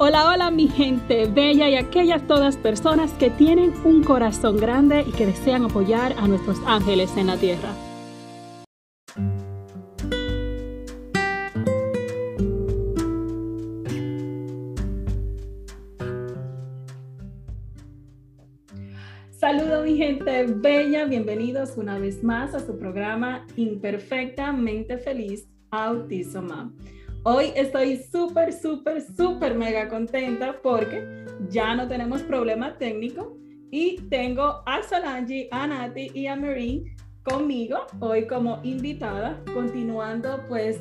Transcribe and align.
Hola, 0.00 0.30
hola 0.30 0.52
mi 0.52 0.68
gente 0.68 1.26
bella 1.26 1.68
y 1.68 1.74
aquellas 1.74 2.24
todas 2.28 2.56
personas 2.56 3.12
que 3.14 3.30
tienen 3.30 3.74
un 3.84 4.04
corazón 4.04 4.56
grande 4.56 5.04
y 5.04 5.10
que 5.10 5.26
desean 5.26 5.64
apoyar 5.64 6.14
a 6.16 6.28
nuestros 6.28 6.60
ángeles 6.66 7.16
en 7.16 7.26
la 7.26 7.36
tierra. 7.36 7.74
Saludos 19.32 19.84
mi 19.84 19.96
gente 19.96 20.46
bella, 20.46 21.06
bienvenidos 21.06 21.76
una 21.76 21.98
vez 21.98 22.22
más 22.22 22.54
a 22.54 22.60
su 22.60 22.78
programa 22.78 23.44
Imperfectamente 23.56 24.98
Feliz 24.98 25.48
Autismo. 25.72 26.70
Hoy 27.30 27.52
estoy 27.54 27.98
súper, 27.98 28.54
súper, 28.54 29.02
súper 29.02 29.54
mega 29.54 29.86
contenta 29.90 30.56
porque 30.62 31.26
ya 31.50 31.74
no 31.74 31.86
tenemos 31.86 32.22
problema 32.22 32.78
técnico 32.78 33.36
y 33.70 33.96
tengo 34.08 34.62
a 34.64 34.82
Solange, 34.82 35.46
a 35.50 35.66
Nati 35.66 36.10
y 36.14 36.26
a 36.26 36.36
Marie 36.36 36.96
conmigo 37.24 37.80
hoy 38.00 38.26
como 38.26 38.60
invitada, 38.62 39.44
continuando 39.52 40.42
pues 40.48 40.80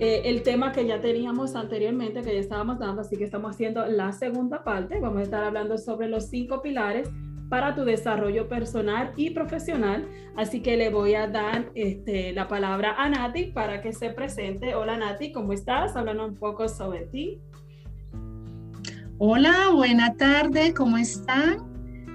eh, 0.00 0.22
el 0.24 0.42
tema 0.42 0.72
que 0.72 0.84
ya 0.84 1.00
teníamos 1.00 1.54
anteriormente, 1.54 2.22
que 2.22 2.34
ya 2.34 2.40
estábamos 2.40 2.80
dando, 2.80 3.02
así 3.02 3.16
que 3.16 3.22
estamos 3.22 3.54
haciendo 3.54 3.86
la 3.86 4.10
segunda 4.10 4.64
parte. 4.64 4.98
Vamos 4.98 5.20
a 5.20 5.22
estar 5.22 5.44
hablando 5.44 5.78
sobre 5.78 6.08
los 6.08 6.28
cinco 6.28 6.60
pilares 6.60 7.08
para 7.54 7.72
tu 7.72 7.84
desarrollo 7.84 8.48
personal 8.48 9.12
y 9.16 9.30
profesional. 9.30 10.08
Así 10.34 10.60
que 10.60 10.76
le 10.76 10.90
voy 10.90 11.14
a 11.14 11.28
dar 11.28 11.70
este, 11.76 12.32
la 12.32 12.48
palabra 12.48 12.96
a 12.98 13.08
Nati 13.08 13.52
para 13.52 13.80
que 13.80 13.92
se 13.92 14.10
presente. 14.10 14.74
Hola 14.74 14.96
Nati, 14.96 15.30
¿cómo 15.30 15.52
estás? 15.52 15.94
Háblanos 15.94 16.30
un 16.30 16.34
poco 16.34 16.68
sobre 16.68 17.06
ti. 17.06 17.38
Hola, 19.18 19.68
buena 19.72 20.14
tarde, 20.14 20.74
¿cómo 20.74 20.96
están? 20.96 21.58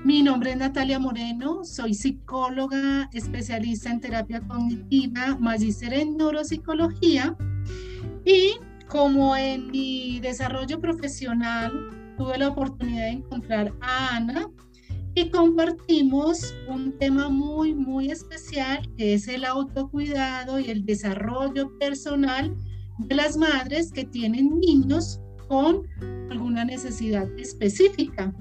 Mi 0.03 0.21
nombre 0.23 0.51
es 0.51 0.57
Natalia 0.57 0.99
Moreno, 0.99 1.63
soy 1.63 1.93
psicóloga, 1.93 3.09
especialista 3.13 3.89
en 3.91 4.01
terapia 4.01 4.41
cognitiva, 4.41 5.37
magíster 5.39 5.93
en 5.93 6.17
neuropsicología 6.17 7.33
y 8.25 8.55
como 8.89 9.37
en 9.37 9.71
mi 9.71 10.19
desarrollo 10.19 10.81
profesional 10.81 11.71
tuve 12.17 12.37
la 12.37 12.49
oportunidad 12.49 13.03
de 13.03 13.11
encontrar 13.11 13.71
a 13.79 14.17
Ana, 14.17 14.49
y 15.15 15.29
compartimos 15.29 16.53
un 16.67 16.97
tema 16.97 17.29
muy, 17.29 17.73
muy 17.73 18.11
especial 18.11 18.87
que 18.97 19.15
es 19.15 19.27
el 19.27 19.45
autocuidado 19.45 20.59
y 20.59 20.69
el 20.69 20.85
desarrollo 20.85 21.77
personal 21.79 22.55
de 22.99 23.15
las 23.15 23.37
madres 23.37 23.91
que 23.91 24.05
tienen 24.05 24.59
niños 24.59 25.19
con 25.47 25.83
alguna 26.29 26.63
necesidad 26.65 27.27
específica. 27.37 28.33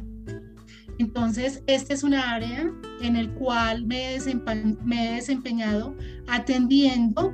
Entonces, 0.99 1.63
este 1.67 1.95
es 1.95 2.03
un 2.03 2.15
área 2.15 2.71
en 3.01 3.17
el 3.17 3.33
cual 3.35 3.87
me 3.87 4.17
he, 4.17 5.15
desempeñado 5.15 5.95
atendiendo 6.27 7.33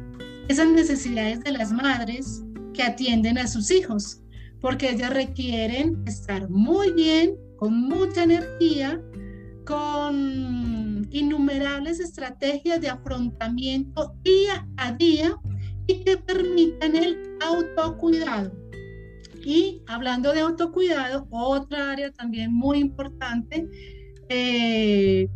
esas 0.49 0.69
necesidades 0.69 1.41
de 1.41 1.53
las 1.53 1.73
madres 1.73 2.45
que 2.75 2.83
atienden 2.83 3.39
a 3.39 3.47
sus 3.47 3.71
hijos, 3.71 4.21
porque 4.61 4.91
ellas 4.91 5.15
requieren 5.15 6.03
estar 6.07 6.51
muy 6.51 6.93
bien, 6.93 7.37
con 7.57 7.89
mucha 7.89 8.25
energía, 8.25 9.01
con 9.65 11.07
innumerables 11.11 12.01
estrategias 12.01 12.81
de 12.81 12.89
afrontamiento 12.89 14.15
día 14.23 14.67
a 14.77 14.93
día 14.93 15.37
y 15.87 16.05
que 16.05 16.17
permitan 16.17 16.97
el 16.97 17.19
autocuidado. 17.41 18.53
Y 19.45 19.83
hablando 19.87 20.33
de 20.33 20.41
autocuidado, 20.41 21.27
otra 21.31 21.93
área 21.93 22.11
también 22.11 22.53
muy 22.53 22.79
importante 22.79 23.69
eh, 24.29 25.29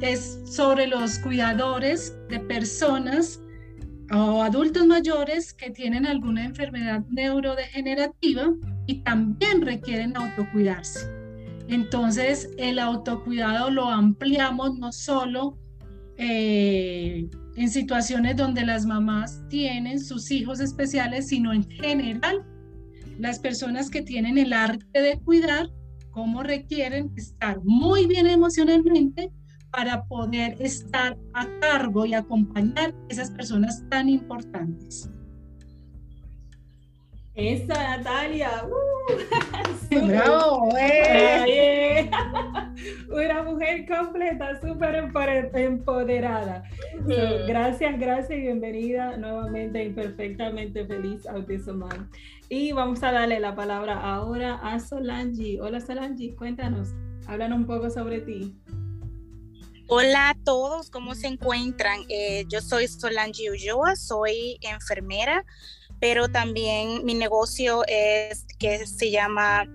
es 0.00 0.40
sobre 0.44 0.86
los 0.86 1.18
cuidadores 1.20 2.14
de 2.28 2.40
personas 2.40 3.40
o 4.12 4.42
adultos 4.42 4.86
mayores 4.86 5.54
que 5.54 5.70
tienen 5.70 6.04
alguna 6.06 6.44
enfermedad 6.44 7.04
neurodegenerativa 7.10 8.52
y 8.86 9.02
también 9.02 9.62
requieren 9.62 10.16
autocuidarse. 10.16 11.19
Entonces, 11.70 12.50
el 12.58 12.80
autocuidado 12.80 13.70
lo 13.70 13.88
ampliamos 13.88 14.76
no 14.76 14.90
solo 14.90 15.56
eh, 16.16 17.30
en 17.54 17.70
situaciones 17.70 18.34
donde 18.36 18.66
las 18.66 18.86
mamás 18.86 19.44
tienen 19.48 20.00
sus 20.00 20.32
hijos 20.32 20.58
especiales, 20.58 21.28
sino 21.28 21.52
en 21.52 21.62
general, 21.62 22.44
las 23.20 23.38
personas 23.38 23.88
que 23.88 24.02
tienen 24.02 24.36
el 24.36 24.52
arte 24.52 25.00
de 25.00 25.20
cuidar, 25.20 25.68
cómo 26.10 26.42
requieren 26.42 27.12
estar 27.16 27.60
muy 27.62 28.06
bien 28.06 28.26
emocionalmente 28.26 29.30
para 29.70 30.04
poder 30.06 30.60
estar 30.60 31.16
a 31.34 31.46
cargo 31.60 32.04
y 32.04 32.14
acompañar 32.14 32.90
a 32.90 32.94
esas 33.08 33.30
personas 33.30 33.84
tan 33.88 34.08
importantes. 34.08 35.08
Esa 37.36 37.74
Natalia, 37.98 38.66
uh, 38.66 40.06
bravo, 40.06 40.76
eh. 40.76 42.10
una 43.08 43.42
mujer 43.44 43.86
completa, 43.86 44.60
súper 44.60 44.96
empoderada. 45.54 46.64
gracias, 47.46 48.00
gracias 48.00 48.30
y 48.36 48.40
bienvenida 48.42 49.16
nuevamente 49.16 49.84
Imperfectamente 49.84 50.84
Feliz 50.86 51.24
Autismo 51.28 51.88
Y 52.48 52.72
vamos 52.72 53.00
a 53.04 53.12
darle 53.12 53.38
la 53.38 53.54
palabra 53.54 54.00
ahora 54.00 54.56
a 54.56 54.80
Solange. 54.80 55.60
Hola 55.60 55.80
Solange, 55.80 56.34
cuéntanos, 56.34 56.88
háblanos 57.28 57.60
un 57.60 57.66
poco 57.66 57.90
sobre 57.90 58.22
ti. 58.22 58.56
Hola 59.86 60.30
a 60.30 60.34
todos, 60.44 60.90
¿cómo 60.90 61.14
se 61.14 61.28
encuentran? 61.28 62.00
Eh, 62.08 62.44
yo 62.48 62.60
soy 62.60 62.88
Solange 62.88 63.52
Ulloa, 63.52 63.94
soy 63.94 64.58
enfermera 64.62 65.44
pero 66.00 66.28
también 66.28 67.04
mi 67.04 67.14
negocio 67.14 67.82
es 67.86 68.46
que 68.58 68.86
se 68.86 69.10
llama 69.10 69.66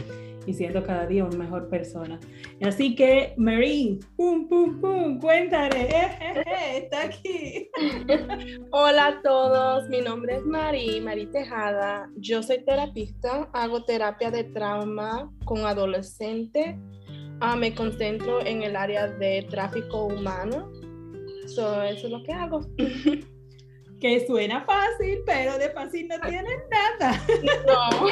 Y 0.45 0.53
siendo 0.53 0.83
cada 0.83 1.05
día 1.05 1.23
una 1.23 1.37
mejor 1.37 1.69
persona. 1.69 2.19
Así 2.63 2.95
que, 2.95 3.33
Marie, 3.37 3.99
pum, 4.15 4.47
pum, 4.47 4.81
pum, 4.81 5.19
cuéntale, 5.19 5.81
eh, 5.83 6.17
eh, 6.45 6.77
está 6.77 7.03
aquí. 7.03 7.69
Hola 8.71 9.07
a 9.07 9.21
todos, 9.21 9.87
mi 9.89 10.01
nombre 10.01 10.37
es 10.37 10.45
Marie, 10.45 10.99
Marie 11.01 11.27
Tejada. 11.27 12.09
Yo 12.17 12.41
soy 12.41 12.63
terapista, 12.65 13.49
hago 13.53 13.83
terapia 13.83 14.31
de 14.31 14.45
trauma 14.45 15.31
con 15.45 15.65
adolescentes. 15.65 16.75
Ah, 17.39 17.55
me 17.55 17.73
concentro 17.73 18.45
en 18.45 18.63
el 18.63 18.75
área 18.75 19.07
de 19.07 19.47
tráfico 19.49 20.05
humano. 20.05 20.71
eso 21.45 21.83
es 21.83 22.03
lo 22.03 22.21
que 22.23 22.33
hago. 22.33 22.61
que 23.99 24.25
suena 24.25 24.65
fácil, 24.65 25.19
pero 25.25 25.57
de 25.59 25.69
fácil 25.69 26.07
no 26.07 26.19
tiene 26.27 26.49
nada. 26.71 27.21
No. 27.67 28.07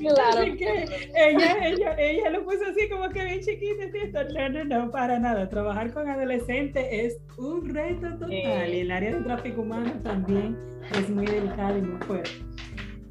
Claro. 0.00 0.56
que 0.56 0.84
ella, 1.14 1.68
ella, 1.68 1.96
ella, 1.98 2.30
lo 2.30 2.44
puso 2.44 2.64
así 2.70 2.88
como 2.88 3.08
que 3.10 3.24
bien 3.24 3.40
chiquita. 3.40 4.24
No, 4.24 4.48
no, 4.48 4.64
no, 4.64 4.90
para 4.90 5.18
nada. 5.18 5.48
Trabajar 5.48 5.92
con 5.92 6.08
adolescentes 6.08 6.86
es 6.90 7.18
un 7.38 7.68
reto 7.68 8.10
total. 8.18 8.32
Y 8.32 8.80
el 8.80 8.90
área 8.90 9.16
de 9.16 9.22
tráfico 9.22 9.62
humano 9.62 9.92
también 10.02 10.56
es 10.92 11.08
muy 11.08 11.26
delicado 11.26 11.78
y 11.78 11.82
muy 11.82 12.00
fuerte. 12.02 12.30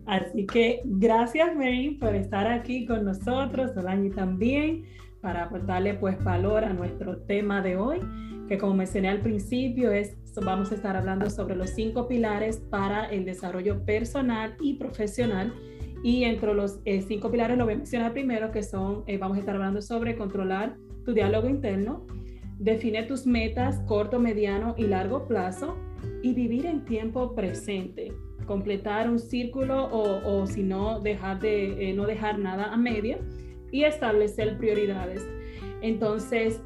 Así 0.05 0.45
que 0.45 0.81
gracias, 0.85 1.55
Mary, 1.55 1.97
por 1.99 2.15
estar 2.15 2.47
aquí 2.47 2.85
con 2.85 3.05
nosotros, 3.05 3.71
Solange 3.75 4.09
también, 4.09 4.85
para 5.21 5.43
aportarle 5.43 5.93
pues 5.95 6.21
valor 6.23 6.63
a 6.63 6.73
nuestro 6.73 7.17
tema 7.23 7.61
de 7.61 7.77
hoy, 7.77 7.99
que 8.47 8.57
como 8.57 8.73
mencioné 8.73 9.09
al 9.09 9.21
principio 9.21 9.91
es 9.91 10.17
vamos 10.41 10.71
a 10.71 10.75
estar 10.75 10.95
hablando 10.95 11.29
sobre 11.29 11.55
los 11.55 11.71
cinco 11.71 12.07
pilares 12.07 12.57
para 12.69 13.05
el 13.05 13.25
desarrollo 13.25 13.83
personal 13.83 14.55
y 14.61 14.75
profesional. 14.75 15.53
Y 16.03 16.23
entre 16.23 16.53
los 16.53 16.79
eh, 16.85 17.01
cinco 17.01 17.29
pilares 17.29 17.57
lo 17.57 17.65
voy 17.65 17.73
a 17.73 17.77
mencionar 17.77 18.13
primero, 18.13 18.51
que 18.51 18.63
son, 18.63 19.03
eh, 19.07 19.17
vamos 19.17 19.37
a 19.37 19.39
estar 19.41 19.55
hablando 19.55 19.81
sobre 19.81 20.15
controlar 20.15 20.75
tu 21.05 21.13
diálogo 21.13 21.49
interno, 21.49 22.05
define 22.57 23.03
tus 23.03 23.25
metas 23.25 23.81
corto, 23.87 24.19
mediano 24.19 24.75
y 24.77 24.83
largo 24.87 25.27
plazo 25.27 25.77
y 26.23 26.33
vivir 26.33 26.65
en 26.65 26.85
tiempo 26.85 27.35
presente, 27.35 28.13
completar 28.45 29.09
un 29.09 29.19
círculo 29.19 29.85
o, 29.85 30.41
o 30.41 30.47
si 30.47 30.63
no, 30.63 30.99
dejar 30.99 31.39
de, 31.39 31.89
eh, 31.89 31.93
no 31.93 32.05
dejar 32.05 32.39
nada 32.39 32.73
a 32.73 32.77
media 32.77 33.19
y 33.71 33.83
establecer 33.83 34.57
prioridades. 34.57 35.27
Entonces, 35.81 36.61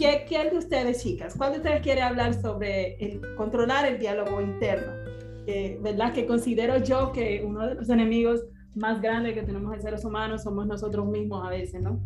¿Quién 0.00 0.48
de 0.48 0.56
ustedes, 0.56 1.02
chicas? 1.02 1.34
¿Cuál 1.36 1.52
de 1.52 1.58
ustedes 1.58 1.82
quiere 1.82 2.00
hablar 2.00 2.32
sobre 2.32 2.94
el, 3.04 3.20
controlar 3.36 3.86
el 3.86 3.98
diálogo 3.98 4.40
interno? 4.40 5.09
¿Verdad? 5.80 6.12
Que 6.12 6.26
considero 6.26 6.78
yo 6.78 7.12
que 7.12 7.42
uno 7.44 7.66
de 7.66 7.74
los 7.74 7.88
enemigos 7.88 8.44
más 8.74 9.00
grandes 9.02 9.34
que 9.34 9.42
tenemos 9.42 9.74
en 9.74 9.82
seres 9.82 10.04
humanos 10.04 10.44
somos 10.44 10.66
nosotros 10.66 11.06
mismos 11.06 11.44
a 11.44 11.50
veces, 11.50 11.82
¿no? 11.82 12.00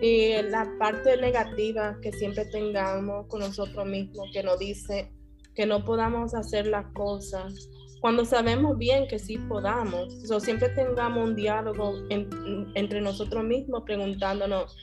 Y 0.00 0.40
la 0.50 0.70
parte 0.78 1.16
negativa 1.16 1.98
que 2.00 2.12
siempre 2.12 2.44
tengamos 2.46 3.26
con 3.26 3.40
nosotros 3.40 3.84
mismos, 3.86 4.30
que 4.32 4.42
nos 4.42 4.58
dice 4.58 5.12
que 5.54 5.66
no 5.66 5.84
podamos 5.84 6.34
hacer 6.34 6.66
las 6.68 6.86
cosas, 6.92 7.68
cuando 8.00 8.24
sabemos 8.24 8.76
bien 8.78 9.08
que 9.08 9.18
sí 9.18 9.38
podamos, 9.38 10.30
o 10.30 10.38
siempre 10.38 10.68
tengamos 10.70 11.28
un 11.28 11.34
diálogo 11.34 11.94
entre 12.10 13.00
nosotros 13.00 13.42
mismos 13.44 13.82
preguntándonos, 13.84 14.76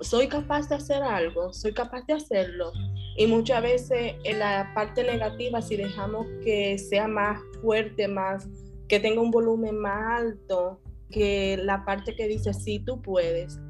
soy 0.00 0.26
capaz 0.26 0.68
de 0.68 0.76
hacer 0.76 1.02
algo, 1.02 1.52
soy 1.52 1.72
capaz 1.72 2.04
de 2.06 2.14
hacerlo. 2.14 2.72
Y 3.16 3.26
muchas 3.26 3.62
veces 3.62 4.14
en 4.24 4.38
la 4.38 4.72
parte 4.74 5.04
negativa, 5.04 5.60
si 5.60 5.76
dejamos 5.76 6.26
que 6.42 6.78
sea 6.78 7.08
más 7.08 7.40
fuerte, 7.60 8.08
más, 8.08 8.48
que 8.88 9.00
tenga 9.00 9.20
un 9.20 9.30
volumen 9.30 9.76
más 9.78 10.20
alto 10.20 10.80
que 11.10 11.58
la 11.58 11.84
parte 11.84 12.14
que 12.16 12.26
dice 12.26 12.54
sí, 12.54 12.80
tú 12.80 13.02
puedes, 13.02 13.60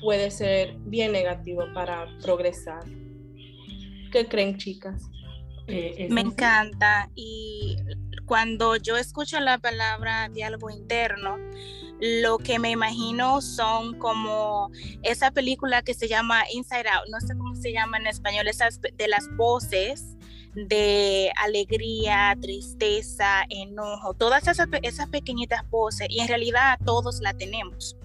puede 0.00 0.30
ser 0.30 0.76
bien 0.86 1.12
negativo 1.12 1.64
para 1.74 2.06
progresar. 2.22 2.82
¿Qué 4.10 4.26
creen, 4.26 4.56
chicas? 4.56 5.02
Eh, 5.68 6.08
Me 6.10 6.22
encanta. 6.22 7.10
Y 7.14 7.76
cuando 8.26 8.76
yo 8.76 8.96
escucho 8.96 9.38
la 9.40 9.58
palabra 9.58 10.28
diálogo 10.28 10.70
interno, 10.70 11.36
lo 12.00 12.38
que 12.38 12.58
me 12.58 12.70
imagino 12.70 13.42
son 13.42 13.98
como 13.98 14.70
esa 15.02 15.30
película 15.30 15.82
que 15.82 15.94
se 15.94 16.08
llama 16.08 16.42
Inside 16.52 16.88
Out, 16.88 17.08
no 17.10 17.20
sé 17.20 17.36
cómo 17.36 17.54
se 17.54 17.72
llama 17.72 17.98
en 17.98 18.06
español, 18.06 18.48
esas 18.48 18.80
de 18.80 19.08
las 19.08 19.28
voces 19.36 20.16
de 20.54 21.30
alegría, 21.36 22.36
tristeza, 22.40 23.44
enojo, 23.50 24.14
todas 24.14 24.48
esas, 24.48 24.68
esas 24.82 25.08
pequeñitas 25.08 25.68
voces 25.70 26.08
y 26.10 26.20
en 26.20 26.28
realidad 26.28 26.78
todos 26.84 27.20
la 27.20 27.34
tenemos. 27.34 27.96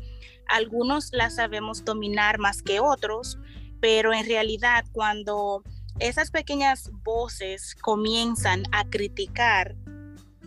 Algunos 0.48 1.10
las 1.12 1.36
sabemos 1.36 1.84
dominar 1.84 2.38
más 2.38 2.62
que 2.62 2.80
otros, 2.80 3.40
pero 3.80 4.14
en 4.14 4.28
realidad 4.28 4.86
cuando 4.92 5.64
esas 6.00 6.30
pequeñas 6.30 6.92
voces 7.04 7.76
comienzan 7.76 8.64
a 8.72 8.86
criticar 8.90 9.76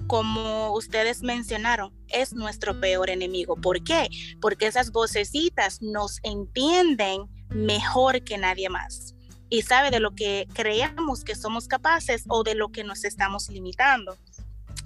como 0.07 0.73
ustedes 0.73 1.23
mencionaron, 1.23 1.98
es 2.11 2.33
nuestro 2.33 2.79
peor 2.81 3.11
enemigo. 3.11 3.57
¿Por 3.57 3.83
qué? 3.83 4.09
Porque 4.41 4.67
esas 4.67 4.93
vocecitas 4.93 5.83
nos 5.83 6.19
entienden 6.23 7.23
mejor 7.51 8.23
que 8.23 8.39
nadie 8.39 8.69
más 8.69 9.15
y 9.51 9.63
sabe 9.63 9.91
de 9.91 10.01
lo 10.01 10.15
que 10.15 10.47
creemos 10.53 11.25
que 11.25 11.35
somos 11.35 11.69
capaces 11.69 12.25
o 12.29 12.43
de 12.43 12.55
lo 12.55 12.69
que 12.69 12.85
nos 12.85 13.05
estamos 13.05 13.49
limitando. 13.49 14.17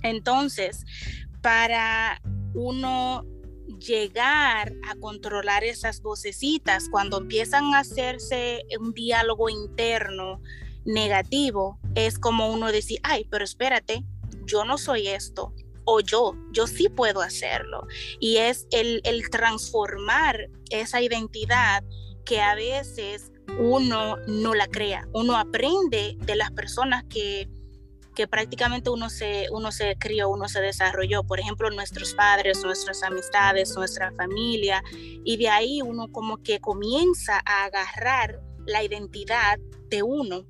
Entonces, 0.03 0.85
para 1.41 2.21
uno 2.55 3.25
llegar 3.79 4.73
a 4.89 4.95
controlar 4.97 5.65
esas 5.65 6.03
vocecitas 6.03 6.89
cuando 6.89 7.19
empiezan 7.19 7.75
a 7.75 7.81
hacerse 7.81 8.63
un 8.79 8.93
diálogo 8.93 9.49
interno 9.49 10.41
negativo, 10.85 11.79
es 11.95 12.19
como 12.19 12.53
uno 12.53 12.71
decir, 12.71 13.01
ay, 13.03 13.27
pero 13.31 13.45
espérate, 13.45 14.05
yo 14.45 14.65
no 14.65 14.79
soy 14.79 15.09
esto, 15.09 15.53
o 15.85 16.01
yo, 16.01 16.35
yo 16.53 16.67
sí 16.67 16.89
puedo 16.89 17.21
hacerlo. 17.21 17.87
Y 18.21 18.39
es 18.39 18.67
el, 18.71 19.01
el 19.05 19.29
transformar 19.31 20.49
esa 20.71 21.01
identidad 21.01 21.85
que 22.25 22.41
a 22.41 22.55
veces 22.55 23.33
uno 23.59 24.17
no 24.27 24.55
la 24.55 24.67
crea, 24.67 25.09
uno 25.13 25.37
aprende 25.37 26.17
de 26.19 26.37
las 26.37 26.51
personas 26.53 27.05
que, 27.05 27.49
que 28.15 28.27
prácticamente 28.27 28.91
uno 28.91 29.11
se, 29.11 29.47
uno 29.51 29.73
se 29.73 29.97
crió, 29.99 30.29
uno 30.29 30.49
se 30.49 30.61
desarrolló, 30.61 31.25
por 31.25 31.41
ejemplo, 31.41 31.71
nuestros 31.71 32.15
padres, 32.15 32.63
nuestras 32.63 33.03
amistades, 33.03 33.75
nuestra 33.77 34.13
familia, 34.13 34.83
y 34.93 35.37
de 35.37 35.49
ahí 35.49 35.83
uno 35.83 36.11
como 36.11 36.43
que 36.43 36.61
comienza 36.61 37.41
a 37.45 37.65
agarrar 37.65 38.41
la 38.67 38.83
identidad 38.83 39.59
de 39.89 40.03
uno. 40.03 40.45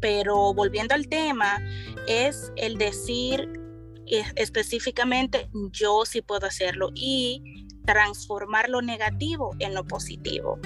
Pero 0.00 0.52
volviendo 0.54 0.94
al 0.94 1.08
tema, 1.08 1.58
es 2.06 2.52
el 2.56 2.76
decir 2.76 3.63
específicamente 4.06 5.48
yo 5.70 6.04
sí 6.04 6.22
puedo 6.22 6.46
hacerlo 6.46 6.90
y 6.94 7.66
transformar 7.84 8.68
lo 8.68 8.82
negativo 8.82 9.54
en 9.58 9.74
lo 9.74 9.84
positivo. 9.84 10.58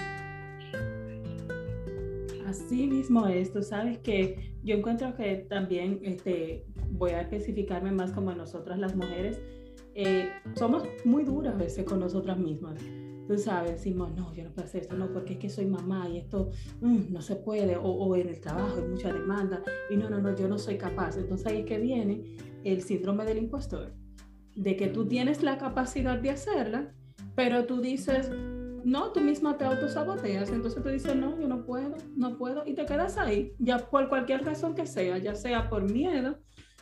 Así 2.47 2.87
mismo 2.87 3.27
es, 3.27 3.53
tú 3.53 3.63
sabes 3.63 3.99
que 3.99 4.55
yo 4.63 4.77
encuentro 4.77 5.15
que 5.15 5.47
también 5.51 6.01
este, 6.03 6.65
voy 6.91 7.11
a 7.11 7.21
especificarme 7.21 7.93
más 7.93 8.13
como 8.13 8.33
nosotras 8.33 8.79
las 8.79 8.97
mujeres, 8.97 9.39
eh, 9.95 10.31
somos 10.55 10.85
muy 11.05 11.25
duras 11.25 11.55
a 11.55 11.59
veces 11.59 11.85
con 11.85 12.01
nosotras 12.01 12.39
mismas 12.39 12.81
tú 13.29 13.37
sabes, 13.37 13.73
decimos, 13.73 14.11
no, 14.17 14.33
yo 14.35 14.43
no 14.43 14.51
puedo 14.51 14.67
hacer 14.67 14.83
esto, 14.83 14.97
no, 14.97 15.13
porque 15.13 15.35
es 15.35 15.39
que 15.39 15.51
soy 15.51 15.67
mamá 15.67 16.09
y 16.09 16.17
esto 16.17 16.51
mm, 16.81 17.13
no 17.13 17.21
se 17.21 17.37
puede, 17.37 17.77
o, 17.77 17.83
o, 17.83 18.17
en 18.17 18.29
el 18.29 18.41
trabajo 18.41 18.79
hay 18.79 18.89
mucha 18.89 19.13
demanda, 19.13 19.63
y 19.91 19.97
no, 19.97 20.09
no, 20.09 20.19
no, 20.19 20.35
yo 20.35 20.49
no 20.49 20.59
soy 20.59 20.79
capaz. 20.79 21.19
Entonces 21.19 21.47
ahí 21.47 21.59
es 21.59 21.67
que 21.67 21.79
viene 21.79 22.25
el 22.65 22.83
síndrome 22.83 23.25
del 23.25 23.39
impostor, 23.39 23.95
de 24.55 24.77
que 24.77 24.89
tú 24.89 25.07
tienes 25.07 25.43
la 25.43 25.59
capacidad 25.59 26.19
de 26.19 26.31
hacerla, 26.31 26.93
pero 27.35 27.67
tú 27.67 27.81
dices, 27.81 28.31
no, 28.85 29.13
tú 29.13 29.21
misma 29.21 29.57
te 29.57 29.65
autosaboteas, 29.65 30.51
entonces 30.51 30.83
tú 30.83 30.89
dices, 30.89 31.15
no, 31.17 31.39
yo 31.41 31.49
no 31.49 31.65
puedo, 31.65 31.97
no 32.17 32.37
puedo, 32.37 32.65
y 32.67 32.75
te 32.75 32.87
quedas 32.87 33.19
ahí, 33.19 33.53
ya 33.59 33.79
por 33.79 34.09
cualquier 34.09 34.45
razón 34.45 34.75
que 34.75 34.87
sea, 34.87 35.19
ya 35.19 35.35
sea 35.35 35.69
por 35.69 35.91
miedo, 35.91 36.39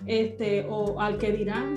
este, 0.06 0.66
o 0.68 1.00
al 1.00 1.18
que 1.18 1.32
dirán, 1.32 1.74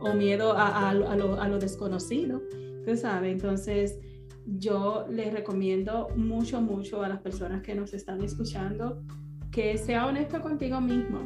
o 0.00 0.14
miedo 0.14 0.52
a, 0.52 0.66
a, 0.66 0.90
a, 0.90 0.94
lo, 0.94 1.40
a 1.40 1.48
lo 1.48 1.58
desconocido, 1.58 2.40
tú 2.86 2.96
sabes, 2.96 3.32
entonces 3.32 3.98
yo 4.46 5.06
les 5.10 5.32
recomiendo 5.32 6.08
mucho, 6.16 6.60
mucho 6.60 7.02
a 7.02 7.08
las 7.08 7.20
personas 7.20 7.62
que 7.62 7.74
nos 7.74 7.92
están 7.92 8.22
escuchando 8.22 9.02
que 9.50 9.76
sea 9.78 10.06
honesto 10.06 10.40
contigo 10.40 10.80
mismo. 10.80 11.20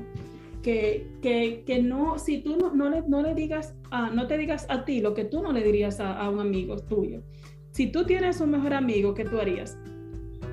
Que, 0.65 1.07
que, 1.21 1.63
que 1.67 1.83
no, 1.83 2.19
si 2.19 2.41
tú 2.41 2.57
no, 2.57 2.75
no, 2.75 2.89
le, 2.89 3.03
no 3.03 3.21
le 3.21 3.35
digas, 3.35 3.75
a, 3.91 4.09
no 4.09 4.27
te 4.27 4.39
digas 4.39 4.65
a 4.71 4.87
ti 4.87 5.03
lo 5.03 5.13
que 5.13 5.27
tú 5.27 5.43
no 5.43 5.53
le 5.53 5.63
dirías 5.63 6.01
a, 6.01 6.27
un 6.31 6.41
amigo 6.41 6.79
tuyo. 6.79 7.23
Si 7.71 7.93
tú 7.93 8.07
tienes 8.07 8.41
un 8.41 8.51
mejor 8.51 8.73
amigo, 8.73 9.13
¿qué 9.13 9.27
tú 9.27 9.39
harías? 9.39 9.77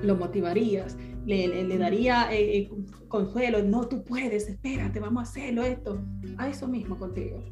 Lo 0.02 0.14
motivarías, 0.14 0.98
le, 1.24 1.78
daría 1.78 2.30
eh, 2.30 2.58
eh, 2.58 2.70
consuelo, 3.08 3.62
no, 3.62 3.88
tú 3.88 4.04
puedes, 4.04 4.50
espérate, 4.50 5.00
vamos 5.00 5.20
a 5.20 5.22
hacerlo 5.22 5.62
esto. 5.62 5.98
A 6.36 6.50
eso 6.50 6.68
mismo 6.68 6.98
contigo. 6.98 7.42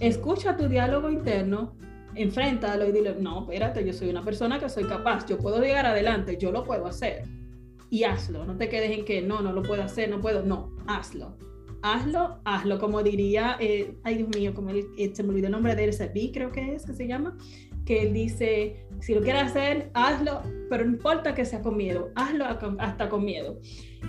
Escucha 0.00 0.58
tu 0.58 0.68
diálogo 0.68 1.08
interno, 1.08 1.76
enfréntalo 2.14 2.86
y 2.88 2.92
dile, 2.92 3.14
no, 3.18 3.44
espérate, 3.44 3.86
yo 3.86 3.94
soy 3.94 4.10
una 4.10 4.22
persona 4.22 4.60
que 4.60 4.68
soy 4.68 4.84
capaz, 4.84 5.26
yo 5.26 5.38
puedo 5.38 5.62
llegar 5.62 5.86
adelante, 5.86 6.36
yo 6.38 6.52
lo 6.52 6.62
puedo 6.62 6.84
hacer. 6.86 7.24
Y 7.88 8.04
hazlo, 8.04 8.44
no 8.44 8.56
te 8.58 8.68
quedes 8.68 8.98
en 8.98 9.06
que 9.06 9.22
no, 9.22 9.40
no 9.40 9.52
lo 9.52 9.62
puedo 9.62 9.82
hacer, 9.82 10.10
no 10.10 10.20
puedo, 10.20 10.44
no, 10.44 10.76
hazlo. 10.86 11.36
Hazlo, 11.82 12.40
hazlo, 12.44 12.78
como 12.78 13.02
diría, 13.02 13.56
eh, 13.58 13.96
ay 14.04 14.18
Dios 14.18 14.28
mío, 14.36 14.54
como 14.54 14.70
él, 14.70 14.86
se 15.14 15.22
me 15.22 15.30
olvidó 15.30 15.46
el 15.46 15.52
nombre 15.52 15.74
de 15.74 15.84
él, 15.84 16.30
creo 16.32 16.52
que 16.52 16.74
es, 16.74 16.84
que 16.84 16.92
se 16.92 17.06
llama, 17.06 17.36
que 17.86 18.02
él 18.02 18.12
dice, 18.12 18.86
si 19.00 19.14
lo 19.14 19.22
quieres 19.22 19.44
hacer, 19.44 19.90
hazlo, 19.94 20.42
pero 20.68 20.84
no 20.84 20.92
importa 20.92 21.34
que 21.34 21.44
sea 21.44 21.62
con 21.62 21.76
miedo, 21.76 22.10
hazlo 22.16 22.44
hasta 22.78 23.08
con 23.08 23.24
miedo. 23.24 23.58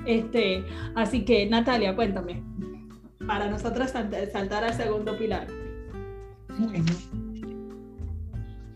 Este, 0.06 0.66
así 0.96 1.24
que, 1.24 1.46
Natalia, 1.46 1.96
cuéntame, 1.96 2.44
para 3.26 3.50
nosotros 3.50 3.90
saltar 3.90 4.64
al 4.64 4.74
segundo 4.74 5.18
pilar. 5.18 5.48
Bueno, 6.60 6.92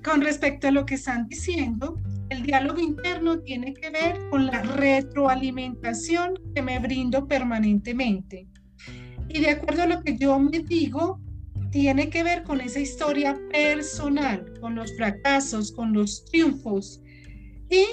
con 0.04 0.22
respecto 0.22 0.68
a 0.68 0.72
lo 0.72 0.86
que 0.86 0.96
están 0.96 1.28
diciendo, 1.28 2.00
el 2.30 2.44
diálogo 2.44 2.80
interno 2.80 3.40
tiene 3.40 3.74
que 3.74 3.90
ver 3.90 4.18
con 4.30 4.46
la 4.46 4.62
retroalimentación 4.62 6.40
que 6.54 6.62
me 6.62 6.80
brindo 6.80 7.28
permanentemente. 7.28 8.48
Y 9.36 9.42
de 9.42 9.50
acuerdo 9.50 9.84
a 9.84 9.88
lo 9.88 10.02
que 10.02 10.16
yo 10.18 10.40
me 10.40 10.60
digo, 10.60 11.20
tiene 11.70 12.10
que 12.10 12.24
ver 12.24 12.44
con 12.44 12.62
esa 12.62 12.80
historia 12.80 13.38
personal, 13.52 14.54
con 14.62 14.76
los 14.76 14.96
fracasos, 14.96 15.74
con 15.74 15.92
los 15.92 16.24
triunfos. 16.24 17.02
Y 17.70 17.84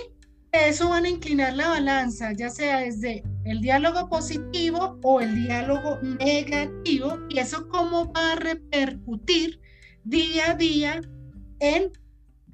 eso 0.52 0.90
van 0.90 1.04
a 1.04 1.08
inclinar 1.08 1.54
la 1.54 1.66
balanza, 1.66 2.30
ya 2.30 2.48
sea 2.48 2.78
desde 2.78 3.24
el 3.44 3.60
diálogo 3.60 4.08
positivo 4.08 5.00
o 5.02 5.20
el 5.20 5.34
diálogo 5.34 5.98
negativo, 6.20 7.18
y 7.28 7.40
eso 7.40 7.68
cómo 7.70 8.12
va 8.12 8.34
a 8.34 8.36
repercutir 8.36 9.58
día 10.04 10.52
a 10.52 10.54
día 10.54 11.00
en 11.58 11.90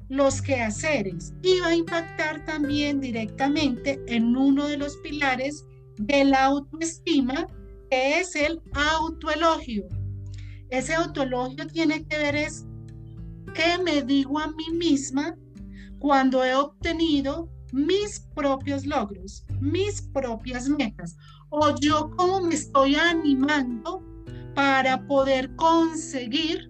los 0.09 0.41
quehaceres 0.41 1.35
y 1.43 1.61
va 1.61 1.67
a 1.67 1.77
impactar 1.77 2.43
también 2.47 3.03
directamente 3.03 4.01
en 4.07 4.35
uno 4.35 4.67
de 4.67 4.79
los 4.79 4.97
pilares 4.97 5.67
de 5.99 6.25
la 6.25 6.47
autoestima, 6.47 7.47
que 7.91 8.21
es 8.21 8.35
el 8.35 8.61
autoelogio. 8.75 9.85
Ese 10.71 10.95
autoelogio 10.95 11.67
tiene 11.67 12.05
que 12.07 12.19
ver 12.19 12.37
es 12.37 12.67
qué 13.55 13.83
me 13.83 14.03
digo 14.03 14.39
a 14.39 14.49
mí 14.49 14.71
misma 14.75 15.35
cuando 15.99 16.45
he 16.45 16.55
obtenido 16.55 17.49
mis 17.73 18.21
propios 18.35 18.87
logros, 18.87 19.45
mis 19.61 20.03
propias 20.03 20.69
metas, 20.69 21.17
o 21.51 21.75
yo 21.81 22.11
cómo 22.17 22.43
me 22.43 22.55
estoy 22.55 22.95
animando 22.97 24.03
para 24.55 25.07
poder 25.07 25.55
conseguir 25.57 26.69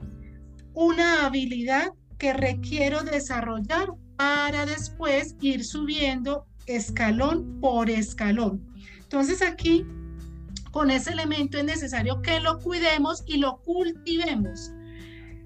una 0.74 1.26
habilidad 1.26 1.92
que 2.18 2.32
requiero 2.32 3.02
desarrollar 3.02 3.88
para 4.16 4.66
después 4.66 5.36
ir 5.40 5.64
subiendo 5.64 6.46
escalón 6.66 7.60
por 7.60 7.88
escalón. 7.88 8.64
Entonces 9.00 9.40
aquí 9.42 9.86
con 10.78 10.92
ese 10.92 11.10
elemento 11.10 11.58
es 11.58 11.64
necesario 11.64 12.22
que 12.22 12.38
lo 12.38 12.60
cuidemos 12.60 13.24
y 13.26 13.38
lo 13.38 13.60
cultivemos. 13.62 14.70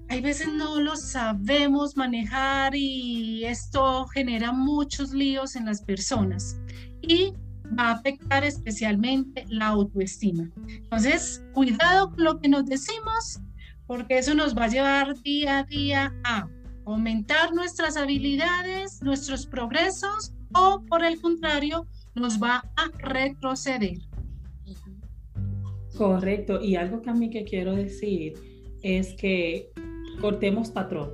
Hay 0.09 0.21
veces 0.21 0.47
no 0.47 0.79
lo 0.79 0.95
sabemos 0.95 1.97
manejar 1.97 2.75
y 2.75 3.43
esto 3.43 4.05
genera 4.09 4.51
muchos 4.51 5.11
líos 5.11 5.55
en 5.55 5.65
las 5.65 5.81
personas 5.81 6.59
y 7.01 7.33
va 7.79 7.87
a 7.87 7.91
afectar 7.93 8.43
especialmente 8.43 9.43
la 9.49 9.69
autoestima. 9.69 10.51
Entonces, 10.67 11.43
cuidado 11.55 12.11
con 12.11 12.23
lo 12.23 12.39
que 12.39 12.49
nos 12.49 12.67
decimos 12.67 13.39
porque 13.87 14.19
eso 14.19 14.35
nos 14.35 14.55
va 14.55 14.65
a 14.65 14.67
llevar 14.67 15.19
día 15.23 15.57
a 15.57 15.63
día 15.63 16.13
a 16.25 16.47
aumentar 16.85 17.55
nuestras 17.55 17.97
habilidades, 17.97 19.01
nuestros 19.01 19.47
progresos 19.47 20.31
o 20.53 20.83
por 20.87 21.03
el 21.03 21.19
contrario, 21.19 21.87
nos 22.13 22.39
va 22.39 22.63
a 22.75 22.91
retroceder. 22.99 23.97
Correcto, 25.97 26.59
y 26.59 26.75
algo 26.75 27.01
que 27.01 27.09
a 27.11 27.13
mí 27.13 27.29
que 27.29 27.43
quiero 27.43 27.75
decir 27.75 28.33
es 28.81 29.13
que 29.13 29.71
cortemos 30.19 30.71
patrón, 30.71 31.11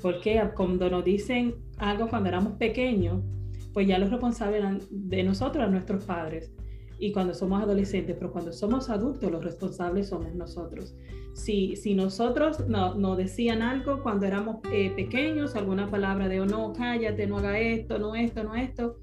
porque 0.00 0.40
cuando 0.56 0.88
nos 0.88 1.04
dicen 1.04 1.56
algo 1.78 2.08
cuando 2.08 2.28
éramos 2.28 2.54
pequeños, 2.54 3.24
pues 3.74 3.88
ya 3.88 3.98
los 3.98 4.10
responsables 4.10 4.60
eran 4.60 4.80
de 4.90 5.22
nosotros, 5.24 5.68
nuestros 5.70 6.04
padres, 6.04 6.52
y 7.00 7.12
cuando 7.12 7.34
somos 7.34 7.62
adolescentes, 7.62 8.16
pero 8.18 8.32
cuando 8.32 8.52
somos 8.52 8.88
adultos, 8.88 9.30
los 9.30 9.44
responsables 9.44 10.08
somos 10.08 10.34
nosotros. 10.34 10.96
Si, 11.34 11.76
si 11.76 11.94
nosotros 11.94 12.68
nos 12.68 12.96
no 12.96 13.14
decían 13.14 13.62
algo 13.62 14.02
cuando 14.02 14.26
éramos 14.26 14.56
eh, 14.72 14.90
pequeños, 14.96 15.54
alguna 15.54 15.88
palabra 15.88 16.28
de, 16.28 16.40
oh, 16.40 16.46
no, 16.46 16.72
cállate, 16.72 17.26
no 17.26 17.38
haga 17.38 17.58
esto, 17.58 17.98
no 17.98 18.16
esto, 18.16 18.42
no 18.42 18.54
esto, 18.54 18.96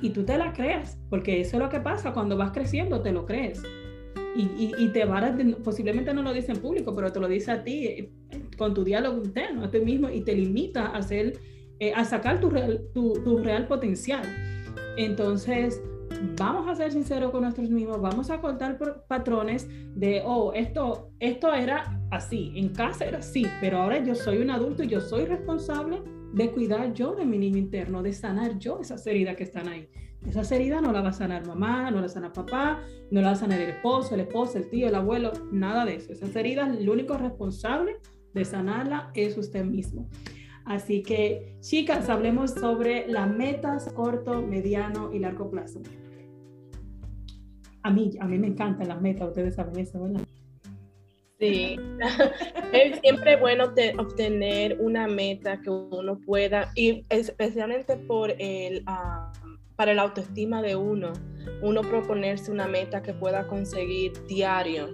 y 0.00 0.10
tú 0.10 0.24
te 0.24 0.36
la 0.36 0.52
crees, 0.52 0.98
porque 1.08 1.40
eso 1.40 1.56
es 1.56 1.62
lo 1.62 1.68
que 1.68 1.80
pasa, 1.80 2.12
cuando 2.12 2.36
vas 2.36 2.52
creciendo 2.52 3.00
te 3.00 3.12
lo 3.12 3.26
crees 3.26 3.62
y, 4.36 4.74
y, 4.76 4.88
te 4.88 5.04
varas, 5.04 5.34
posiblemente 5.62 6.12
no 6.12 6.22
lo 6.22 6.32
dice 6.32 6.52
en 6.52 6.58
público, 6.58 6.94
pero 6.94 7.12
te 7.12 7.20
lo 7.20 7.28
dice 7.28 7.52
a 7.52 7.62
ti 7.62 8.10
con 8.56 8.74
tu 8.74 8.82
diálogo 8.82 9.22
interno, 9.22 9.64
a 9.64 9.70
ti 9.70 9.80
mismo, 9.80 10.10
y 10.10 10.22
te 10.22 10.34
limita 10.34 10.86
a, 10.86 10.98
hacer, 10.98 11.38
eh, 11.78 11.92
a 11.94 12.04
sacar 12.04 12.40
tu 12.40 12.50
real, 12.50 12.82
tu, 12.92 13.12
tu 13.22 13.38
real 13.38 13.66
potencial. 13.68 14.24
Entonces, 14.96 15.80
vamos 16.36 16.68
a 16.68 16.74
ser 16.74 16.92
sinceros 16.92 17.30
con 17.30 17.42
nosotros 17.42 17.70
mismos, 17.70 18.00
vamos 18.00 18.30
a 18.30 18.40
cortar 18.40 18.78
patrones 19.08 19.68
de, 19.94 20.22
oh, 20.24 20.52
esto, 20.52 21.10
esto 21.20 21.52
era 21.52 22.00
así, 22.10 22.52
en 22.56 22.70
casa 22.70 23.04
era 23.04 23.18
así, 23.18 23.46
pero 23.60 23.78
ahora 23.78 24.02
yo 24.02 24.14
soy 24.14 24.38
un 24.38 24.50
adulto 24.50 24.82
y 24.82 24.88
yo 24.88 25.00
soy 25.00 25.26
responsable 25.26 26.02
de 26.32 26.50
cuidar 26.50 26.92
yo 26.92 27.14
de 27.14 27.24
mi 27.24 27.38
niño 27.38 27.58
interno, 27.58 28.02
de 28.02 28.12
sanar 28.12 28.58
yo 28.58 28.80
esas 28.80 29.06
heridas 29.06 29.36
que 29.36 29.44
están 29.44 29.68
ahí. 29.68 29.88
Esas 30.28 30.50
heridas 30.52 30.80
no 30.80 30.92
la 30.92 31.02
va 31.02 31.10
a 31.10 31.12
sanar 31.12 31.46
mamá, 31.46 31.90
no 31.90 32.00
la 32.00 32.08
sana 32.08 32.32
papá, 32.32 32.80
no 33.10 33.20
la 33.20 33.28
va 33.28 33.32
a 33.34 33.36
sanar 33.36 33.60
el 33.60 33.70
esposo, 33.70 34.14
el 34.14 34.22
esposo, 34.22 34.58
el 34.58 34.68
tío, 34.70 34.88
el 34.88 34.94
abuelo, 34.94 35.32
nada 35.52 35.84
de 35.84 35.96
eso. 35.96 36.12
Esas 36.12 36.34
heridas, 36.34 36.74
el 36.76 36.88
único 36.88 37.18
responsable 37.18 37.96
de 38.32 38.44
sanarla 38.44 39.10
es 39.14 39.36
usted 39.36 39.64
mismo. 39.64 40.08
Así 40.64 41.02
que, 41.02 41.56
chicas, 41.60 42.08
hablemos 42.08 42.52
sobre 42.52 43.06
las 43.06 43.28
metas 43.30 43.92
corto, 43.92 44.40
mediano 44.40 45.12
y 45.12 45.18
largo 45.18 45.50
plazo. 45.50 45.80
A 47.82 47.90
mí, 47.90 48.12
a 48.18 48.26
mí 48.26 48.38
me 48.38 48.46
encantan 48.46 48.88
las 48.88 49.00
metas, 49.00 49.28
ustedes 49.28 49.56
saben 49.56 49.78
eso, 49.78 50.02
¿verdad? 50.02 50.22
Sí, 51.38 51.76
es 52.72 52.98
siempre 53.00 53.36
bueno 53.36 53.64
obtener 53.98 54.78
una 54.80 55.06
meta 55.06 55.60
que 55.60 55.68
uno 55.68 56.18
pueda, 56.24 56.72
y 56.74 57.04
especialmente 57.10 57.98
por 57.98 58.30
el, 58.38 58.82
ah, 58.86 59.30
para 59.76 59.94
la 59.94 60.02
autoestima 60.02 60.62
de 60.62 60.76
uno, 60.76 61.12
uno 61.62 61.82
proponerse 61.82 62.50
una 62.50 62.66
meta 62.66 63.02
que 63.02 63.14
pueda 63.14 63.46
conseguir 63.46 64.12
diario. 64.26 64.88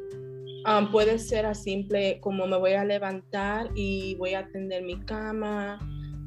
Ah, 0.65 0.89
puede 0.91 1.19
ser 1.19 1.47
a 1.47 1.55
simple 1.55 2.21
como 2.21 2.47
me 2.47 2.59
voy 2.59 2.73
a 2.73 2.85
levantar 2.85 3.71
y 3.75 4.15
voy 4.17 4.35
a 4.35 4.41
atender 4.41 4.83
mi 4.83 5.01
cama, 5.01 5.79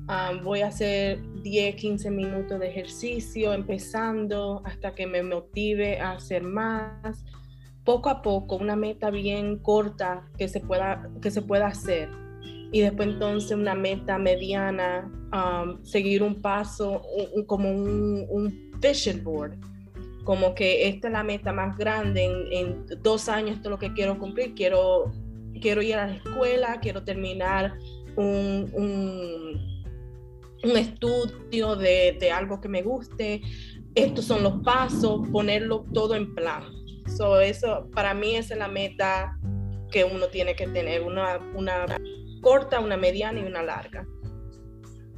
ah, 0.08 0.32
voy 0.44 0.62
a 0.62 0.68
hacer 0.68 1.22
10, 1.44 1.76
15 1.76 2.10
minutos 2.10 2.60
de 2.60 2.68
ejercicio 2.68 3.54
empezando 3.54 4.62
hasta 4.66 4.96
que 4.96 5.06
me 5.06 5.22
motive 5.24 6.00
a 6.00 6.14
hacer 6.14 6.44
más. 6.44 7.24
Poco 7.84 8.10
a 8.10 8.22
poco, 8.22 8.56
una 8.56 8.76
meta 8.76 9.10
bien 9.10 9.58
corta 9.60 10.24
que 10.38 10.48
se 10.48 10.62
pueda, 10.62 11.10
que 11.22 11.30
se 11.32 11.42
pueda 11.42 11.68
hacer 11.68 12.23
y 12.74 12.82
después 12.82 13.08
entonces 13.08 13.52
una 13.52 13.76
meta 13.76 14.18
mediana, 14.18 15.08
um, 15.32 15.82
seguir 15.86 16.24
un 16.24 16.42
paso 16.42 17.04
como 17.46 17.70
un, 17.70 18.26
un, 18.30 18.72
vision 18.82 19.24
board, 19.24 19.54
como 20.24 20.56
que 20.56 20.90
esta 20.90 21.08
es 21.08 21.14
la 21.14 21.24
meta 21.24 21.54
más 21.54 21.78
grande, 21.78 22.26
en, 22.52 22.84
dos 23.04 23.30
años 23.30 23.58
esto 23.58 23.70
es 23.70 23.72
lo 23.72 23.78
que 23.78 23.94
quiero 23.94 24.18
cumplir, 24.18 24.56
quiero, 24.56 25.14
quiero 25.62 25.84
ir 25.84 25.96
a 25.96 26.08
la 26.08 26.16
escuela, 26.16 26.80
quiero 26.82 27.04
terminar 27.04 27.78
un, 28.16 28.72
un, 28.74 29.84
un 30.64 30.78
estudio 30.78 31.76
de, 31.76 32.18
de, 32.20 32.32
algo 32.32 32.60
que 32.60 32.70
me 32.70 32.82
guste, 32.82 33.42
estos 33.94 34.26
son 34.26 34.42
los 34.42 34.64
pasos, 34.64 35.22
ponerlo 35.32 35.86
todo 35.94 36.16
en 36.16 36.34
plan. 36.34 36.64
So, 37.16 37.40
eso 37.40 37.88
para 37.94 38.16
mí 38.16 38.36
es 38.36 38.50
la 38.50 38.68
meta 38.68 39.38
que 39.92 40.04
uno 40.04 40.28
tiene 40.28 40.56
que 40.56 40.68
tener, 40.68 41.04
una, 41.04 41.38
una 41.54 41.86
corta, 42.44 42.80
una 42.80 42.98
mediana 42.98 43.40
y 43.40 43.44
una 43.46 43.64
larga. 43.64 44.06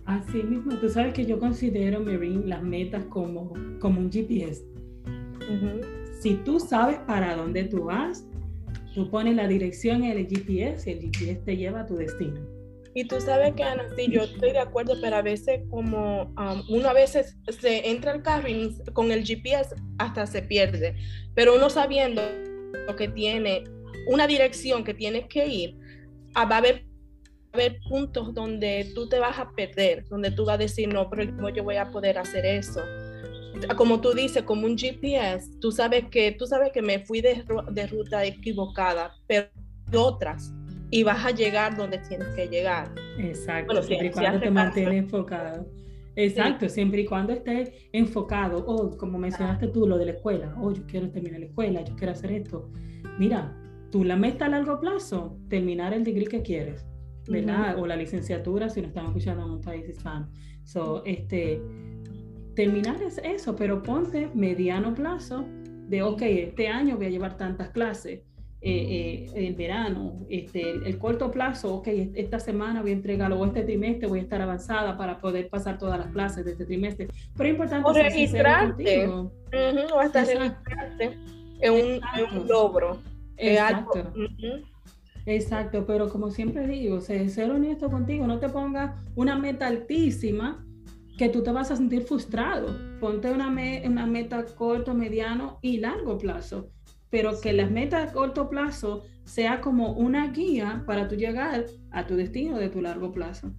Así 0.06 0.42
mismo, 0.44 0.78
tú 0.80 0.88
sabes 0.88 1.14
que 1.14 1.26
yo 1.26 1.38
considero, 1.40 2.00
las 2.00 2.64
metas 2.64 3.04
como, 3.10 3.52
como 3.82 4.00
un 4.00 4.10
GPS. 4.10 4.64
Si 6.22 6.36
tú 6.46 6.60
sabes 6.60 7.00
para 7.00 7.36
dónde 7.36 7.66
tú 7.66 7.84
vas, 7.86 8.26
tú 8.94 9.10
pones 9.10 9.36
la 9.36 9.48
dirección 9.48 10.04
en 10.04 10.18
el 10.18 10.28
GPS 10.28 10.90
y 10.90 10.94
el 10.94 11.12
GPS 11.12 11.42
te 11.42 11.58
lleva 11.58 11.82
a 11.82 11.86
tu 11.86 11.96
destino. 11.96 12.40
Y 12.98 13.04
tú 13.04 13.20
sabes 13.20 13.54
que, 13.56 13.64
Ana, 13.64 13.84
sí, 13.98 14.08
yo 14.10 14.22
estoy 14.22 14.54
de 14.54 14.60
acuerdo, 14.60 14.94
pero 15.02 15.18
a 15.18 15.22
veces 15.22 15.60
como 15.70 16.34
um, 16.38 16.64
uno 16.70 16.88
a 16.88 16.94
veces 16.94 17.38
se 17.60 17.90
entra 17.90 18.14
al 18.14 18.22
carro 18.22 18.48
y 18.48 18.74
con 18.94 19.12
el 19.12 19.26
GPS 19.26 19.76
hasta 19.98 20.26
se 20.26 20.42
pierde, 20.42 20.96
pero 21.34 21.56
uno 21.56 21.70
sabiendo 21.70 22.22
lo 22.88 22.96
que 22.96 23.10
tiene, 23.10 23.66
una 24.08 24.28
dirección 24.28 24.86
que 24.86 24.94
tienes 24.94 25.26
que 25.28 25.46
ir, 25.46 25.76
ah, 26.36 26.46
va 26.46 26.56
a 26.56 26.60
haber, 26.60 26.86
haber 27.56 27.80
puntos 27.90 28.34
donde 28.34 28.92
tú 28.94 29.10
te 29.10 29.20
vas 29.20 29.40
a 29.40 29.52
perder, 29.52 30.08
donde 30.08 30.32
tú 30.32 30.46
vas 30.46 30.56
a 30.56 30.60
decir, 30.60 30.94
no, 30.94 31.10
pero 31.10 31.26
¿cómo 31.36 31.50
yo 31.50 31.64
voy 31.64 31.78
a 31.78 31.90
poder 31.92 32.18
hacer 32.18 32.46
eso? 32.46 32.82
como 33.78 34.02
tú 34.02 34.14
dices, 34.14 34.44
como 34.44 34.66
un 34.66 34.78
GPS, 34.78 35.50
tú 35.60 35.72
sabes 35.72 36.06
que, 36.10 36.34
tú 36.34 36.46
sabes 36.46 36.72
que 36.74 36.82
me 36.82 37.00
fui 37.00 37.22
de, 37.22 37.44
de 37.72 37.88
ruta 37.88 38.26
equivocada, 38.26 39.14
pero 39.28 39.48
otras, 39.94 40.54
y 40.92 41.04
vas 41.04 41.26
a 41.26 41.32
llegar 41.32 41.76
donde 41.76 41.98
tienes 42.00 42.28
que 42.36 42.48
llegar. 42.48 42.92
Exacto, 43.18 43.82
siempre 43.82 44.08
y 44.08 44.12
cuando 44.12 44.40
te 44.40 44.52
mantienes 44.52 45.04
enfocado. 45.04 45.66
Exacto, 46.18 46.70
siempre 46.70 47.02
y 47.02 47.06
cuando 47.06 47.34
estés 47.34 47.72
enfocado, 47.92 48.60
o 48.60 48.76
oh, 48.76 48.98
como 48.98 49.18
mencionaste 49.18 49.68
tú, 49.68 49.86
lo 49.86 49.98
de 49.98 50.06
la 50.06 50.12
escuela, 50.12 50.56
oh, 50.62 50.72
yo 50.72 50.86
quiero 50.88 51.10
terminar 51.10 51.40
la 51.40 51.48
escuela, 51.48 51.82
yo 51.82 51.96
quiero 51.96 52.14
hacer 52.14 52.32
esto. 52.32 52.70
Mira, 53.20 53.54
tú 53.92 54.04
la 54.04 54.16
meta 54.16 54.46
a 54.46 54.50
largo 54.50 54.80
plazo, 54.80 55.38
terminar 55.50 55.94
el 55.94 56.04
degree 56.04 56.28
que 56.28 56.42
quieres, 56.42 56.86
¿verdad? 57.28 57.78
O 57.80 57.86
la 57.86 57.96
licenciatura 57.96 58.70
si 58.70 58.82
no 58.82 58.88
estamos 58.88 59.12
escuchando 59.12 59.44
en 59.46 59.52
un 59.52 59.62
país 59.62 59.88
hispano. 59.88 60.30
So, 60.64 61.04
este, 61.06 61.62
terminar 62.56 63.02
es 63.02 63.20
eso, 63.24 63.56
pero 63.56 63.82
ponte 63.82 64.30
mediano 64.34 64.94
plazo 64.94 65.46
de, 65.88 66.02
ok, 66.02 66.22
este 66.22 66.68
año 66.68 66.98
voy 66.98 67.08
a 67.08 67.10
llevar 67.10 67.38
tantas 67.38 67.70
clases, 67.70 68.22
eh, 68.62 69.28
eh, 69.36 69.48
el 69.48 69.54
verano, 69.54 70.26
este, 70.28 70.72
el, 70.72 70.98
corto 70.98 71.30
plazo, 71.30 71.76
ok, 71.76 71.88
esta 72.16 72.40
semana 72.40 72.82
voy 72.82 72.92
a 72.92 72.94
entregarlo, 72.94 73.40
o 73.40 73.46
este 73.46 73.62
trimestre 73.62 74.08
voy 74.08 74.20
a 74.20 74.22
estar 74.24 74.42
avanzada 74.42 74.98
para 74.98 75.20
poder 75.20 75.50
pasar 75.50 75.78
todas 75.78 76.00
las 76.00 76.08
clases 76.08 76.46
de 76.46 76.54
este 76.54 76.66
trimestre. 76.66 77.08
Pero 77.38 77.50
es 77.50 77.52
importante... 77.52 77.88
O 77.88 77.94
registrarte, 77.94 79.08
o 79.08 80.00
hasta 80.00 80.26
registrarte 80.26 81.18
es 81.60 81.70
un, 81.70 82.40
un, 82.40 82.48
logro. 82.48 83.00
Exacto. 83.38 84.12
Exacto, 85.26 85.86
pero 85.86 86.10
como 86.10 86.30
siempre 86.30 86.68
digo, 86.68 87.02
ser 87.02 87.50
honesto 87.50 87.90
contigo, 87.90 88.28
no 88.28 88.40
te 88.40 88.50
pongas 88.50 89.00
una 89.16 89.38
meta 89.38 89.68
altísima 89.68 90.66
que 91.18 91.30
tú 91.30 91.42
te 91.42 91.52
vas 91.52 91.72
a 91.72 91.76
sentir 91.76 92.04
frustrado. 92.04 92.68
Ponte 93.00 93.32
una, 93.32 93.50
meta 93.50 94.46
corto, 94.46 94.94
mediano 94.94 95.60
y 95.62 95.78
largo 95.78 96.18
plazo 96.18 96.72
pero 97.16 97.40
que 97.40 97.54
las 97.54 97.72
metas 97.72 98.12
corto 98.12 98.50
plazo 98.50 99.04
sea 99.24 99.62
como 99.62 99.94
una 99.94 100.34
guía 100.34 100.84
para 100.86 101.08
tú 101.08 101.16
llegar 101.16 101.66
a 101.92 102.06
tu 102.06 102.16
destino 102.18 102.58
de 102.58 102.68
tu 102.68 102.82
largo 102.82 103.14
plazo. 103.14 103.54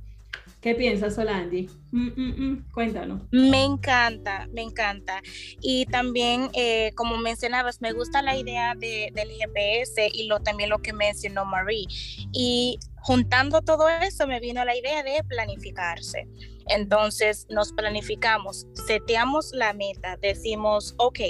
¿Qué 0.67 0.75
piensas, 0.75 1.15
Solange? 1.15 1.69
Mm, 1.93 2.09
mm, 2.17 2.51
mm, 2.51 2.73
cuéntanos. 2.75 3.23
Me 3.31 3.63
encanta, 3.63 4.49
me 4.53 4.63
encanta. 4.63 5.23
Y 5.61 5.87
también, 5.87 6.51
eh, 6.55 6.91
como 6.97 7.19
mencionabas, 7.19 7.81
me 7.81 7.93
gusta 7.93 8.21
la 8.21 8.37
idea 8.37 8.75
de, 8.75 9.13
del 9.15 9.29
GPS 9.31 10.11
y 10.13 10.27
lo, 10.27 10.41
también 10.41 10.71
lo 10.71 10.81
que 10.81 10.93
mencionó 10.93 11.45
Marie. 11.45 11.87
Y 12.33 12.81
juntando 12.97 13.63
todo 13.63 13.89
eso, 13.89 14.27
me 14.27 14.41
vino 14.41 14.65
la 14.65 14.77
idea 14.77 15.05
de 15.05 15.23
planificarse. 15.29 16.27
Entonces, 16.67 17.47
nos 17.49 17.73
planificamos, 17.73 18.67
seteamos 18.89 19.53
la 19.53 19.73
meta, 19.73 20.17
decimos, 20.21 20.97
ok, 20.99 21.21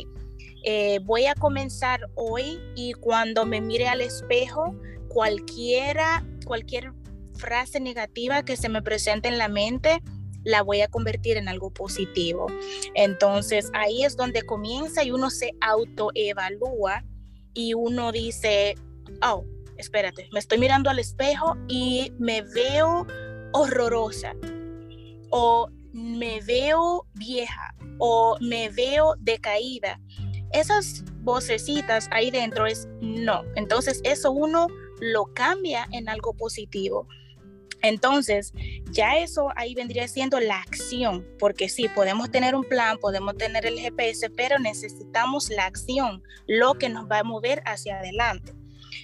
eh, 0.65 0.99
voy 1.05 1.27
a 1.27 1.35
comenzar 1.35 2.01
hoy 2.15 2.59
y 2.75 2.95
cuando 2.95 3.45
me 3.45 3.61
mire 3.61 3.87
al 3.87 4.01
espejo, 4.01 4.75
cualquiera, 5.11 6.25
cualquier 6.47 6.95
frase 7.37 7.81
negativa 7.81 8.45
que 8.45 8.57
se 8.57 8.69
me 8.69 8.83
presente 8.83 9.29
en 9.29 9.39
la 9.39 9.49
mente, 9.49 10.03
la 10.45 10.63
voy 10.63 10.81
a 10.81 10.89
convertir 10.89 11.37
en 11.37 11.49
algo 11.49 11.71
positivo. 11.71 12.47
Entonces 12.95 13.71
ahí 13.75 14.05
es 14.05 14.17
donde 14.17 14.43
comienza 14.43 15.05
y 15.05 15.11
uno 15.11 15.31
se 15.31 15.53
autoevalúa 15.61 17.05
y 17.55 17.75
uno 17.75 18.13
dice, 18.13 18.75
oh, 19.23 19.45
espérate, 19.77 20.29
me 20.33 20.39
estoy 20.39 20.59
mirando 20.59 20.91
al 20.91 20.99
espejo 20.99 21.57
y 21.69 22.13
me 22.19 22.43
veo 22.43 23.07
horrorosa 23.53 24.35
o 25.31 25.69
me 25.93 26.41
veo 26.43 27.07
vieja 27.15 27.75
o 27.99 28.37
me 28.41 28.69
veo 28.69 29.15
decaída 29.19 29.99
esas 30.53 31.05
vocecitas 31.23 32.09
ahí 32.13 32.31
dentro 32.31 32.67
es 32.67 32.89
no. 33.01 33.45
Entonces 33.57 34.01
eso 34.05 34.31
uno 34.31 34.69
lo 35.01 35.27
cambia 35.35 35.87
en 35.93 36.09
algo 36.09 36.35
positivo. 36.35 37.07
Entonces, 37.87 38.53
ya 38.91 39.19
eso 39.19 39.49
ahí 39.55 39.75
vendría 39.75 40.09
siendo 40.09 40.41
la 40.41 40.61
acción, 40.61 41.25
porque 41.39 41.69
sí, 41.69 41.89
podemos 41.89 42.31
tener 42.31 42.55
un 42.55 42.65
plan, 42.65 42.99
podemos 42.99 43.37
tener 43.37 43.65
el 43.65 43.79
GPS, 43.79 44.29
pero 44.31 44.59
necesitamos 44.59 45.51
la 45.51 45.67
acción, 45.67 46.23
lo 46.49 46.75
que 46.75 46.89
nos 46.89 47.09
va 47.09 47.21
a 47.21 47.25
mover 47.25 47.63
hacia 47.65 47.99
adelante. 47.99 48.53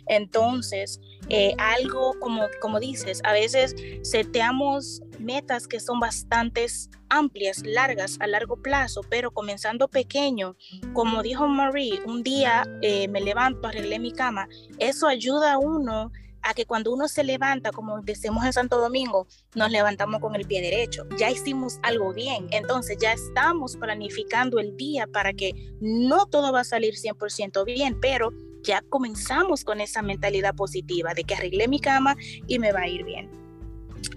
Entonces, 0.07 1.01
eh, 1.29 1.55
algo 1.59 2.19
como, 2.19 2.47
como 2.61 2.81
dices, 2.81 3.21
a 3.25 3.33
veces 3.33 3.77
seteamos 4.03 5.03
metas 5.19 5.69
que 5.69 5.79
son 5.79 6.01
bastante 6.01 6.67
amplias, 7.09 7.63
largas, 7.65 8.17
a 8.21 8.27
largo 8.27 8.57
plazo, 8.57 9.03
pero 9.09 9.31
comenzando 9.31 9.87
pequeño, 9.87 10.57
como 10.93 11.23
dijo 11.23 11.47
Marie, 11.47 12.01
un 12.07 12.23
día 12.23 12.65
eh, 12.81 13.07
me 13.09 13.21
levanto, 13.21 13.69
arreglé 13.69 13.99
mi 13.99 14.13
cama, 14.13 14.49
eso 14.79 15.07
ayuda 15.07 15.53
a 15.53 15.59
uno 15.59 16.11
a 16.43 16.55
que 16.55 16.67
cuando 16.67 16.93
uno 16.93 17.09
se 17.09 17.25
levanta, 17.25 17.71
como 17.73 18.01
decimos 18.03 18.45
en 18.45 18.53
Santo 18.53 18.81
Domingo, 18.81 19.27
nos 19.55 19.71
levantamos 19.71 20.21
con 20.21 20.35
el 20.35 20.47
pie 20.47 20.61
derecho. 20.61 21.07
Ya 21.19 21.31
hicimos 21.31 21.79
algo 21.83 22.13
bien, 22.13 22.49
entonces 22.51 22.99
ya 23.01 23.13
estamos 23.13 23.77
planificando 23.77 24.59
el 24.59 24.77
día 24.77 25.07
para 25.07 25.33
que 25.33 25.53
no 25.81 26.27
todo 26.27 26.53
va 26.53 26.61
a 26.61 26.65
salir 26.65 26.95
100% 26.95 27.65
bien, 27.65 27.99
pero 28.01 28.31
ya 28.63 28.83
comenzamos 28.89 29.65
con 29.65 29.81
esa 29.81 30.03
mentalidad 30.03 30.55
positiva 30.55 31.15
de 31.15 31.25
que 31.25 31.35
arreglé 31.35 31.69
mi 31.69 31.81
cama 31.81 32.17
y 32.47 32.59
me 32.59 32.73
va 32.73 32.81
a 32.81 32.89
ir 32.89 33.05
bien. 33.05 33.42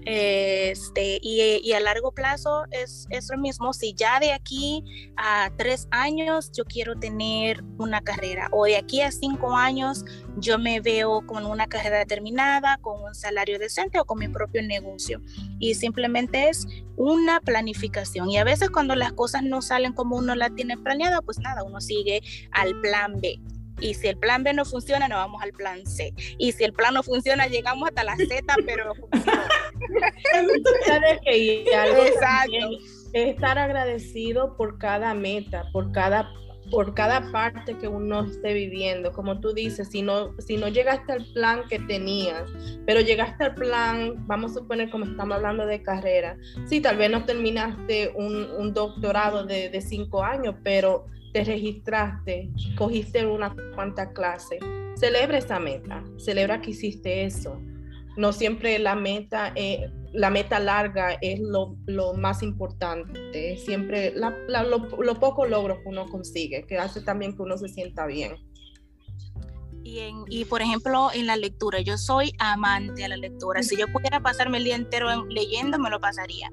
Este, 0.06 1.20
y, 1.22 1.74
a 1.74 1.80
largo 1.80 2.12
plazo 2.12 2.66
es, 2.72 3.08
es, 3.10 3.30
lo 3.30 3.38
mismo. 3.38 3.74
Si 3.74 3.94
ya 3.94 4.20
de 4.20 4.34
aquí 4.34 4.84
a 5.18 5.52
tres 5.58 5.88
años 5.92 6.52
yo 6.52 6.64
quiero 6.66 6.96
tener 6.96 7.64
una 7.78 8.02
carrera 8.02 8.48
o 8.52 8.66
de 8.66 8.78
aquí 8.78 9.02
a 9.02 9.12
cinco 9.12 9.56
años 9.56 10.06
yo 10.38 10.60
me 10.60 10.80
veo 10.80 11.26
con 11.26 11.46
una 11.46 11.68
carrera 11.68 12.00
determinada, 12.00 12.78
con 12.78 13.02
un 13.02 13.16
salario 13.16 13.58
decente 13.58 14.00
o 14.00 14.06
con 14.06 14.20
mi 14.20 14.28
propio 14.28 14.62
negocio. 14.62 15.22
Y 15.60 15.76
simplemente 15.76 16.50
es 16.50 16.68
una 16.98 17.40
planificación. 17.40 18.30
Y 18.30 18.38
a 18.38 18.44
veces 18.44 18.70
cuando 18.70 18.96
las 18.96 19.14
cosas 19.14 19.44
no 19.44 19.62
salen 19.62 19.94
como 19.94 20.18
uno 20.18 20.36
la 20.36 20.50
tiene 20.50 20.78
planeada, 20.78 21.22
pues 21.22 21.40
nada, 21.40 21.64
uno 21.64 21.82
sigue 21.82 22.22
al 22.52 22.80
plan 22.82 23.20
B. 23.20 23.40
Y 23.80 23.94
si 23.94 24.08
el 24.08 24.18
plan 24.18 24.44
B 24.44 24.54
no 24.54 24.66
funciona, 24.66 25.08
nos 25.08 25.18
vamos 25.18 25.42
al 25.42 25.52
plan 25.52 25.86
C. 25.86 26.14
Y 26.38 26.52
si 26.52 26.64
el 26.64 26.74
plan 26.74 26.94
no 26.94 27.04
funciona, 27.04 27.48
llegamos 27.48 27.90
hasta 27.90 28.04
la 28.04 28.16
Z, 28.16 28.42
pero 28.66 28.94
Exacto. 31.26 32.80
estar 33.14 33.58
agradecido 33.58 34.56
por 34.58 34.78
cada 34.78 35.14
meta, 35.14 35.66
por 35.72 35.92
cada 35.92 36.30
por 36.72 36.94
cada 36.94 37.32
parte 37.32 37.78
que 37.78 37.88
uno 37.88 38.26
esté 38.26 38.54
viviendo, 38.54 39.12
como 39.12 39.40
tú 39.40 39.54
dices, 39.54 39.90
si 39.90 40.02
no, 40.02 40.34
si 40.40 40.58
no 40.58 40.68
llegaste 40.68 41.14
al 41.14 41.26
plan 41.34 41.64
que 41.70 41.80
tenías, 41.80 42.50
pero 42.86 43.02
llegaste 43.02 43.46
al 43.46 43.56
plan, 43.56 44.26
vamos 44.28 44.52
a 44.52 44.54
suponer 44.56 44.90
como 44.90 45.06
estamos 45.06 45.38
hablando 45.38 45.66
de 45.66 45.82
carrera, 45.82 46.38
sí, 46.66 46.82
tal 46.82 46.98
vez 46.98 47.12
no 47.12 47.26
terminaste 47.26 48.12
un, 48.16 48.50
un 48.52 48.74
doctorado 48.74 49.46
de, 49.46 49.70
de, 49.70 49.82
cinco 49.82 50.24
años, 50.24 50.56
pero 50.64 51.06
te 51.36 51.44
registraste, 51.44 52.50
cogiste 52.78 53.26
una 53.26 53.54
cuanta 53.76 54.14
clase, 54.14 54.58
celebra 54.96 55.40
esa 55.40 55.60
meta, 55.60 56.02
celebra 56.16 56.62
que 56.62 56.72
hiciste 56.72 57.26
eso. 57.26 57.60
No 58.16 58.32
siempre 58.32 58.80
la 58.80 58.96
meta, 58.96 59.52
eh, 59.54 59.92
la 60.14 60.30
meta 60.30 60.60
larga 60.62 61.18
es 61.22 61.42
lo, 61.42 61.76
lo 61.88 62.14
más 62.14 62.42
importante, 62.42 63.58
siempre 63.58 64.14
la, 64.16 64.30
lo, 64.64 64.88
lo 65.04 65.20
poco 65.20 65.46
logro 65.46 65.82
que 65.82 65.90
uno 65.90 66.06
consigue, 66.06 66.64
que 66.66 66.78
hace 66.78 67.02
también 67.02 67.36
que 67.36 67.42
uno 67.42 67.58
se 67.58 67.68
sienta 67.68 68.06
bien. 68.06 68.38
Y, 69.88 70.46
por 70.46 70.64
ejemplo, 70.64 71.10
en 71.14 71.28
la 71.28 71.38
lectura, 71.38 71.80
yo 71.80 71.96
soy 72.00 72.34
amante 72.40 73.06
a 73.06 73.08
la 73.08 73.18
lectura. 73.18 73.62
Si 73.62 73.78
yo 73.78 73.86
pudiera 73.94 74.20
pasarme 74.20 74.58
el 74.58 74.64
día 74.64 74.76
entero 74.76 75.26
leyendo, 75.26 75.78
me 75.78 75.92
lo 75.92 76.02
pasaría. 76.02 76.50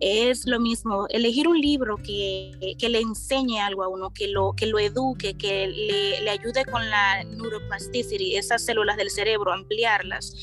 Es 0.00 0.46
lo 0.46 0.58
mismo, 0.58 1.06
elegir 1.10 1.46
un 1.46 1.60
libro 1.60 1.96
que, 1.96 2.50
que 2.78 2.88
le 2.88 3.00
enseñe 3.00 3.60
algo 3.60 3.84
a 3.84 3.88
uno, 3.88 4.10
que 4.12 4.26
lo, 4.26 4.52
que 4.56 4.66
lo 4.66 4.80
eduque, 4.80 5.34
que 5.34 5.68
le, 5.68 6.22
le 6.22 6.30
ayude 6.30 6.64
con 6.64 6.90
la 6.90 7.22
neuroplasticity, 7.22 8.34
esas 8.34 8.64
células 8.64 8.96
del 8.96 9.10
cerebro, 9.10 9.52
ampliarlas. 9.52 10.34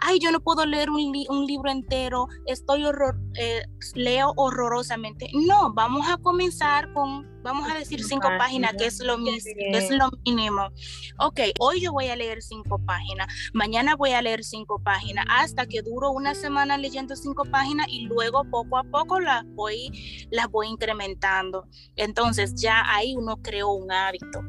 Ay, 0.00 0.18
yo 0.18 0.32
no 0.32 0.40
puedo 0.40 0.66
leer 0.66 0.90
un, 0.90 1.14
un 1.28 1.46
libro 1.46 1.70
entero, 1.70 2.26
estoy 2.46 2.84
horror, 2.84 3.16
eh, 3.38 3.62
leo 3.94 4.32
horrorosamente. 4.34 5.30
No, 5.32 5.72
vamos 5.72 6.08
a 6.08 6.16
comenzar 6.16 6.92
con 6.92 7.33
vamos 7.44 7.70
a 7.70 7.78
decir 7.78 8.02
cinco 8.02 8.28
páginas, 8.38 8.72
que 8.76 8.86
es 8.86 8.98
lo 9.00 9.18
mismo, 9.18 9.52
es 9.56 9.90
lo 9.90 10.10
mínimo. 10.24 10.70
Ok, 11.18 11.40
hoy 11.60 11.82
yo 11.82 11.92
voy 11.92 12.08
a 12.08 12.16
leer 12.16 12.42
cinco 12.42 12.80
páginas, 12.84 13.28
mañana 13.52 13.94
voy 13.94 14.10
a 14.10 14.22
leer 14.22 14.42
cinco 14.42 14.80
páginas, 14.82 15.26
hasta 15.28 15.66
que 15.66 15.82
duro 15.82 16.10
una 16.10 16.34
semana 16.34 16.78
leyendo 16.78 17.14
cinco 17.14 17.44
páginas 17.44 17.86
y 17.88 18.06
luego 18.06 18.44
poco 18.50 18.78
a 18.78 18.84
poco 18.84 19.20
las 19.20 19.44
voy, 19.54 20.26
las 20.30 20.50
voy 20.50 20.68
incrementando. 20.68 21.68
Entonces 21.94 22.54
ya 22.56 22.82
ahí 22.92 23.14
uno 23.14 23.36
creó 23.36 23.72
un 23.72 23.92
hábito. 23.92 24.40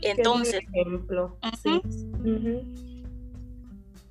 Entonces, 0.00 0.60
ejemplo. 0.72 1.38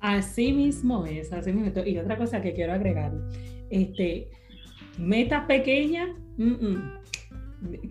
Así 0.00 0.52
mismo 0.52 1.06
es, 1.06 1.32
así 1.32 1.50
mismo. 1.52 1.82
Y 1.86 1.96
otra 1.96 2.18
cosa 2.18 2.42
que 2.42 2.52
quiero 2.52 2.74
agregar, 2.74 3.12
este, 3.70 4.28
metas 4.98 5.46
pequeñas, 5.46 6.10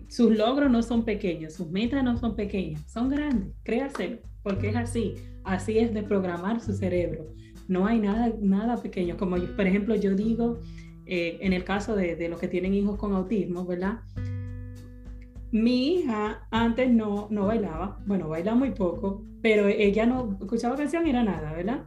sus 0.08 0.36
logros 0.36 0.70
no 0.70 0.82
son 0.82 1.04
pequeños, 1.04 1.54
sus 1.54 1.70
metas 1.70 2.02
no 2.04 2.16
son 2.16 2.36
pequeñas, 2.36 2.82
son 2.90 3.08
grandes, 3.08 3.54
créase, 3.62 4.22
porque 4.42 4.68
es 4.68 4.76
así, 4.76 5.14
así 5.44 5.78
es 5.78 5.92
de 5.94 6.02
programar 6.02 6.60
su 6.60 6.72
cerebro. 6.72 7.26
No 7.66 7.86
hay 7.86 7.98
nada, 7.98 8.32
nada 8.40 8.76
pequeño, 8.76 9.16
como 9.16 9.36
por 9.36 9.66
ejemplo 9.66 9.94
yo 9.94 10.14
digo, 10.14 10.58
eh, 11.06 11.38
en 11.40 11.52
el 11.52 11.64
caso 11.64 11.96
de, 11.96 12.16
de 12.16 12.28
los 12.28 12.38
que 12.38 12.48
tienen 12.48 12.74
hijos 12.74 12.98
con 12.98 13.12
autismo, 13.14 13.64
¿verdad? 13.64 14.00
Mi 15.50 15.94
hija 15.94 16.46
antes 16.50 16.90
no, 16.90 17.28
no 17.30 17.46
bailaba, 17.46 18.00
bueno, 18.06 18.28
baila 18.28 18.54
muy 18.54 18.72
poco, 18.72 19.22
pero 19.40 19.68
ella 19.68 20.04
no 20.06 20.36
escuchaba 20.40 20.76
canción, 20.76 21.06
era 21.06 21.22
nada, 21.22 21.52
¿verdad? 21.52 21.84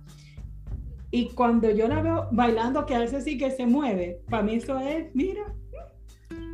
Y 1.12 1.30
cuando 1.30 1.69
yo 1.71 1.88
la 1.88 2.02
veo 2.02 2.28
bailando, 2.32 2.86
que 2.86 2.95
hace 2.95 3.17
así 3.17 3.38
que 3.38 3.52
se 3.52 3.65
mueve, 3.65 4.21
para 4.30 4.43
mí 4.43 4.56
eso 4.56 4.78
es, 4.80 5.13
mira, 5.15 5.54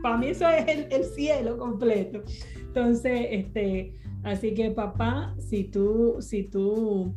para 0.04 0.18
mí 0.18 0.28
eso 0.28 0.48
es 0.50 0.66
el, 0.92 1.04
cielo 1.06 1.58
completo. 1.58 2.22
Entonces, 2.58 3.28
este, 3.32 3.94
así 4.24 4.54
que 4.54 4.70
papá, 4.70 5.34
si 5.40 5.64
tú, 5.64 6.18
si 6.20 6.44
tú 6.44 7.16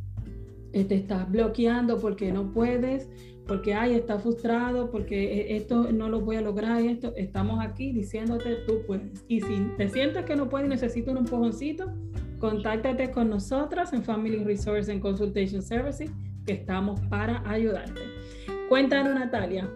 te 0.71 0.81
este, 0.81 0.95
estás 0.95 1.29
bloqueando 1.31 1.99
porque 1.99 2.31
no 2.31 2.53
puedes, 2.53 3.11
porque 3.47 3.75
ay, 3.75 3.95
está 3.95 4.21
frustrado, 4.21 4.91
porque 4.91 5.51
e, 5.53 5.57
esto 5.57 5.91
no 5.93 6.09
lo 6.09 6.21
voy 6.21 6.37
a 6.37 6.41
lograr, 6.43 6.81
esto, 6.81 7.13
estamos 7.17 7.59
aquí 7.61 7.91
diciéndote 7.91 8.55
tú 8.69 8.75
puedes. 8.87 9.25
Y 9.27 9.41
si 9.41 9.69
te 9.77 9.89
sientes 9.89 10.25
que 10.25 10.37
no 10.37 10.49
puedes 10.49 10.69
y 10.69 10.71
necesitas 10.71 11.11
un 11.11 11.19
empujoncito, 11.19 11.93
contáctate 12.39 13.11
con 13.11 13.29
nosotras 13.31 13.93
en 13.95 14.05
Family 14.05 14.45
Resource 14.45 14.93
and 14.93 15.03
Consultation 15.03 15.61
Services, 15.61 16.09
que 16.47 16.53
estamos 16.53 17.01
para 17.11 17.43
ayudarte. 17.51 18.01
Cuéntanos, 18.69 19.13
Natalia. 19.15 19.69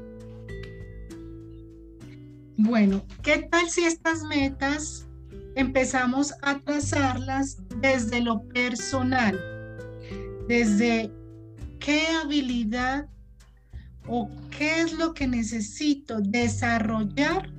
Bueno, 2.57 3.05
¿qué 3.23 3.49
tal 3.51 3.69
si 3.71 3.85
estas 3.85 4.23
metas 4.25 5.09
empezamos 5.55 6.35
a 6.43 6.61
trazarlas 6.61 7.59
desde 7.81 8.21
lo 8.21 8.47
personal? 8.49 9.39
Desde 10.49 11.13
qué 11.79 12.07
habilidad 12.23 13.09
o 14.07 14.29
qué 14.57 14.81
es 14.81 14.93
lo 14.93 15.15
que 15.15 15.27
necesito 15.27 16.21
desarrollar 16.21 17.51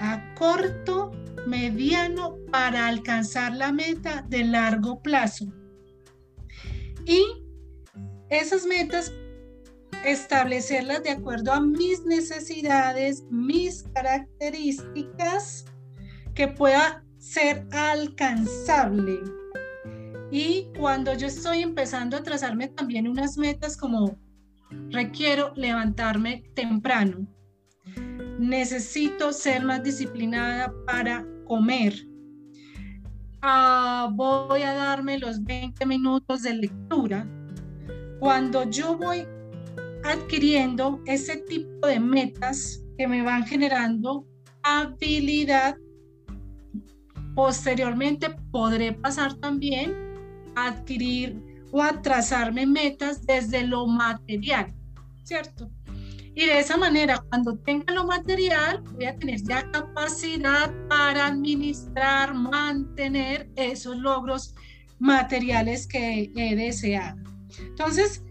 a 0.00 0.34
corto, 0.34 1.12
mediano 1.46 2.36
para 2.50 2.88
alcanzar 2.88 3.54
la 3.54 3.72
meta 3.72 4.24
de 4.28 4.44
largo 4.44 5.00
plazo. 5.00 5.46
Y 7.06 7.24
esas 8.28 8.66
metas 8.66 9.12
establecerlas 10.04 11.02
de 11.02 11.10
acuerdo 11.10 11.52
a 11.52 11.60
mis 11.60 12.04
necesidades, 12.04 13.24
mis 13.30 13.84
características, 13.94 15.64
que 16.34 16.48
pueda 16.48 17.04
ser 17.18 17.66
alcanzable. 17.72 19.20
Y 20.30 20.68
cuando 20.78 21.14
yo 21.14 21.28
estoy 21.28 21.60
empezando 21.60 22.16
a 22.16 22.22
trazarme 22.22 22.68
también 22.68 23.08
unas 23.08 23.38
metas 23.38 23.76
como 23.76 24.18
requiero 24.90 25.52
levantarme 25.54 26.44
temprano, 26.54 27.26
necesito 28.38 29.32
ser 29.32 29.64
más 29.64 29.82
disciplinada 29.82 30.72
para 30.84 31.26
comer, 31.46 31.94
ah, 33.42 34.10
voy 34.12 34.62
a 34.62 34.74
darme 34.74 35.18
los 35.18 35.42
20 35.42 35.86
minutos 35.86 36.42
de 36.42 36.54
lectura. 36.54 37.26
Cuando 38.18 38.68
yo 38.68 38.96
voy 38.96 39.26
adquiriendo 40.10 41.00
ese 41.06 41.38
tipo 41.38 41.86
de 41.86 42.00
metas 42.00 42.82
que 42.96 43.06
me 43.06 43.22
van 43.22 43.44
generando 43.46 44.26
habilidad, 44.62 45.76
posteriormente 47.34 48.30
podré 48.50 48.92
pasar 48.92 49.34
también 49.34 49.94
a 50.54 50.68
adquirir 50.68 51.40
o 51.70 51.82
a 51.82 52.00
trazarme 52.00 52.66
metas 52.66 53.26
desde 53.26 53.66
lo 53.66 53.86
material, 53.86 54.74
¿cierto? 55.24 55.70
Y 56.34 56.44
de 56.44 56.58
esa 56.58 56.76
manera, 56.76 57.22
cuando 57.30 57.56
tenga 57.58 57.94
lo 57.94 58.04
material, 58.04 58.82
voy 58.92 59.06
a 59.06 59.16
tener 59.16 59.42
ya 59.42 59.70
capacidad 59.70 60.70
para 60.88 61.28
administrar, 61.28 62.34
mantener 62.34 63.48
esos 63.56 63.96
logros 63.96 64.54
materiales 64.98 65.86
que 65.86 66.30
he 66.36 66.54
deseado. 66.54 67.18
Entonces, 67.58 68.22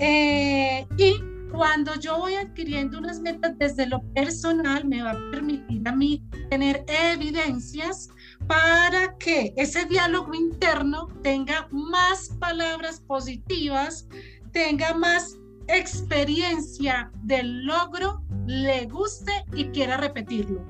eh, 0.00 0.86
y 0.96 1.14
cuando 1.50 1.94
yo 1.96 2.18
voy 2.18 2.34
adquiriendo 2.34 2.98
unas 2.98 3.20
metas 3.20 3.58
desde 3.58 3.86
lo 3.86 4.02
personal, 4.14 4.86
me 4.86 5.02
va 5.02 5.10
a 5.10 5.30
permitir 5.30 5.86
a 5.86 5.94
mí 5.94 6.22
tener 6.48 6.84
evidencias 6.88 8.08
para 8.46 9.16
que 9.18 9.52
ese 9.56 9.84
diálogo 9.86 10.34
interno 10.34 11.08
tenga 11.22 11.68
más 11.70 12.30
palabras 12.40 13.00
positivas, 13.00 14.08
tenga 14.52 14.94
más 14.94 15.38
experiencia 15.68 17.10
del 17.22 17.64
logro, 17.66 18.22
le 18.46 18.86
guste 18.86 19.32
y 19.54 19.66
quiera 19.66 19.96
repetirlo. 19.96 20.64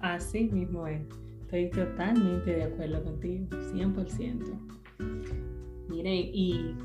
Así 0.00 0.44
mismo 0.44 0.86
es. 0.86 1.02
Estoy 1.42 1.70
totalmente 1.70 2.54
de 2.54 2.64
acuerdo 2.64 3.02
contigo, 3.02 3.46
100%. 3.50 4.80
Miren, 5.88 6.30
y 6.32 6.76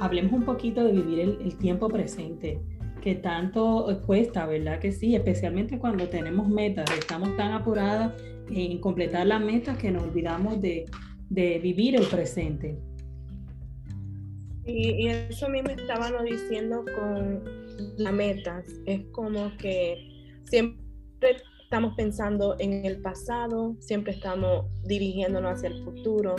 hablemos 0.00 0.32
un 0.32 0.44
poquito 0.44 0.84
de 0.84 0.92
vivir 0.92 1.20
el, 1.20 1.56
tiempo 1.56 1.88
presente, 1.88 2.60
que 3.02 3.14
tanto 3.14 4.00
cuesta, 4.06 4.46
¿verdad? 4.46 4.78
Que 4.78 4.92
sí, 4.92 5.14
especialmente 5.14 5.78
cuando 5.78 6.08
tenemos 6.08 6.48
metas, 6.48 6.90
estamos 6.98 7.36
tan 7.36 7.52
apuradas 7.52 8.12
en 8.50 8.80
completar 8.80 9.26
las 9.26 9.40
metas 9.40 9.76
que 9.78 9.90
nos 9.90 10.04
olvidamos 10.04 10.60
de, 10.60 10.86
de 11.28 11.58
vivir 11.58 11.96
el 11.96 12.06
presente. 12.06 12.78
Y, 14.68 15.08
eso 15.08 15.46
a 15.46 15.48
mí 15.48 15.62
me 15.62 15.72
estaban 15.72 16.12
diciendo 16.24 16.84
con 16.94 17.42
las 17.96 18.12
metas. 18.12 18.64
Es 18.86 19.00
como 19.12 19.56
que 19.56 19.96
siempre 20.44 21.36
estamos 21.62 21.94
pensando 21.96 22.56
en 22.58 22.84
el 22.84 23.00
pasado, 23.00 23.76
siempre 23.80 24.12
estamos 24.12 24.66
dirigiéndonos 24.84 25.54
hacia 25.54 25.70
el 25.70 25.82
futuro. 25.84 26.36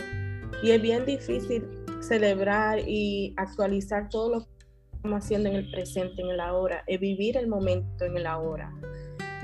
Y 0.62 0.70
es 0.70 0.80
bien 0.80 1.04
difícil 1.06 1.64
celebrar 2.00 2.80
y 2.88 3.34
actualizar 3.36 4.08
todo 4.08 4.30
lo 4.30 4.40
que 4.40 4.66
estamos 4.96 5.24
haciendo 5.24 5.48
en 5.48 5.56
el 5.56 5.70
presente, 5.70 6.22
en 6.22 6.30
el 6.30 6.40
ahora, 6.40 6.82
es 6.86 7.00
vivir 7.00 7.36
el 7.36 7.46
momento 7.46 8.04
en 8.04 8.16
el 8.16 8.26
ahora, 8.26 8.72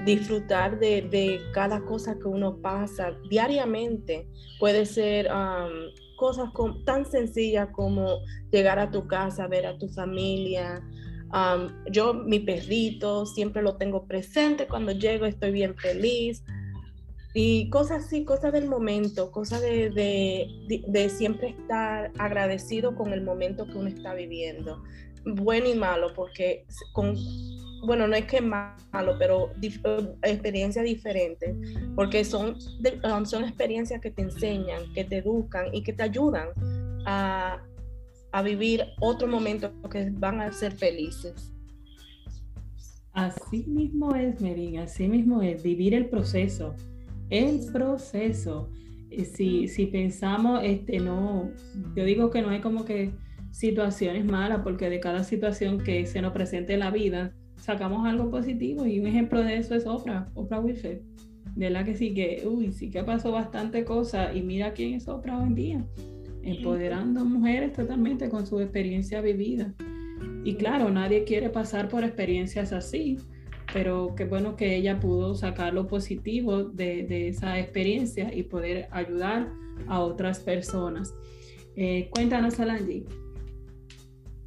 disfrutar 0.04 0.78
de, 0.78 1.40
cada 1.52 1.80
cosa 1.84 2.18
que 2.18 2.28
uno 2.28 2.56
pasa 2.60 3.12
diariamente. 3.28 4.26
Puede 4.58 4.86
ser 4.86 5.28
cosas 6.16 6.50
tan 6.84 7.04
sencillas 7.04 7.68
como 7.72 8.20
llegar 8.50 8.78
a 8.78 8.90
tu 8.90 9.06
casa, 9.06 9.46
ver 9.46 9.66
a 9.66 9.78
tu 9.78 9.88
familia. 9.88 10.82
yo, 11.90 12.14
mi 12.14 12.40
perrito, 12.40 13.26
siempre 13.26 13.62
lo 13.62 13.76
tengo 13.76 14.06
presente. 14.06 14.66
Cuando 14.66 14.92
llego 14.92 15.26
estoy 15.26 15.52
bien 15.52 15.76
feliz. 15.76 16.42
Y 17.38 17.68
cosas 17.68 18.06
así, 18.06 18.24
cosas 18.24 18.50
del 18.54 18.66
momento, 18.66 19.30
cosas 19.30 19.60
de, 19.60 19.90
de, 20.88 21.08
siempre 21.10 21.50
estar 21.50 22.10
agradecido 22.16 22.96
con 22.96 23.12
el 23.12 23.22
momento 23.22 23.66
que 23.66 23.76
uno 23.76 23.88
está 23.88 24.14
viviendo. 24.14 24.82
Bueno 25.22 25.68
y 25.68 25.74
malo, 25.74 26.14
porque 26.14 26.64
con, 26.94 27.14
bueno, 27.84 28.08
no 28.08 28.16
es 28.16 28.24
que 28.24 28.40
malo, 28.40 29.18
pero 29.18 29.50
experiencias 30.22 30.82
diferentes, 30.86 31.54
porque 31.94 32.24
son, 32.24 32.56
um, 33.04 33.26
son 33.26 33.44
experiencias 33.44 34.00
que 34.00 34.10
te 34.10 34.22
enseñan, 34.22 34.90
que 34.94 35.04
te 35.04 35.18
educan 35.18 35.74
y 35.74 35.82
que 35.82 35.92
te 35.92 36.04
ayudan 36.04 36.48
a, 37.04 37.62
a 38.32 38.42
vivir 38.42 38.82
otro 38.98 39.28
momento 39.28 39.70
que 39.90 40.08
van 40.10 40.40
a 40.40 40.50
ser 40.52 40.72
felices. 40.72 41.52
Así 43.12 43.66
mismo 43.66 44.14
es, 44.16 44.40
Merin, 44.40 44.78
así 44.78 45.06
mismo 45.06 45.42
es, 45.42 45.62
vivir 45.62 45.92
el 45.92 46.08
proceso, 46.08 46.74
el 47.30 47.60
proceso. 47.72 48.70
Si, 49.34 49.68
si 49.68 49.86
pensamos, 49.86 50.60
este, 50.62 50.98
no, 50.98 51.50
yo 51.94 52.04
digo 52.04 52.30
que 52.30 52.42
no 52.42 52.50
hay 52.50 52.60
como 52.60 52.84
que 52.84 53.12
situaciones 53.50 54.24
malas, 54.24 54.60
porque 54.62 54.90
de 54.90 55.00
cada 55.00 55.24
situación 55.24 55.82
que 55.82 56.04
se 56.06 56.20
nos 56.20 56.32
presente 56.32 56.74
en 56.74 56.80
la 56.80 56.90
vida, 56.90 57.32
sacamos 57.56 58.06
algo 58.06 58.30
positivo 58.30 58.86
y 58.86 59.00
un 59.00 59.06
ejemplo 59.06 59.42
de 59.42 59.56
eso 59.56 59.74
es 59.74 59.86
Oprah, 59.86 60.28
Oprah 60.34 60.60
Winfrey. 60.60 61.00
De 61.54 61.70
la 61.70 61.84
que 61.84 61.94
sí 61.94 62.12
que, 62.12 62.42
uy, 62.46 62.72
sí 62.72 62.90
que 62.90 63.02
pasó 63.02 63.32
bastante 63.32 63.84
cosa 63.84 64.34
y 64.34 64.42
mira 64.42 64.74
quién 64.74 64.92
es 64.92 65.08
Oprah 65.08 65.38
hoy 65.38 65.46
en 65.46 65.54
día, 65.54 65.86
empoderando 66.42 67.24
mujeres 67.24 67.72
totalmente 67.72 68.28
con 68.28 68.46
su 68.46 68.60
experiencia 68.60 69.22
vivida. 69.22 69.72
Y 70.44 70.56
claro, 70.56 70.90
nadie 70.90 71.24
quiere 71.24 71.48
pasar 71.48 71.88
por 71.88 72.04
experiencias 72.04 72.72
así, 72.72 73.16
pero 73.72 74.14
qué 74.16 74.24
bueno 74.24 74.56
que 74.56 74.76
ella 74.76 75.00
pudo 75.00 75.34
sacar 75.34 75.74
lo 75.74 75.86
positivo 75.86 76.64
de, 76.64 77.28
esa 77.28 77.58
experiencia 77.58 78.32
y 78.32 78.42
poder 78.42 78.88
ayudar 78.90 79.52
a 79.88 80.00
otras 80.00 80.40
personas. 80.40 81.14
Eh, 81.76 82.08
cuéntanos, 82.12 82.58
Alangi. 82.60 83.04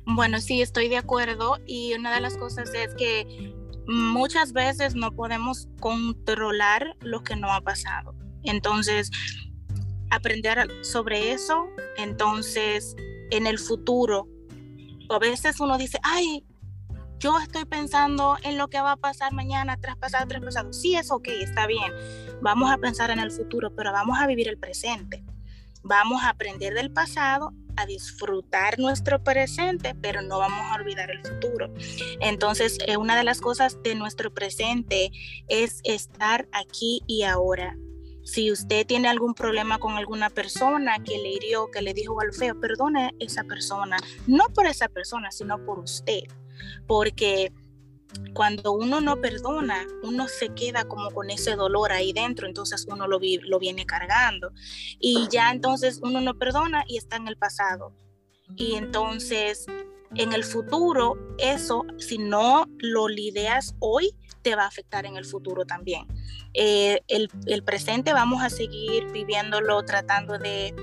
Bueno, 0.06 0.40
sí, 0.40 0.62
estoy 0.62 0.90
de 0.90 0.98
acuerdo 0.98 1.60
y 1.68 1.94
una 1.94 2.14
de 2.16 2.22
las 2.22 2.38
cosas 2.38 2.74
es 2.74 2.96
que 2.96 3.54
muchas 3.88 4.54
veces 4.54 4.96
no 4.96 5.12
podemos 5.12 5.68
controlar 5.80 6.96
lo 7.02 7.24
que 7.24 7.36
no 7.36 7.52
ha 7.52 7.62
pasado. 7.62 8.16
Entonces, 8.44 9.12
aprender 10.10 10.68
sobre 10.84 11.32
eso, 11.32 11.68
entonces 11.98 12.96
en 13.32 13.46
el 13.46 13.60
futuro, 13.60 14.28
a 15.10 15.20
veces 15.20 15.60
uno 15.60 15.78
dice, 15.78 16.00
ay, 16.04 16.44
yo 17.20 17.38
estoy 17.38 17.66
pensando 17.66 18.38
en 18.44 18.58
lo 18.58 18.70
que 18.70 18.80
va 18.80 18.94
a 18.94 18.98
pasar 18.98 19.34
mañana, 19.34 19.78
traspasado, 19.78 20.28
traspasado. 20.28 20.72
Sí, 20.72 20.96
es 20.96 21.12
ok, 21.12 21.28
está 21.42 21.68
bien. 21.68 21.92
Vamos 22.42 22.72
a 22.72 22.78
pensar 22.78 23.12
en 23.12 23.20
el 23.20 23.32
futuro, 23.32 23.76
pero 23.76 23.92
vamos 23.92 24.18
a 24.20 24.26
vivir 24.26 24.48
el 24.48 24.58
presente. 24.58 25.24
Vamos 25.84 26.24
a 26.24 26.30
aprender 26.30 26.74
del 26.74 26.92
pasado, 26.92 27.54
a 27.76 27.86
disfrutar 27.86 28.80
nuestro 28.80 29.22
presente, 29.22 29.96
pero 29.96 30.22
no 30.22 30.40
vamos 30.40 30.60
a 30.60 30.76
olvidar 30.76 31.12
el 31.12 31.22
futuro. 31.26 31.74
Entonces, 32.22 32.78
eh, 32.88 32.98
una 32.98 33.18
de 33.18 33.24
las 33.26 33.42
cosas 33.42 33.78
de 33.84 33.96
nuestro 33.96 34.34
presente 34.34 35.12
es 35.50 35.82
estar 35.84 36.48
aquí 36.54 37.02
y 37.06 37.24
ahora. 37.24 37.76
Si 38.24 38.52
usted 38.52 38.86
tiene 38.86 39.10
algún 39.10 39.34
problema 39.34 39.80
con 39.80 39.94
alguna 39.98 40.30
persona 40.30 41.00
que 41.04 41.18
le 41.18 41.30
hirió, 41.30 41.70
que 41.72 41.82
le 41.82 41.94
dijo 41.94 42.20
algo 42.22 42.34
feo, 42.34 42.60
perdone 42.60 43.14
esa 43.20 43.44
persona, 43.44 43.98
no 44.28 44.46
por 44.54 44.68
esa 44.68 44.88
persona, 44.88 45.32
sino 45.32 45.58
por 45.66 45.80
usted. 45.80 46.24
Porque 46.88 47.52
cuando 48.34 48.74
uno 48.74 49.02
no 49.02 49.22
perdona, 49.22 49.86
uno 50.04 50.28
se 50.28 50.50
queda 50.50 50.86
como 50.86 51.12
con 51.12 51.30
ese 51.30 51.56
dolor 51.56 51.92
ahí 51.92 52.14
dentro, 52.14 52.48
entonces 52.48 52.86
uno 52.90 53.08
lo, 53.08 53.20
viene 53.20 53.86
cargando. 53.86 54.52
Y 55.00 55.28
ya 55.30 55.52
entonces 55.52 56.00
uno 56.02 56.22
no 56.22 56.38
perdona 56.38 56.84
y 56.88 56.98
está 56.98 57.18
en 57.18 57.28
el 57.28 57.38
pasado. 57.38 57.94
Y 58.56 58.76
entonces 58.76 59.66
en 60.16 60.34
el 60.34 60.44
futuro, 60.44 61.18
eso, 61.38 61.86
si 61.98 62.18
no 62.18 62.66
lo 62.80 63.08
lidias 63.08 63.76
hoy, 63.80 64.16
te 64.42 64.56
va 64.56 64.64
a 64.64 64.68
afectar 64.68 65.06
en 65.06 65.18
el 65.18 65.26
futuro 65.26 65.66
también. 65.66 66.08
Eh, 66.54 67.02
el, 67.08 67.30
el 67.46 67.64
presente 67.64 68.14
vamos 68.14 68.42
a 68.42 68.50
seguir 68.50 69.12
viviéndolo 69.12 69.84
tratando 69.84 70.40
de 70.40 70.74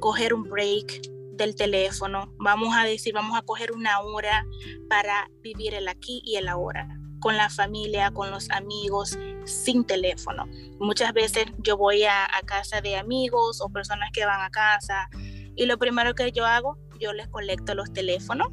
coger 0.00 0.32
un 0.32 0.44
break, 0.44 1.02
del 1.32 1.54
teléfono. 1.54 2.32
Vamos 2.38 2.74
a 2.76 2.84
decir, 2.84 3.14
vamos 3.14 3.38
a 3.38 3.42
coger 3.42 3.72
una 3.72 4.00
hora 4.00 4.46
para 4.88 5.28
vivir 5.40 5.74
el 5.74 5.88
aquí 5.88 6.22
y 6.24 6.36
el 6.36 6.48
ahora, 6.48 6.88
con 7.20 7.36
la 7.36 7.50
familia, 7.50 8.10
con 8.10 8.30
los 8.30 8.50
amigos, 8.50 9.18
sin 9.44 9.84
teléfono. 9.84 10.46
Muchas 10.78 11.12
veces 11.12 11.46
yo 11.58 11.76
voy 11.76 12.04
a, 12.04 12.26
casa 12.46 12.80
de 12.80 12.96
amigos 12.96 13.60
o 13.60 13.68
personas 13.68 14.10
que 14.12 14.24
van 14.24 14.40
a 14.40 14.50
casa 14.50 15.08
y 15.56 15.66
lo 15.66 15.78
primero 15.78 16.14
que 16.14 16.32
yo 16.32 16.44
hago, 16.44 16.78
yo 17.00 17.12
les 17.12 17.28
colecto 17.28 17.74
los 17.74 17.92
teléfonos. 17.92 18.48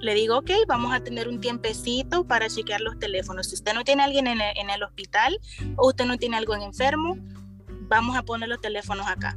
Le 0.00 0.14
digo, 0.14 0.38
ok, 0.38 0.50
vamos 0.68 0.92
a 0.92 1.00
tener 1.00 1.26
un 1.26 1.40
tiempecito 1.40 2.26
para 2.26 2.48
chequear 2.48 2.82
los 2.82 2.98
teléfonos. 2.98 3.48
Si 3.48 3.54
usted 3.54 3.72
no 3.72 3.82
tiene 3.82 4.02
a 4.02 4.04
alguien 4.04 4.26
en 4.26 4.40
el, 4.40 4.82
hospital 4.82 5.38
o 5.76 5.88
usted 5.88 6.04
no 6.04 6.18
tiene 6.18 6.36
algo 6.36 6.54
en 6.54 6.62
enfermo, 6.62 7.16
vamos 7.88 8.16
a 8.16 8.22
poner 8.22 8.48
los 8.48 8.60
teléfonos 8.60 9.06
acá 9.06 9.36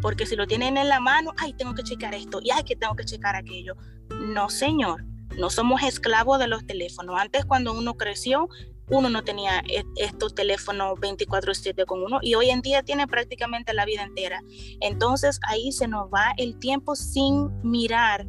porque 0.00 0.26
si 0.26 0.36
lo 0.36 0.46
tienen 0.46 0.76
en 0.76 0.88
la 0.88 1.00
mano, 1.00 1.32
ay, 1.36 1.52
tengo 1.54 1.74
que 1.74 1.82
checar 1.82 2.14
esto 2.14 2.40
y 2.42 2.50
ay, 2.50 2.62
que 2.64 2.76
tengo 2.76 2.94
que 2.94 3.04
checar 3.04 3.36
aquello. 3.36 3.74
No, 4.10 4.48
señor, 4.48 5.04
no 5.38 5.50
somos 5.50 5.82
esclavos 5.82 6.38
de 6.38 6.48
los 6.48 6.66
teléfonos. 6.66 7.16
Antes 7.18 7.44
cuando 7.44 7.72
uno 7.72 7.96
creció, 7.96 8.48
uno 8.90 9.10
no 9.10 9.22
tenía 9.22 9.60
e, 9.68 9.84
estos 9.96 10.34
teléfonos 10.34 10.98
24/7 11.00 11.84
con 11.84 12.02
uno 12.02 12.18
y 12.22 12.34
hoy 12.34 12.50
en 12.50 12.60
día 12.60 12.82
tiene 12.82 13.06
prácticamente 13.06 13.72
la 13.74 13.84
vida 13.84 14.02
entera. 14.02 14.42
Entonces 14.80 15.40
ahí 15.48 15.72
se 15.72 15.88
nos 15.88 16.08
va 16.08 16.32
el 16.36 16.58
tiempo 16.58 16.96
sin 16.96 17.50
mirar, 17.62 18.26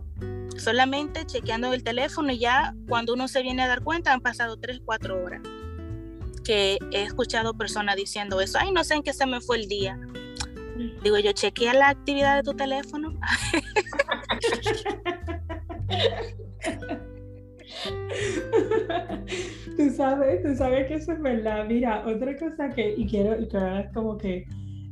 solamente 0.57 1.25
chequeando 1.25 1.73
el 1.73 1.83
teléfono 1.83 2.31
y 2.31 2.39
ya 2.39 2.75
cuando 2.87 3.13
uno 3.13 3.27
se 3.27 3.41
viene 3.41 3.63
a 3.63 3.67
dar 3.67 3.83
cuenta 3.83 4.13
han 4.13 4.21
pasado 4.21 4.57
3, 4.57 4.81
4 4.83 5.23
horas. 5.23 5.41
Que 6.43 6.79
he 6.91 7.03
escuchado 7.03 7.53
personas 7.53 7.95
diciendo 7.95 8.41
eso, 8.41 8.57
ay, 8.59 8.71
no 8.71 8.83
sé 8.83 8.95
en 8.95 9.03
qué 9.03 9.13
se 9.13 9.25
me 9.25 9.39
fue 9.39 9.57
el 9.57 9.67
día. 9.67 9.99
Digo, 11.03 11.19
yo 11.19 11.33
chequea 11.33 11.73
la 11.73 11.89
actividad 11.89 12.37
de 12.37 12.43
tu 12.43 12.55
teléfono. 12.55 13.13
tú 19.77 19.89
sabes, 19.91 20.43
tú 20.43 20.55
sabes 20.55 20.87
que 20.87 20.95
eso 20.95 21.11
es 21.11 21.21
verdad. 21.21 21.65
Mira, 21.67 22.05
otra 22.07 22.37
cosa 22.37 22.69
que, 22.69 22.95
y 22.95 23.05
quiero, 23.07 23.41
y 23.41 23.47
que 23.47 23.57
es 23.57 23.93
como 23.93 24.17
que 24.17 24.45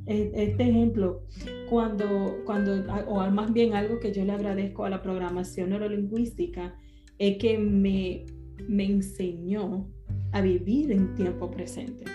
e, 0.08 0.32
este 0.34 0.64
ejemplo, 0.64 1.24
cuando, 1.70 2.42
cuando, 2.46 2.84
o 3.08 3.30
más 3.30 3.54
bien 3.54 3.74
algo 3.74 4.00
que 4.00 4.12
yo 4.12 4.26
le 4.26 4.34
agradezco 4.34 4.86
a 4.86 4.90
la 4.90 5.02
programación 5.02 5.70
neurolingüística, 5.70 6.76
es 7.18 7.38
que 7.38 7.58
me, 7.58 8.26
me 8.68 8.86
enseñó 8.86 9.88
a 10.32 10.42
vivir 10.42 10.92
en 10.92 11.16
tiempo 11.16 11.50
presente. 11.50 12.06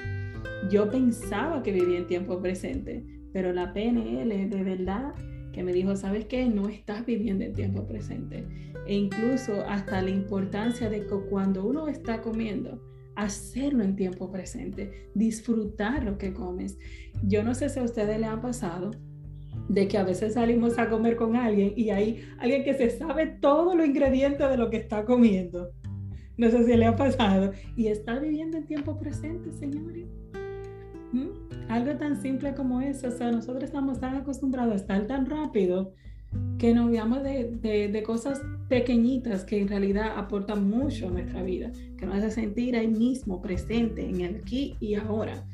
Yo 0.70 0.90
pensaba 0.90 1.62
que 1.62 1.72
vivía 1.72 1.98
en 1.98 2.06
tiempo 2.06 2.40
presente, 2.40 3.04
pero 3.32 3.52
la 3.52 3.72
PNL 3.72 4.48
de 4.48 4.62
verdad 4.62 5.14
que 5.52 5.62
me 5.62 5.72
dijo, 5.72 5.96
¿sabes 5.96 6.24
qué? 6.26 6.46
No 6.46 6.68
estás 6.68 7.04
viviendo 7.04 7.44
el 7.44 7.52
tiempo 7.52 7.86
presente. 7.86 8.46
E 8.86 8.94
incluso 8.94 9.62
hasta 9.68 10.00
la 10.02 10.10
importancia 10.10 10.88
de 10.88 11.00
que 11.00 11.16
cuando 11.28 11.64
uno 11.64 11.88
está 11.88 12.22
comiendo, 12.22 12.80
hacerlo 13.14 13.84
en 13.84 13.96
tiempo 13.96 14.30
presente, 14.30 15.10
disfrutar 15.14 16.04
lo 16.04 16.18
que 16.18 16.32
comes. 16.32 16.78
Yo 17.22 17.42
no 17.42 17.54
sé 17.54 17.68
si 17.68 17.80
a 17.80 17.82
ustedes 17.82 18.18
le 18.18 18.26
ha 18.26 18.40
pasado 18.40 18.92
de 19.68 19.86
que 19.86 19.98
a 19.98 20.04
veces 20.04 20.34
salimos 20.34 20.78
a 20.78 20.88
comer 20.88 21.16
con 21.16 21.36
alguien 21.36 21.74
y 21.76 21.90
hay 21.90 22.24
alguien 22.38 22.64
que 22.64 22.74
se 22.74 22.90
sabe 22.90 23.26
todos 23.26 23.76
los 23.76 23.86
ingredientes 23.86 24.48
de 24.48 24.56
lo 24.56 24.70
que 24.70 24.78
está 24.78 25.04
comiendo. 25.04 25.70
No 26.36 26.50
sé 26.50 26.64
si 26.64 26.76
le 26.76 26.86
ha 26.86 26.96
pasado. 26.96 27.52
Y 27.76 27.88
está 27.88 28.18
viviendo 28.18 28.56
en 28.56 28.66
tiempo 28.66 28.98
presente, 28.98 29.52
señores. 29.52 30.06
¿Mm? 31.12 31.28
Algo 31.72 31.96
tan 31.96 32.20
simple 32.20 32.54
como 32.54 32.82
eso, 32.82 33.08
o 33.08 33.10
sea, 33.10 33.32
nosotros 33.32 33.64
estamos 33.64 33.98
tan 33.98 34.14
acostumbrados 34.14 34.74
a 34.74 34.76
estar 34.76 35.06
tan 35.06 35.24
rápido 35.24 35.94
que 36.58 36.74
nos 36.74 36.84
olvidamos 36.84 37.22
de, 37.22 37.88
de, 37.90 38.02
cosas 38.02 38.42
pequeñitas 38.68 39.42
que 39.44 39.58
en 39.58 39.68
realidad 39.68 40.18
aportan 40.18 40.68
mucho 40.68 41.08
a 41.08 41.12
nuestra 41.12 41.42
vida, 41.42 41.72
que 41.96 42.04
nos 42.04 42.16
hace 42.16 42.30
sentir 42.30 42.76
ahí 42.76 42.88
mismo, 42.88 43.40
presente, 43.40 44.06
en 44.06 44.20
el 44.20 44.36
aquí 44.36 44.76
y 44.80 44.96
ahora. 44.96 45.46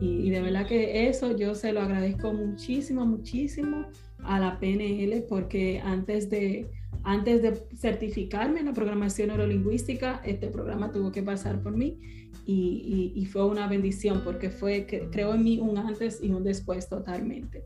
Y, 0.00 0.26
y, 0.26 0.30
de 0.30 0.40
verdad 0.40 0.66
que 0.66 1.06
eso 1.10 1.36
yo 1.36 1.54
se 1.54 1.74
lo 1.74 1.82
agradezco 1.82 2.32
muchísimo, 2.32 3.04
muchísimo 3.04 3.84
a 4.24 4.40
la 4.40 4.58
PNL 4.58 5.22
porque 5.28 5.82
antes 5.84 6.30
de, 6.30 6.70
antes 7.04 7.42
de 7.42 7.64
certificarme 7.76 8.60
en 8.60 8.66
la 8.66 8.72
programación 8.72 9.28
neurolingüística, 9.28 10.20
este 10.24 10.48
programa 10.48 10.92
tuvo 10.92 11.10
que 11.10 11.22
pasar 11.22 11.62
por 11.62 11.76
mí 11.76 11.98
y, 12.44 13.26
fue 13.30 13.46
una 13.46 13.66
bendición 13.68 14.22
porque 14.24 14.50
fue, 14.50 14.86
que, 14.86 15.08
creo 15.10 15.34
en 15.34 15.44
mí 15.44 15.58
un 15.58 15.78
antes 15.78 16.22
y 16.22 16.30
un 16.30 16.44
después 16.44 16.88
totalmente. 16.88 17.64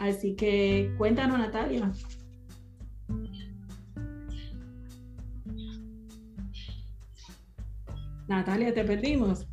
Así 0.00 0.34
que 0.34 0.92
cuéntanos, 0.98 1.38
Natalia. 1.38 1.92
Natalia, 8.28 8.74
te 8.74 8.84
perdimos. 8.84 9.46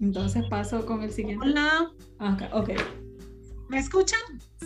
Entonces 0.00 0.44
paso 0.48 0.84
con 0.84 1.02
el 1.02 1.10
siguiente. 1.10 1.46
Hola. 1.46 1.90
Okay, 2.18 2.48
ok. 2.52 2.70
¿Me 3.68 3.78
escuchan? 3.78 4.20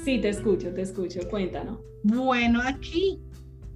Sí, 0.05 0.21
te 0.21 0.31
escucho, 0.31 0.73
te 0.73 0.83
escucho. 0.83 1.21
Cuéntanos. 1.29 1.81
Bueno, 2.05 2.61
aquí, 2.65 3.21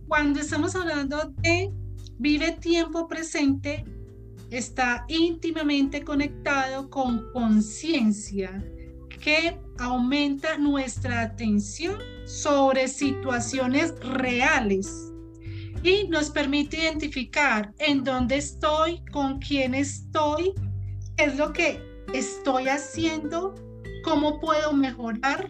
cuando 0.09 0.41
estamos 0.41 0.75
hablando 0.77 1.33
de 1.39 1.73
vive 2.19 2.53
tiempo 2.53 3.09
presente, 3.09 3.85
está 4.51 5.05
íntimamente 5.09 6.03
conectado 6.03 6.89
con 6.89 7.31
conciencia 7.33 8.65
que 9.21 9.59
aumenta 9.79 10.57
nuestra 10.57 11.23
atención 11.23 11.99
sobre 12.25 12.87
situaciones 12.89 13.99
reales 14.01 15.13
y 15.83 16.07
nos 16.09 16.31
permite 16.31 16.79
identificar 16.79 17.75
en 17.79 18.05
dónde 18.05 18.37
estoy, 18.37 19.05
con 19.13 19.39
quién 19.39 19.75
estoy, 19.75 20.53
qué 21.17 21.25
es 21.25 21.37
lo 21.37 21.53
que 21.53 21.81
estoy 22.15 22.69
haciendo, 22.69 23.55
cómo 24.05 24.41
puedo 24.41 24.73
mejorar, 24.73 25.49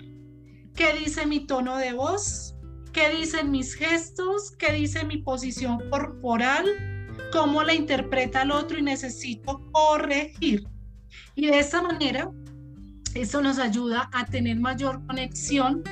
qué 0.75 0.95
dice 0.95 1.27
mi 1.27 1.47
tono 1.47 1.77
de 1.77 1.93
voz, 1.93 2.56
qué 2.97 3.11
dicen 3.11 3.51
mis 3.51 3.75
gestos, 3.75 4.53
qué 4.53 4.73
dice 4.73 5.05
mi 5.05 5.19
posición 5.19 5.79
corporal, 5.91 6.65
cómo 7.31 7.63
la 7.63 7.75
interpreta 7.75 8.41
el 8.41 8.51
otro 8.51 8.79
y 8.79 8.83
necesito 8.83 9.63
corregir. 9.71 10.65
Y 11.35 11.47
de 11.47 11.59
esa 11.59 11.83
manera 11.83 12.31
Eso 13.15 13.41
nos 13.43 13.59
ayuda 13.59 14.11
a 14.13 14.25
tener 14.27 14.59
mayor 14.61 15.07
conexión 15.07 15.83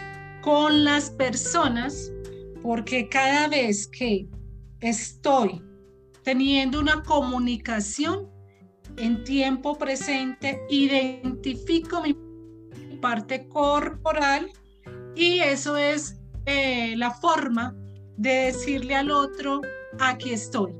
con 0.42 0.84
las 0.84 1.10
personas 1.10 2.12
porque 2.62 3.08
cada 3.08 3.48
vez 3.48 3.86
que 3.86 4.28
estoy 4.80 5.62
teniendo 6.22 6.80
una 6.80 7.02
comunicación 7.02 8.30
en 8.98 9.24
tiempo 9.24 9.76
presente, 9.78 10.60
identifico 10.68 12.02
mi 12.02 12.14
parte 13.00 13.46
corporal 13.48 14.50
y 15.14 15.40
eso 15.40 15.78
es 15.78 16.18
eh, 16.46 16.96
la 16.96 17.10
forma 17.10 17.74
de 18.16 18.30
decirle 18.30 18.94
al 18.94 19.10
otro, 19.10 19.60
aquí 19.98 20.32
estoy. 20.32 20.74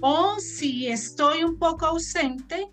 O 0.00 0.38
si 0.38 0.88
estoy 0.88 1.42
un 1.42 1.58
poco 1.58 1.86
ausente, 1.86 2.70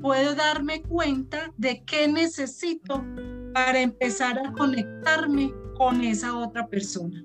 puedo 0.00 0.34
darme 0.34 0.82
cuenta 0.82 1.52
de 1.56 1.82
qué 1.84 2.08
necesito 2.08 3.04
para 3.52 3.80
empezar 3.80 4.38
a 4.38 4.52
conectarme 4.52 5.52
con 5.76 6.02
esa 6.02 6.36
otra 6.36 6.66
persona. 6.66 7.24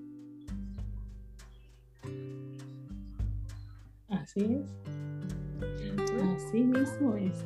Así 4.09 4.41
es. 4.41 4.89
Así 6.35 6.59
mismo 6.61 7.15
es. 7.15 7.45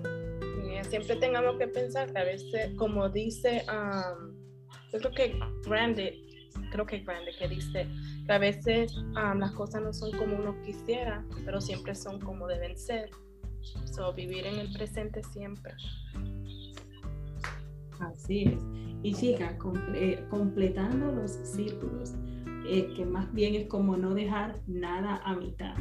Siempre 0.89 1.15
tengamos 1.15 1.57
que 1.57 1.67
pensar 1.67 2.11
que 2.11 2.19
a 2.19 2.23
veces, 2.23 2.75
como 2.77 3.09
dice, 3.09 3.65
yo 4.91 4.99
creo 4.99 5.11
que 5.11 5.39
grande, 5.65 6.21
creo 6.71 6.85
que 6.85 6.99
grande, 6.99 7.31
que 7.37 7.47
dice 7.47 7.87
que 8.25 8.31
a 8.31 8.37
veces 8.37 8.95
las 9.13 9.51
cosas 9.51 9.81
no 9.81 9.93
son 9.93 10.11
como 10.17 10.35
uno 10.37 10.55
quisiera, 10.63 11.25
pero 11.45 11.61
siempre 11.61 11.95
son 11.95 12.19
como 12.19 12.47
deben 12.47 12.77
ser. 12.77 13.09
So, 13.85 14.13
vivir 14.13 14.45
en 14.45 14.59
el 14.59 14.73
presente 14.73 15.23
siempre. 15.23 15.73
Así 17.99 18.43
es. 18.43 18.59
Y 19.03 19.13
chica, 19.13 19.57
completando 20.29 21.11
los 21.11 21.31
círculos, 21.31 22.13
eh, 22.67 22.91
que 22.95 23.05
más 23.05 23.31
bien 23.33 23.55
es 23.55 23.67
como 23.67 23.97
no 23.97 24.13
dejar 24.13 24.59
nada 24.67 25.21
a 25.23 25.35
mitad 25.35 25.75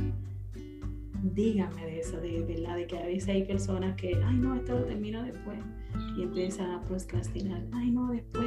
dígame 1.22 1.85
de 1.85 2.00
eso, 2.00 2.20
de 2.20 2.42
verdad, 2.42 2.76
de 2.76 2.87
que 2.87 2.98
a 2.98 3.06
veces 3.06 3.28
hay 3.28 3.44
personas 3.44 3.96
que, 3.96 4.20
ay 4.24 4.37
no, 4.37 4.56
esto 4.56 4.78
lo 4.78 4.85
termino 4.85 5.22
después, 5.22 5.58
y 6.16 6.22
empiezan 6.22 6.70
a 6.70 6.83
procrastinar, 6.83 7.64
ay 7.72 7.90
no, 7.90 8.11
después, 8.11 8.46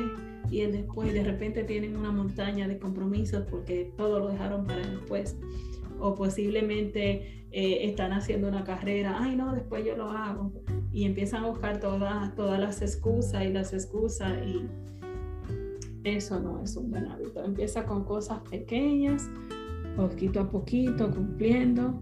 y 0.49 0.61
el 0.61 0.71
después, 0.71 1.13
de 1.13 1.23
repente 1.23 1.63
tienen 1.63 1.95
una 1.95 2.11
montaña 2.11 2.67
de 2.67 2.77
compromisos 2.77 3.45
porque 3.49 3.91
todo 3.97 4.19
lo 4.19 4.29
dejaron 4.29 4.65
para 4.65 4.85
después, 4.85 5.37
o 5.99 6.13
posiblemente 6.13 7.45
eh, 7.51 7.85
están 7.89 8.11
haciendo 8.11 8.47
una 8.47 8.63
carrera, 8.63 9.17
ay 9.19 9.35
no, 9.35 9.53
después 9.53 9.85
yo 9.85 9.95
lo 9.95 10.09
hago, 10.09 10.51
y 10.91 11.05
empiezan 11.05 11.43
a 11.43 11.49
buscar 11.49 11.79
todas, 11.79 12.35
todas 12.35 12.59
las 12.59 12.81
excusas 12.81 13.45
y 13.45 13.49
las 13.49 13.73
excusas, 13.73 14.31
y 14.45 14.65
eso 16.03 16.39
no 16.39 16.61
es 16.61 16.75
un 16.75 16.91
buen 16.91 17.07
hábito. 17.07 17.43
Empieza 17.43 17.85
con 17.85 18.03
cosas 18.03 18.39
pequeñas, 18.49 19.29
poquito 19.95 20.41
a 20.41 20.49
poquito, 20.49 21.09
cumpliendo 21.11 21.99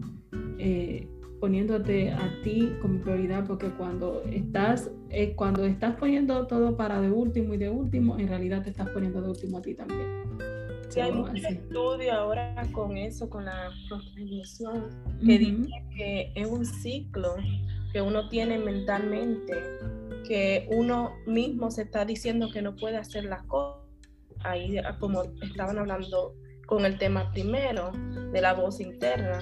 eh, 0.58 1.08
poniéndote 1.39 2.10
a 2.12 2.41
ti 2.41 2.71
como 2.82 2.99
prioridad, 2.99 3.45
porque 3.45 3.67
cuando 3.69 4.23
estás, 4.32 4.89
eh, 5.13 5.36
cuando 5.36 5.63
estás 5.65 5.95
poniendo 5.95 6.47
todo 6.47 6.76
para 6.76 6.99
de 6.99 7.12
último 7.12 7.54
y 7.54 7.58
de 7.58 7.69
último, 7.69 8.17
en 8.17 8.28
realidad 8.28 8.63
te 8.63 8.71
estás 8.71 8.89
poniendo 8.89 9.21
de 9.21 9.30
último 9.30 9.60
a 9.60 9.62
ti 9.62 9.76
también. 9.76 10.23
Sí, 10.89 10.99
hay 10.99 11.12
mucho 11.12 11.34
estudio 11.34 12.13
ahora 12.13 12.67
con 12.71 12.97
eso, 12.97 13.30
con 13.30 13.45
la 13.45 13.71
procrastinación, 13.88 14.89
que 15.26 15.38
dice 15.38 15.84
que 15.95 16.32
es 16.36 16.47
un 16.47 16.65
ciclo 16.65 17.36
que 17.91 18.02
uno 18.02 18.28
tiene 18.30 18.58
mentalmente, 18.58 19.54
que 20.28 20.67
uno 20.71 21.12
mismo 21.28 21.69
se 21.69 21.84
está 21.84 22.06
diciendo 22.06 22.49
que 22.52 22.62
no 22.62 22.76
puede 22.76 22.97
hacer 22.97 23.26
las 23.26 23.43
cosas. 23.43 23.82
Ahí, 24.39 24.78
como 24.99 25.23
estaban 25.41 25.78
hablando 25.78 26.36
con 26.65 26.86
el 26.86 26.97
tema 26.97 27.32
primero 27.32 27.91
de 28.32 28.41
la 28.41 28.54
voz 28.54 28.80
interna, 28.80 29.39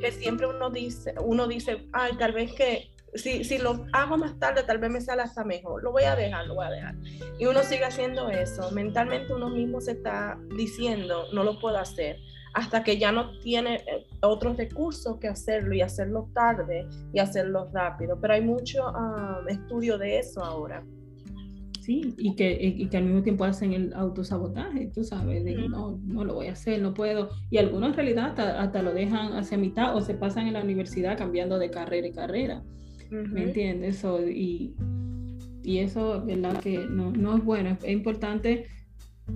que 0.00 0.10
siempre 0.12 0.46
uno 0.46 0.70
dice, 0.70 1.14
uno 1.22 1.46
dice, 1.46 1.86
ay, 1.92 2.12
tal 2.18 2.32
vez 2.32 2.52
que 2.54 2.90
si, 3.14 3.44
si 3.44 3.58
lo 3.58 3.86
hago 3.92 4.16
más 4.16 4.38
tarde, 4.38 4.62
tal 4.62 4.78
vez 4.78 4.90
me 4.90 5.00
sale 5.00 5.22
hasta 5.22 5.44
mejor, 5.44 5.82
lo 5.82 5.92
voy 5.92 6.04
a 6.04 6.16
dejar, 6.16 6.46
lo 6.46 6.54
voy 6.54 6.66
a 6.66 6.70
dejar. 6.70 6.94
Y 7.38 7.46
uno 7.46 7.62
sigue 7.62 7.84
haciendo 7.84 8.28
eso, 8.28 8.70
mentalmente 8.70 9.32
uno 9.32 9.48
mismo 9.48 9.80
se 9.80 9.92
está 9.92 10.38
diciendo, 10.56 11.24
no 11.32 11.44
lo 11.44 11.58
puedo 11.58 11.78
hacer, 11.78 12.18
hasta 12.54 12.82
que 12.82 12.98
ya 12.98 13.12
no 13.12 13.38
tiene 13.40 13.76
eh, 13.76 14.06
otros 14.22 14.56
recursos 14.56 15.18
que 15.18 15.28
hacerlo 15.28 15.74
y 15.74 15.82
hacerlo 15.82 16.28
tarde 16.34 16.86
y 17.12 17.18
hacerlo 17.18 17.68
rápido. 17.72 18.18
Pero 18.20 18.34
hay 18.34 18.42
mucho 18.42 18.92
estudio 19.48 19.98
de 19.98 20.18
eso 20.18 20.42
ahora 20.42 20.82
y 21.88 22.34
que, 22.34 22.58
y 22.60 22.86
que 22.86 22.96
al 22.98 23.04
mismo 23.04 23.22
tiempo 23.22 23.44
hacen 23.44 23.72
el 23.72 23.94
autosabotaje, 23.94 24.90
tú 24.94 25.04
sabes, 25.04 25.42
de 25.44 25.68
no, 25.68 25.98
no 26.04 26.24
lo 26.24 26.34
voy 26.34 26.48
a 26.48 26.52
hacer, 26.52 26.82
no 26.82 26.92
puedo. 26.92 27.30
Y 27.50 27.56
algunos 27.56 27.90
en 27.90 27.94
realidad 27.94 28.38
hasta, 28.38 28.82
lo 28.82 28.92
dejan 28.92 29.32
hacia 29.32 29.56
mitad 29.56 29.96
o 29.96 30.00
se 30.02 30.14
pasan 30.14 30.46
en 30.46 30.54
la 30.54 30.62
universidad 30.62 31.16
cambiando 31.16 31.58
de 31.58 31.70
carrera 31.70 32.06
y 32.06 32.12
carrera. 32.12 32.62
¿Me 33.10 33.44
entiendes? 33.44 34.04
y, 34.30 34.74
y 35.62 35.78
eso, 35.78 36.24
¿verdad? 36.24 36.60
Que 36.60 36.78
no, 36.78 37.10
no 37.10 37.36
es 37.36 37.44
bueno. 37.44 37.76
Es 37.82 37.92
importante 37.92 38.66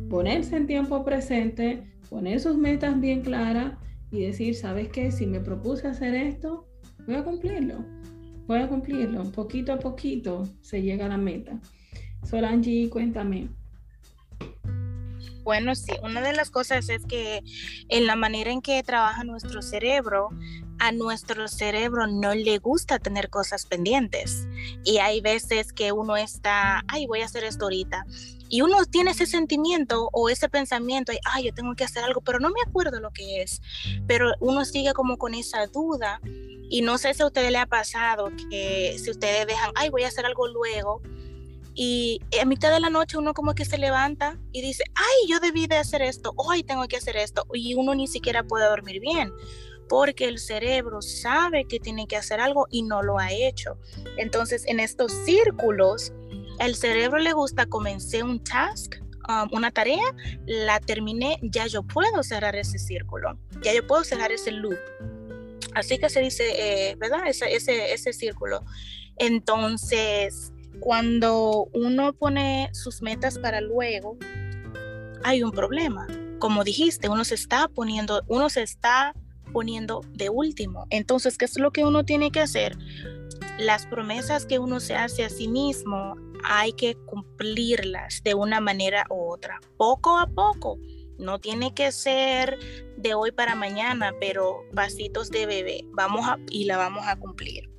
ponerse 0.09 0.57
en 0.57 0.67
tiempo 0.67 1.05
presente, 1.05 1.83
poner 2.09 2.41
sus 2.41 2.57
metas 2.57 3.01
bien 3.01 3.23
claras 3.23 3.75
y 4.11 4.23
decir, 4.23 4.55
¿sabes 4.55 4.89
qué? 4.89 5.11
Si 5.11 5.27
me 5.27 5.41
propuse 5.41 5.89
hacer 5.89 6.15
esto, 6.15 6.67
voy 7.07 7.17
a 7.17 7.25
cumplirlo. 7.25 7.85
Voy 8.47 8.59
a 8.59 8.69
cumplirlo. 8.69 9.25
Poquito 9.33 9.73
a 9.73 9.79
poquito 9.79 10.49
se 10.61 10.83
llega 10.83 11.07
a 11.07 11.09
la 11.09 11.17
meta. 11.17 11.59
Solange, 12.25 12.89
cuéntame. 12.91 13.49
Bueno, 15.43 15.75
sí, 15.75 15.93
una 16.03 16.21
de 16.21 16.35
las 16.35 16.51
cosas 16.51 16.89
es 16.89 17.05
que 17.05 17.43
en 17.89 18.07
la 18.07 18.15
manera 18.15 18.53
en 18.53 18.63
que 18.63 18.83
trabaja 18.83 19.25
nuestro 19.25 19.61
cerebro, 19.61 20.29
a 20.79 20.93
nuestro 20.93 21.49
cerebro 21.49 22.07
no 22.07 22.35
le 22.35 22.59
gusta 22.59 22.99
tener 22.99 23.31
cosas 23.31 23.67
pendientes. 23.67 24.47
Y 24.85 24.99
hay 24.99 25.21
veces 25.21 25.73
que 25.73 25.93
uno 25.93 26.17
está, 26.17 26.83
ay, 26.89 27.07
voy 27.07 27.21
a 27.21 27.27
hacer 27.27 27.45
esto 27.45 27.65
ahorita. 27.65 28.05
Y 28.49 28.61
uno 28.61 28.85
tiene 28.85 29.13
ese 29.13 29.27
sentimiento 29.27 30.11
o 30.13 30.29
ese 30.29 30.49
pensamiento, 30.49 31.13
ay, 31.25 31.45
yo 31.45 31.55
tengo 31.55 31.75
que 31.75 31.85
hacer 31.85 32.05
algo, 32.05 32.21
pero 32.21 32.39
no 32.39 32.51
me 32.51 32.61
acuerdo 32.67 33.01
lo 33.01 33.11
que 33.11 33.43
es. 33.43 33.61
Pero 34.07 34.33
uno 34.41 34.65
sigue 34.65 34.93
como 34.93 35.17
con 35.17 35.35
esa 35.35 35.67
duda. 35.67 36.21
Y 36.69 36.83
no 36.83 36.99
sé 36.99 37.15
si 37.15 37.23
a 37.23 37.27
ustedes 37.27 37.51
le 37.51 37.59
ha 37.59 37.67
pasado 37.67 38.31
que 38.51 38.97
si 38.99 39.11
ustedes 39.11 39.47
dejan, 39.47 39.73
ay, 39.75 39.91
voy 39.91 40.05
a 40.05 40.09
hacer 40.09 40.27
algo 40.27 40.49
luego, 40.49 41.03
y 41.75 42.21
a 42.41 42.45
mitad 42.45 42.71
de 42.71 42.81
la 42.81 42.91
noche 42.91 43.17
uno 43.17 43.33
como 43.33 43.55
que 43.55 43.65
se 43.65 43.79
levanta 43.79 44.39
y 44.53 44.61
dice, 44.61 44.85
ay, 44.95 45.29
yo 45.29 45.41
debí 45.41 45.67
de 45.67 45.79
hacer 45.79 46.03
esto, 46.03 46.35
hoy 46.37 46.63
tengo 46.63 46.87
que 46.87 46.97
hacer 46.97 47.17
esto, 47.17 47.47
y 47.55 47.75
uno 47.75 47.95
ni 47.95 48.07
siquiera 48.07 48.43
puede 48.43 48.67
dormir 48.67 49.01
bien, 49.01 49.33
porque 49.93 50.25
el 50.25 50.39
cerebro 50.39 51.03
sabe 51.03 51.67
que 51.67 51.79
tiene 51.79 52.07
que 52.07 52.17
hacer 52.17 52.41
algo 52.41 52.67
y 52.71 52.83
no 52.83 53.03
lo 53.03 53.19
ha 53.19 53.31
hecho. 53.31 53.77
Entonces, 54.17 54.65
en 54.67 54.81
estos 54.81 55.13
círculos, 55.13 56.15
el 56.61 56.77
cerebro 56.77 57.19
le 57.19 57.35
gusta, 57.35 57.67
comencé 57.67 58.23
un 58.23 58.43
task, 58.43 58.95
um, 59.29 59.51
una 59.53 59.71
tarea, 59.71 60.03
la 60.47 60.81
terminé, 60.81 61.39
ya 61.43 61.67
yo 61.67 61.83
puedo 61.83 62.23
cerrar 62.23 62.57
ese 62.57 62.79
círculo, 62.79 63.39
ya 63.63 63.75
yo 63.75 63.87
puedo 63.87 64.03
cerrar 64.03 64.33
ese 64.33 64.53
loop. 64.53 64.79
Así 65.75 65.99
que 65.99 66.09
se 66.09 66.21
dice, 66.21 66.45
eh, 66.57 66.97
¿verdad? 66.97 67.27
Ese, 67.27 67.55
ese, 67.55 67.93
ese 67.93 68.15
círculo. 68.15 68.65
Entonces, 69.19 70.55
cuando 70.81 71.69
uno 71.75 72.15
pone 72.15 72.71
sus 72.73 73.03
metas 73.03 73.39
para 73.39 73.61
luego, 73.61 74.17
hay 75.23 75.43
un 75.43 75.53
problema. 75.53 76.07
Como 76.39 76.65
dijiste, 76.65 77.11
uno 77.11 77.25
se 77.25 77.35
está 77.35 77.69
poniendo, 77.69 78.23
uno 78.29 78.49
se 78.49 78.63
está 78.63 79.13
poniendo 79.53 80.01
de 80.13 80.31
último. 80.31 80.87
Entonces, 80.91 81.39
¿qué 81.39 81.45
es 81.45 81.59
lo 81.59 81.71
que 81.71 81.85
uno 81.85 82.05
tiene 82.05 82.31
que 82.31 82.41
hacer? 82.41 82.77
Las 83.59 83.87
promesas 83.87 84.47
que 84.47 84.59
uno 84.59 84.81
se 84.81 84.95
hace 84.95 85.25
a 85.25 85.29
sí 85.29 85.49
mismo, 85.49 86.17
hay 86.45 86.73
que 86.73 86.97
cumplirlas 87.07 88.23
de 88.25 88.35
una 88.35 88.61
manera 88.61 89.07
u 89.11 89.33
otra, 89.33 89.61
poco 89.77 90.19
a 90.19 90.27
poco. 90.27 90.79
No 91.19 91.39
tiene 91.39 91.73
que 91.75 91.93
ser 91.93 92.59
de 92.97 93.15
hoy 93.15 93.31
para 93.31 93.55
mañana, 93.55 94.13
pero 94.19 94.65
pasitos 94.75 95.31
de 95.31 95.47
bebé. 95.47 95.85
Vamos 95.93 96.27
a 96.27 96.39
y 96.51 96.65
la 96.65 96.79
vamos 96.79 97.05
a 97.07 97.17
cumplir. 97.17 97.71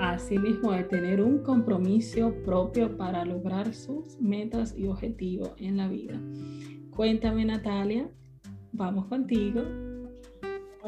Asimismo, 0.00 0.72
de 0.72 0.84
tener 0.84 1.20
un 1.20 1.38
compromiso 1.38 2.34
propio 2.44 2.96
para 2.96 3.24
lograr 3.24 3.74
sus 3.74 4.18
metas 4.20 4.74
y 4.76 4.86
objetivos 4.86 5.52
en 5.58 5.76
la 5.76 5.88
vida. 5.88 6.20
Cuéntame, 6.94 7.44
Natalia, 7.44 8.08
vamos 8.72 9.06
contigo. 9.06 9.62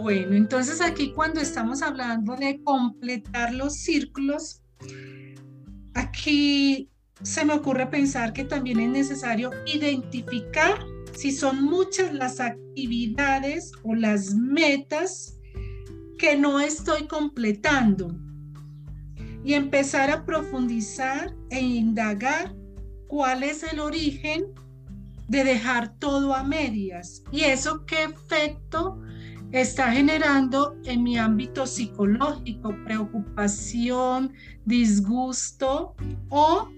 Bueno, 0.01 0.35
entonces 0.37 0.81
aquí 0.81 1.13
cuando 1.13 1.41
estamos 1.41 1.83
hablando 1.83 2.37
de 2.37 2.63
completar 2.63 3.53
los 3.53 3.75
círculos, 3.79 4.63
aquí 5.95 6.91
se 7.23 7.45
me 7.45 7.55
ocurre 7.55 7.87
pensar 7.87 8.33
que 8.33 8.45
también 8.45 8.79
es 8.79 8.91
necesario 8.91 9.51
identificar 9.67 10.79
si 11.13 11.33
son 11.33 11.65
muchas 11.65 12.13
las 12.13 12.39
actividades 12.41 13.73
o 13.83 13.95
las 13.95 14.35
metas 14.35 15.39
que 16.19 16.37
no 16.37 16.61
estoy 16.61 17.09
completando 17.09 18.15
y 19.45 19.55
empezar 19.55 20.11
a 20.11 20.25
profundizar 20.25 21.35
e 21.51 21.61
indagar 21.61 22.55
cuál 23.09 23.43
es 23.43 23.63
el 23.63 23.81
origen 23.81 24.45
de 25.29 25.45
dejar 25.45 25.95
todo 25.99 26.35
a 26.35 26.43
medias. 26.43 27.23
Y 27.33 27.43
eso 27.43 27.85
qué 27.87 28.05
efecto 28.05 29.01
está 29.53 29.93
generando 29.93 30.77
en 30.85 31.03
mi 31.03 31.19
ámbito 31.19 31.67
psicológico, 31.67 32.75
preocupación, 32.85 34.33
disgusto 34.65 35.95
o 36.29 36.69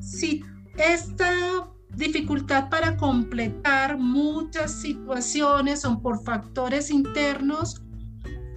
si 0.00 0.44
esta 0.76 1.68
dificultad 1.96 2.70
para 2.70 2.96
completar 2.96 3.98
muchas 3.98 4.72
situaciones 4.72 5.80
son 5.80 6.00
por 6.00 6.22
factores 6.24 6.90
internos 6.90 7.81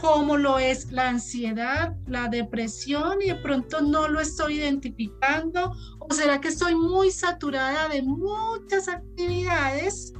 como 0.05 0.37
lo 0.37 0.59
es 0.59 0.91
la 0.91 1.09
ansiedad, 1.09 1.95
la 2.05 2.27
depresión 2.27 3.23
y 3.23 3.29
de 3.29 3.35
pronto 3.37 3.81
no 3.81 4.07
lo 4.07 4.19
estoy 4.19 4.59
identificando 4.59 5.71
o 5.97 6.13
será 6.13 6.39
que 6.39 6.49
estoy 6.49 6.75
muy 6.75 7.09
saturada 7.09 7.87
de 7.89 8.03
muchas 8.03 8.87
actividades 8.87 10.13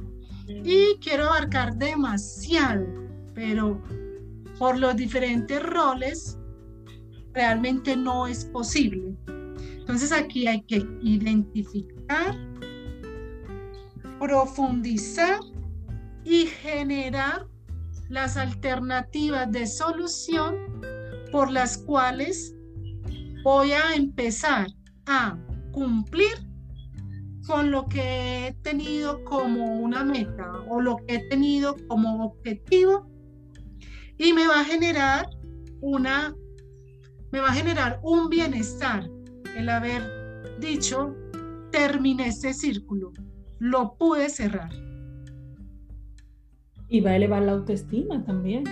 y 0.48 0.96
quiero 1.00 1.26
abarcar 1.26 1.76
demasiado, 1.76 2.84
pero 3.32 3.80
por 4.58 4.76
los 4.76 4.96
diferentes 4.96 5.62
roles 5.62 6.36
realmente 7.32 7.96
no 7.96 8.26
es 8.26 8.44
posible. 8.46 9.14
Entonces 9.28 10.10
aquí 10.10 10.48
hay 10.48 10.62
que 10.62 10.84
identificar, 11.00 12.36
profundizar 14.18 15.38
y 16.24 16.46
generar 16.46 17.46
las 18.08 18.36
alternativas 18.36 19.50
de 19.50 19.66
solución 19.66 20.56
por 21.32 21.50
las 21.50 21.78
cuales 21.78 22.54
voy 23.42 23.72
a 23.72 23.94
empezar 23.94 24.68
a 25.06 25.38
cumplir 25.72 26.34
con 27.46 27.70
lo 27.70 27.86
que 27.88 28.48
he 28.48 28.52
tenido 28.62 29.22
como 29.24 29.80
una 29.80 30.04
meta 30.04 30.52
o 30.68 30.80
lo 30.80 30.96
que 30.96 31.16
he 31.16 31.28
tenido 31.28 31.76
como 31.86 32.24
objetivo 32.24 33.08
y 34.18 34.32
me 34.32 34.46
va 34.46 34.60
a 34.60 34.64
generar 34.64 35.28
una 35.80 36.34
me 37.30 37.40
va 37.40 37.48
a 37.48 37.54
generar 37.54 38.00
un 38.02 38.28
bienestar 38.28 39.08
el 39.56 39.68
haber 39.68 40.58
dicho 40.58 41.14
terminé 41.70 42.28
este 42.28 42.54
círculo 42.54 43.12
lo 43.58 43.96
pude 43.96 44.28
cerrar 44.28 44.70
y 46.88 47.00
va 47.00 47.10
a 47.10 47.16
elevar 47.16 47.42
la 47.42 47.52
autoestima 47.52 48.24
también. 48.24 48.64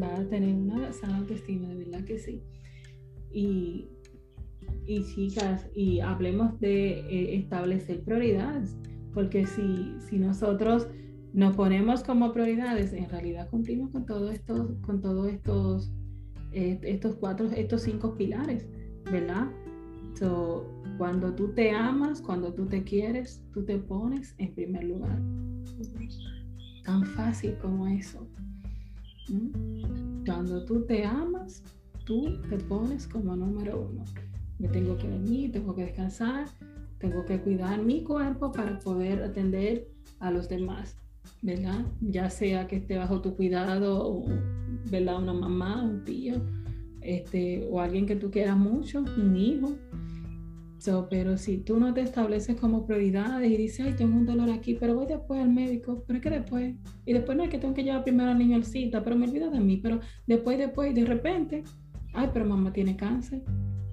Va 0.00 0.14
a 0.14 0.24
tener 0.28 0.54
una 0.54 0.92
sana 0.92 1.18
autoestima, 1.18 1.68
de 1.68 1.76
verdad 1.76 2.04
que 2.04 2.18
sí. 2.18 2.42
Y, 3.32 3.88
y 4.86 5.04
chicas, 5.14 5.68
y 5.74 6.00
hablemos 6.00 6.58
de 6.60 7.00
eh, 7.00 7.36
establecer 7.36 8.02
prioridades, 8.02 8.76
porque 9.12 9.46
si, 9.46 9.94
si 10.00 10.18
nosotros 10.18 10.88
nos 11.32 11.56
ponemos 11.56 12.04
como 12.04 12.32
prioridades, 12.32 12.92
en 12.92 13.08
realidad 13.08 13.48
cumplimos 13.50 13.90
con 13.90 14.06
todo 14.06 14.30
esto, 14.30 14.76
con 14.82 15.00
todos 15.00 15.28
estos, 15.28 15.92
estos 16.52 17.16
cuatro, 17.16 17.50
estos 17.50 17.82
cinco 17.82 18.14
pilares, 18.14 18.68
¿verdad? 19.10 19.48
So, 20.14 20.64
cuando 20.96 21.34
tú 21.34 21.48
te 21.48 21.72
amas, 21.72 22.20
cuando 22.20 22.52
tú 22.52 22.66
te 22.66 22.84
quieres, 22.84 23.42
tú 23.52 23.64
te 23.64 23.78
pones 23.78 24.34
en 24.38 24.54
primer 24.54 24.84
lugar. 24.84 25.20
Tan 26.84 27.04
fácil 27.04 27.56
como 27.60 27.86
eso. 27.88 28.26
¿Mm? 29.28 30.24
Cuando 30.24 30.64
tú 30.64 30.84
te 30.86 31.04
amas, 31.04 31.62
tú 32.04 32.40
te 32.48 32.58
pones 32.58 33.08
como 33.08 33.34
número 33.34 33.88
uno. 33.90 34.04
Me 34.58 34.68
tengo 34.68 34.96
que 34.96 35.08
dormir, 35.08 35.50
tengo 35.50 35.74
que 35.74 35.86
descansar, 35.86 36.46
tengo 36.98 37.24
que 37.24 37.40
cuidar 37.40 37.82
mi 37.82 38.04
cuerpo 38.04 38.52
para 38.52 38.78
poder 38.78 39.22
atender 39.22 39.88
a 40.20 40.30
los 40.30 40.48
demás, 40.48 40.96
¿verdad? 41.42 41.84
Ya 42.00 42.30
sea 42.30 42.66
que 42.68 42.76
esté 42.76 42.96
bajo 42.98 43.20
tu 43.20 43.34
cuidado, 43.34 44.24
¿verdad? 44.90 45.22
Una 45.22 45.32
mamá, 45.32 45.82
un 45.82 46.04
tío, 46.04 46.36
este, 47.00 47.68
o 47.70 47.80
alguien 47.80 48.06
que 48.06 48.16
tú 48.16 48.30
quieras 48.30 48.56
mucho, 48.56 49.04
un 49.18 49.36
hijo, 49.36 49.76
pero 51.08 51.38
si 51.38 51.58
tú 51.58 51.78
no 51.78 51.94
te 51.94 52.02
estableces 52.02 52.56
como 52.56 52.86
prioridades 52.86 53.50
y 53.50 53.56
dices, 53.56 53.86
ay, 53.86 53.94
tengo 53.94 54.16
un 54.16 54.26
dolor 54.26 54.50
aquí, 54.50 54.74
pero 54.74 54.94
voy 54.94 55.06
después 55.06 55.40
al 55.40 55.50
médico, 55.50 56.04
pero 56.06 56.18
es 56.18 56.22
que 56.22 56.30
después, 56.30 56.74
y 57.06 57.12
después 57.12 57.38
no 57.38 57.44
es 57.44 57.50
que 57.50 57.58
tengo 57.58 57.74
que 57.74 57.84
llevar 57.84 58.04
primero 58.04 58.30
al 58.30 58.38
niño 58.38 58.56
al 58.56 58.64
cita, 58.64 59.02
pero 59.02 59.16
me 59.16 59.26
olvido 59.26 59.50
de 59.50 59.60
mí, 59.60 59.78
pero 59.78 60.00
después, 60.26 60.58
después, 60.58 60.90
y 60.90 60.94
de 60.94 61.06
repente, 61.06 61.64
ay, 62.12 62.28
pero 62.32 62.44
mamá 62.44 62.72
tiene 62.72 62.96
cáncer, 62.96 63.42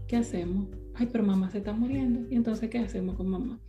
¿qué 0.08 0.18
hacemos? 0.18 0.68
Ay, 0.96 1.08
pero 1.12 1.24
mamá 1.24 1.50
se 1.50 1.60
está 1.60 1.72
muriendo, 1.72 2.28
y 2.30 2.36
entonces, 2.36 2.70
¿qué 2.70 2.80
hacemos 2.80 3.16
con 3.16 3.30
mamá? 3.30 3.60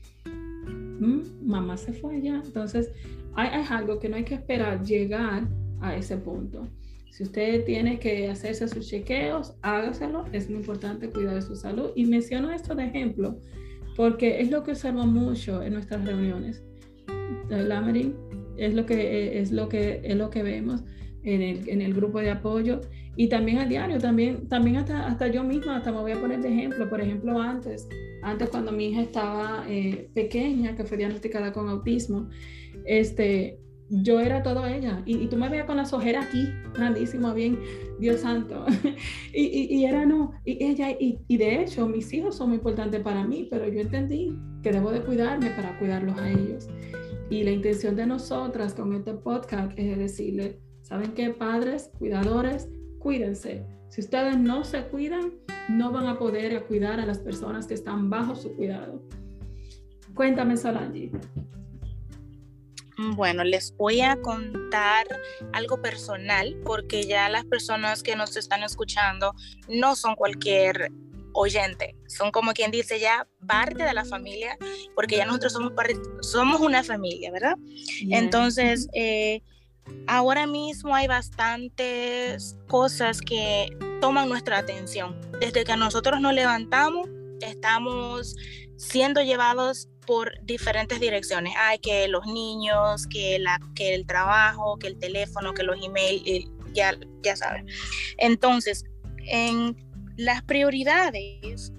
¿Mm? 1.01 1.47
Mamá 1.47 1.77
se 1.77 1.93
fue 1.93 2.21
ya, 2.21 2.43
entonces 2.45 2.91
hay, 3.35 3.49
hay 3.49 3.65
algo 3.71 3.99
que 4.01 4.09
no 4.09 4.17
hay 4.17 4.25
que 4.25 4.35
esperar 4.35 4.83
llegar 4.83 5.49
a 5.81 5.97
ese 5.97 6.17
punto. 6.17 6.67
Si 7.13 7.25
usted 7.25 7.67
tiene 7.67 7.99
que 7.99 8.31
hacerse 8.31 8.67
sus 8.69 8.89
chequeos, 8.89 9.55
hágaselo. 9.61 10.25
Es 10.33 10.49
muy 10.49 10.61
importante 10.61 11.11
cuidar 11.11 11.43
su 11.43 11.55
salud. 11.57 11.91
Y 11.95 12.07
menciono 12.07 12.51
esto 12.51 12.75
de 12.75 12.87
ejemplo 12.87 13.39
porque 13.99 14.41
es 14.41 14.51
lo 14.51 14.63
que 14.63 14.71
observo 14.71 15.05
mucho 15.07 15.63
en 15.63 15.75
nuestras 15.75 16.03
reuniones. 16.07 16.65
La 17.51 17.87
es 18.57 18.73
lo 18.73 18.87
que 18.87 19.39
es 19.39 19.53
lo 19.53 19.69
que 19.69 20.01
es 20.03 20.17
lo 20.17 20.31
que 20.31 20.43
vemos 20.43 20.85
en 21.23 21.43
el, 21.43 21.69
en 21.69 21.83
el 21.83 21.93
grupo 21.93 22.19
de 22.19 22.31
apoyo 22.31 22.81
y 23.15 23.29
también 23.29 23.59
a 23.59 23.67
diario, 23.67 23.99
también, 23.99 24.49
también 24.49 24.77
hasta, 24.77 25.07
hasta 25.07 25.27
yo 25.27 25.45
misma, 25.45 25.77
hasta 25.77 25.93
me 25.93 26.01
voy 26.01 26.13
a 26.13 26.21
poner 26.21 26.41
de 26.41 26.49
ejemplo. 26.49 26.89
Por 26.89 27.03
ejemplo, 27.03 27.39
antes, 27.39 27.87
antes 28.23 28.49
cuando 28.49 28.73
mi 28.73 28.87
hija 28.87 29.03
estaba 29.03 29.67
eh, 29.69 30.09
pequeña, 30.15 30.75
que 30.75 30.85
fue 30.85 30.97
diagnosticada 30.97 31.53
con 31.53 31.69
autismo, 31.69 32.31
este, 32.87 33.59
yo 33.93 34.21
era 34.21 34.43
todo 34.43 34.67
ella. 34.67 35.03
Y, 35.05 35.27
tú 35.27 35.37
me 35.37 35.49
veías 35.49 35.67
con 35.67 35.77
las 35.77 35.93
ojeras 35.93 36.27
aquí, 36.27 36.49
grandísimo, 36.75 37.35
bien, 37.35 37.59
Dios 38.01 38.21
santo. 38.21 38.65
y, 39.35 39.77
y, 39.77 39.85
era 39.85 40.07
no, 40.07 40.33
y 40.45 40.65
ella, 40.65 40.97
y, 40.99 41.37
de 41.37 41.63
hecho, 41.63 41.87
mis 41.87 42.13
hijos 42.13 42.37
son 42.37 42.49
muy 42.49 42.57
importantes 42.57 43.03
para 43.03 43.25
mí, 43.25 43.47
pero 43.51 43.69
yo 43.69 43.81
entendí 43.81 44.35
que 44.63 44.73
debo 44.73 44.91
de 44.91 45.03
cuidarme 45.03 45.51
para 45.51 45.79
cuidarlos 45.79 46.19
a 46.19 46.31
ellos. 46.31 46.69
Y 47.29 47.45
la 47.45 47.51
intención 47.51 47.95
de 47.97 48.07
nosotras 48.07 48.75
con 48.75 48.95
este 48.95 49.13
podcast 49.13 49.79
es 49.79 49.99
decirle, 49.99 50.59
¿saben 50.81 51.13
qué, 51.13 51.31
padres, 51.31 51.91
cuidadores? 51.99 52.69
Cuídense. 52.99 53.67
Si 53.89 54.01
ustedes 54.01 54.39
no 54.39 54.65
se 54.65 54.85
cuidan, 54.85 55.33
no 55.69 55.93
van 55.93 56.07
a 56.07 56.19
poder 56.19 56.65
cuidar 56.65 56.99
a 56.99 57.07
las 57.07 57.19
personas 57.19 57.67
que 57.67 57.75
están 57.75 58.09
bajo 58.09 58.35
su 58.35 58.55
cuidado. 58.55 59.03
Cuéntame, 60.15 60.57
Solange. 60.57 61.11
Bueno, 62.99 63.45
les 63.45 63.75
voy 63.77 64.01
a 64.01 64.21
contar 64.21 65.07
algo 65.53 65.81
personal 65.81 66.57
porque 66.65 67.05
ya 67.05 67.29
las 67.29 67.45
personas 67.45 68.03
que 68.03 68.17
nos 68.17 68.37
están 68.37 68.63
escuchando 68.63 69.35
no 69.69 69.97
son 69.97 70.15
cualquier 70.15 70.93
oyente, 71.33 71.97
son 72.07 72.31
como 72.31 72.53
quien 72.53 72.71
dice 72.71 73.01
ya 73.01 73.27
parte 73.47 73.83
de 73.83 73.95
la 73.95 74.05
familia, 74.05 74.57
porque 74.95 75.17
ya 75.17 75.25
nosotros 75.25 75.53
somos, 75.53 75.73
somos 76.21 76.61
una 76.61 76.85
familia, 76.85 77.31
¿verdad? 77.31 77.57
Entonces, 78.11 78.89
eh, 78.93 79.43
ahora 80.07 80.47
mismo 80.47 80.95
hay 80.95 81.07
bastantes 81.07 82.57
cosas 82.69 83.21
que 83.21 83.77
toman 84.01 84.29
nuestra 84.29 84.59
atención. 84.59 85.19
Desde 85.41 85.65
que 85.65 85.77
nosotros 85.77 86.21
nos 86.21 86.35
levantamos, 86.35 87.09
estamos 87.41 88.37
siendo 88.77 89.23
llevados 89.23 89.89
por 90.07 90.33
diferentes 90.43 91.01
direcciones. 91.01 91.55
Hay 91.57 91.79
que 91.79 92.09
los 92.09 92.27
niños, 92.27 93.07
que, 93.07 93.39
la, 93.39 93.59
que 93.75 93.95
el 93.95 94.07
trabajo, 94.07 94.79
que 94.79 94.89
el 94.89 94.99
teléfono, 94.99 95.55
que 95.55 95.63
los 95.63 95.83
emails, 95.85 96.23
ya, 96.73 96.95
ya 97.23 97.37
saben. 97.37 97.67
Entonces, 98.19 98.85
en 99.27 99.77
las 100.17 100.43
prioridades, 100.43 101.73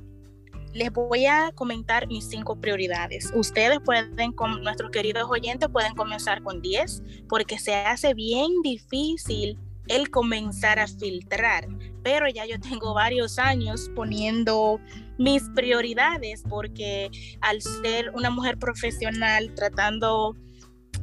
les 0.74 0.91
voy 0.91 1.26
a 1.26 1.51
comentar 1.53 2.07
mis 2.07 2.28
cinco 2.28 2.59
prioridades. 2.59 3.32
Ustedes 3.36 3.80
pueden, 3.86 4.32
con 4.34 4.63
nuestros 4.63 4.91
queridos 4.91 5.30
oyentes, 5.30 5.69
pueden 5.69 5.93
comenzar 5.93 6.41
con 6.41 6.61
10 6.61 7.03
porque 7.30 7.59
se 7.59 7.76
hace 7.76 8.13
bien 8.13 8.49
difícil 8.63 9.57
el 9.88 10.10
comenzar 10.10 10.80
a 10.80 10.88
filtrar. 10.88 11.68
Pero 12.04 12.28
ya 12.28 12.46
yo 12.46 12.60
tengo 12.60 12.94
varios 12.94 13.40
años 13.40 13.90
poniendo 13.96 14.80
mis 15.18 15.44
prioridades 15.56 16.44
porque 16.50 17.10
al 17.42 17.62
ser 17.62 18.12
una 18.12 18.30
mujer 18.30 18.58
profesional 18.58 19.54
tratando 19.56 20.36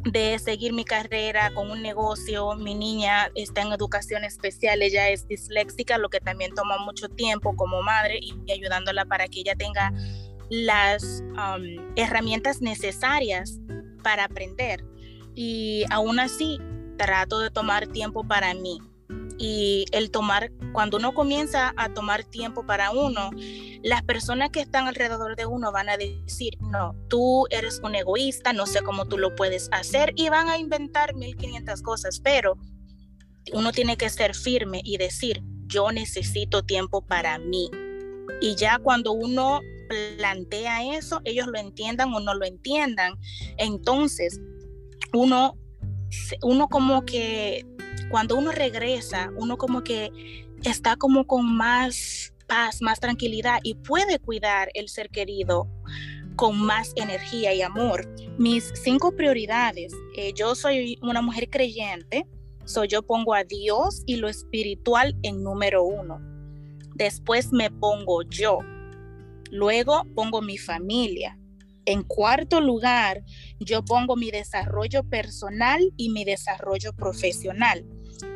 de 0.05 0.39
seguir 0.39 0.73
mi 0.73 0.85
carrera 0.85 1.53
con 1.55 1.71
un 1.71 1.83
negocio, 1.83 2.55
mi 2.55 2.75
niña 2.75 3.31
está 3.35 3.63
en 3.63 3.73
educación 3.73 4.25
especial, 4.25 4.81
ella 4.83 5.11
es 5.11 5.29
disléxica, 5.29 5.99
lo 5.99 6.09
que 6.09 6.21
también 6.21 6.55
toma 6.55 6.79
mucho 6.79 7.09
tiempo 7.09 7.55
como 7.55 7.83
madre 7.83 8.19
y 8.21 8.51
ayudándola 8.51 9.05
para 9.05 9.29
que 9.29 9.41
ella 9.41 9.55
tenga 9.57 9.93
las 10.49 11.23
um, 11.31 11.93
herramientas 11.97 12.63
necesarias 12.63 13.61
para 14.03 14.25
aprender. 14.25 14.85
Y 15.35 15.85
aún 15.91 16.19
así, 16.19 16.59
trato 17.01 17.39
de 17.39 17.51
tomar 17.51 17.87
tiempo 17.87 18.25
para 18.25 18.53
mí. 18.53 18.79
Y 19.39 19.87
el 19.93 20.11
tomar, 20.11 20.53
cuando 20.75 20.99
uno 20.99 21.15
comienza 21.15 21.73
a 21.79 21.89
tomar 21.95 22.25
tiempo 22.25 22.67
para 22.67 22.91
uno, 22.91 23.31
las 23.83 24.03
personas 24.03 24.51
que 24.51 24.61
están 24.61 24.87
alrededor 24.87 25.35
de 25.35 25.47
uno 25.47 25.73
van 25.73 25.89
a 25.89 25.97
decir, 25.97 26.59
no, 26.61 26.95
tú 27.09 27.47
eres 27.49 27.81
un 27.83 27.95
egoísta, 27.95 28.53
no 28.53 28.67
sé 28.67 28.83
cómo 28.83 29.07
tú 29.07 29.17
lo 29.17 29.35
puedes 29.35 29.71
hacer 29.73 30.13
y 30.15 30.29
van 30.29 30.51
a 30.51 30.59
inventar 30.59 31.15
1500 31.15 31.81
cosas, 31.81 32.21
pero 32.21 32.59
uno 33.55 33.73
tiene 33.73 33.97
que 33.97 34.11
ser 34.11 34.35
firme 34.35 34.83
y 34.85 34.99
decir, 34.99 35.43
yo 35.69 35.91
necesito 35.93 36.63
tiempo 36.63 37.01
para 37.01 37.39
mí. 37.39 37.71
Y 38.43 38.57
ya 38.57 38.79
cuando 38.79 39.13
uno 39.13 39.61
plantea 40.19 40.97
eso, 40.97 41.23
ellos 41.25 41.47
lo 41.47 41.59
entiendan 41.59 42.13
o 42.13 42.21
no 42.21 42.35
lo 42.35 42.45
entiendan, 42.45 43.15
entonces 43.57 44.39
uno, 45.13 45.57
uno 46.43 46.69
como 46.69 47.05
que, 47.05 47.67
cuando 48.11 48.37
uno 48.37 48.53
regresa, 48.53 49.31
uno 49.37 49.57
como 49.57 49.83
que 49.83 50.11
está 50.65 50.97
como 50.97 51.27
con 51.27 51.57
más 51.57 52.35
paz, 52.47 52.83
más 52.83 53.01
tranquilidad 53.01 53.61
y 53.63 53.75
puede 53.75 54.19
cuidar 54.19 54.71
el 54.75 54.89
ser 54.89 55.09
querido 55.11 55.69
con 56.37 56.61
más 56.61 56.93
energía 56.97 57.55
y 57.55 57.63
amor. 57.63 58.09
Mis 58.39 58.73
cinco 58.83 59.15
prioridades, 59.15 59.93
eh, 60.17 60.33
yo 60.35 60.55
soy 60.55 60.99
una 61.03 61.23
mujer 61.23 61.49
creyente, 61.51 62.27
So 62.71 62.85
yo 62.85 63.03
pongo 63.03 63.35
a 63.35 63.43
Dios 63.43 64.05
y 64.07 64.15
lo 64.15 64.29
espiritual 64.29 65.17
en 65.25 65.43
número 65.43 65.83
uno. 65.83 66.21
Después 66.95 67.53
me 67.53 67.69
pongo 67.69 68.23
yo. 68.23 68.61
Luego 69.51 70.05
pongo 70.15 70.41
mi 70.41 70.57
familia. 70.57 71.37
En 71.91 72.05
cuarto 72.05 72.61
lugar, 72.61 73.25
yo 73.59 73.85
pongo 73.85 74.15
mi 74.15 74.31
desarrollo 74.31 75.03
personal 75.03 75.81
y 75.97 76.11
mi 76.11 76.25
desarrollo 76.25 76.93
profesional. 76.93 77.85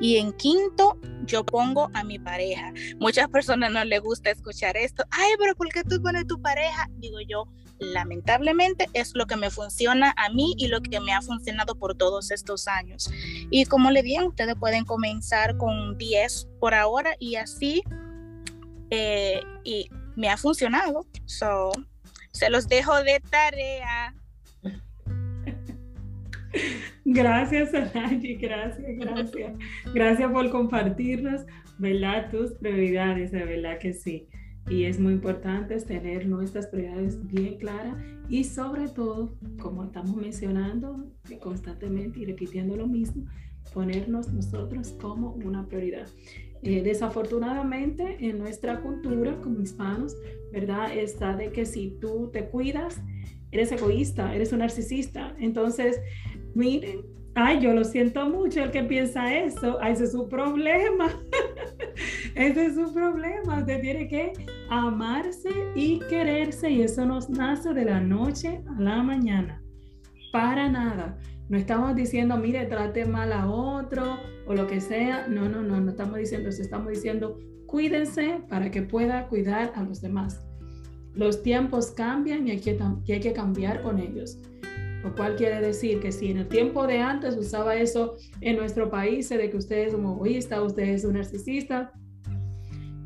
Y 0.00 0.16
en 0.16 0.32
quinto, 0.32 0.98
yo 1.24 1.46
pongo 1.46 1.88
a 1.94 2.02
mi 2.02 2.18
pareja. 2.18 2.72
Muchas 2.98 3.28
personas 3.28 3.70
no 3.70 3.84
les 3.84 4.00
gusta 4.00 4.30
escuchar 4.30 4.76
esto. 4.76 5.04
Ay, 5.10 5.34
pero 5.38 5.54
¿por 5.54 5.68
qué 5.68 5.84
tú 5.84 6.02
pones 6.02 6.26
tu 6.26 6.42
pareja? 6.42 6.88
Digo 6.96 7.18
yo, 7.20 7.46
lamentablemente 7.78 8.88
es 8.92 9.12
lo 9.14 9.26
que 9.26 9.36
me 9.36 9.50
funciona 9.50 10.12
a 10.16 10.30
mí 10.30 10.54
y 10.58 10.66
lo 10.66 10.80
que 10.80 10.98
me 10.98 11.12
ha 11.12 11.22
funcionado 11.22 11.76
por 11.76 11.94
todos 11.94 12.32
estos 12.32 12.66
años. 12.66 13.08
Y 13.50 13.66
como 13.66 13.92
le 13.92 14.02
dije, 14.02 14.24
ustedes 14.24 14.56
pueden 14.56 14.84
comenzar 14.84 15.56
con 15.58 15.96
10 15.96 16.48
por 16.58 16.74
ahora 16.74 17.14
y 17.20 17.36
así, 17.36 17.84
eh, 18.90 19.40
y 19.62 19.88
me 20.16 20.28
ha 20.28 20.36
funcionado. 20.36 21.06
So, 21.26 21.70
se 22.34 22.50
los 22.50 22.68
dejo 22.68 23.02
de 23.02 23.20
tarea. 23.30 24.14
Gracias, 27.04 27.72
Angie, 27.94 28.36
gracias, 28.36 28.98
gracias. 28.98 29.56
Gracias 29.94 30.32
por 30.32 30.50
compartirnos, 30.50 31.42
¿verdad? 31.78 32.30
Tus 32.30 32.52
prioridades, 32.54 33.30
de 33.30 33.44
verdad 33.44 33.78
que 33.78 33.92
sí. 33.92 34.28
Y 34.68 34.84
es 34.84 34.98
muy 34.98 35.12
importante 35.12 35.76
tener 35.80 36.26
nuestras 36.26 36.66
prioridades 36.68 37.24
bien 37.26 37.58
claras 37.58 37.96
y 38.28 38.44
sobre 38.44 38.88
todo, 38.88 39.36
como 39.60 39.84
estamos 39.84 40.16
mencionando 40.16 41.12
constantemente 41.40 42.20
y 42.20 42.24
repitiendo 42.24 42.76
lo 42.76 42.86
mismo, 42.86 43.26
ponernos 43.72 44.32
nosotros 44.32 44.96
como 45.00 45.32
una 45.32 45.66
prioridad. 45.66 46.08
Eh, 46.66 46.82
desafortunadamente 46.82 48.16
en 48.20 48.38
nuestra 48.38 48.80
cultura 48.80 49.38
como 49.42 49.60
hispanos, 49.60 50.16
¿verdad? 50.50 50.96
Está 50.96 51.36
de 51.36 51.52
que 51.52 51.66
si 51.66 51.90
tú 52.00 52.30
te 52.32 52.46
cuidas, 52.46 53.02
eres 53.52 53.70
egoísta, 53.70 54.34
eres 54.34 54.50
un 54.50 54.60
narcisista. 54.60 55.36
Entonces, 55.38 56.00
miren, 56.54 57.02
ay, 57.34 57.60
yo 57.60 57.74
lo 57.74 57.84
siento 57.84 58.30
mucho 58.30 58.62
el 58.62 58.70
que 58.70 58.82
piensa 58.82 59.36
eso, 59.36 59.76
ay, 59.82 59.92
ese 59.92 60.04
es 60.04 60.12
su 60.12 60.26
problema. 60.26 61.10
ese 62.34 62.64
es 62.64 62.74
su 62.76 62.94
problema. 62.94 63.58
Usted 63.58 63.82
tiene 63.82 64.08
que 64.08 64.32
amarse 64.70 65.50
y 65.74 65.98
quererse 66.08 66.70
y 66.70 66.80
eso 66.80 67.04
nos 67.04 67.28
nace 67.28 67.74
de 67.74 67.84
la 67.84 68.00
noche 68.00 68.62
a 68.74 68.80
la 68.80 69.02
mañana. 69.02 69.60
Para 70.32 70.66
nada. 70.70 71.18
No 71.48 71.58
estamos 71.58 71.94
diciendo, 71.94 72.36
mire, 72.38 72.64
trate 72.66 73.04
mal 73.04 73.32
a 73.32 73.50
otro 73.50 74.18
o 74.46 74.54
lo 74.54 74.66
que 74.66 74.80
sea. 74.80 75.26
No, 75.28 75.48
no, 75.48 75.62
no, 75.62 75.80
no 75.80 75.90
estamos 75.90 76.16
diciendo 76.16 76.48
eso. 76.48 76.62
Estamos 76.62 76.88
diciendo, 76.88 77.38
cuídense 77.66 78.40
para 78.48 78.70
que 78.70 78.82
pueda 78.82 79.28
cuidar 79.28 79.72
a 79.74 79.82
los 79.82 80.00
demás. 80.00 80.42
Los 81.12 81.42
tiempos 81.42 81.90
cambian 81.90 82.48
y 82.48 82.52
hay 82.52 82.60
que, 82.60 82.78
hay 83.08 83.20
que 83.20 83.32
cambiar 83.32 83.82
con 83.82 83.98
ellos. 83.98 84.38
Lo 85.02 85.14
cual 85.14 85.36
quiere 85.36 85.60
decir 85.60 86.00
que 86.00 86.10
si 86.12 86.30
en 86.30 86.38
el 86.38 86.48
tiempo 86.48 86.86
de 86.86 86.98
antes 86.98 87.36
usaba 87.36 87.76
eso 87.76 88.16
en 88.40 88.56
nuestro 88.56 88.90
país, 88.90 89.28
de 89.28 89.50
que 89.50 89.56
usted 89.58 89.88
es 89.88 89.94
un 89.94 90.06
egoísta, 90.06 90.62
usted 90.62 90.84
es 90.84 91.04
un 91.04 91.12
narcisista, 91.12 91.92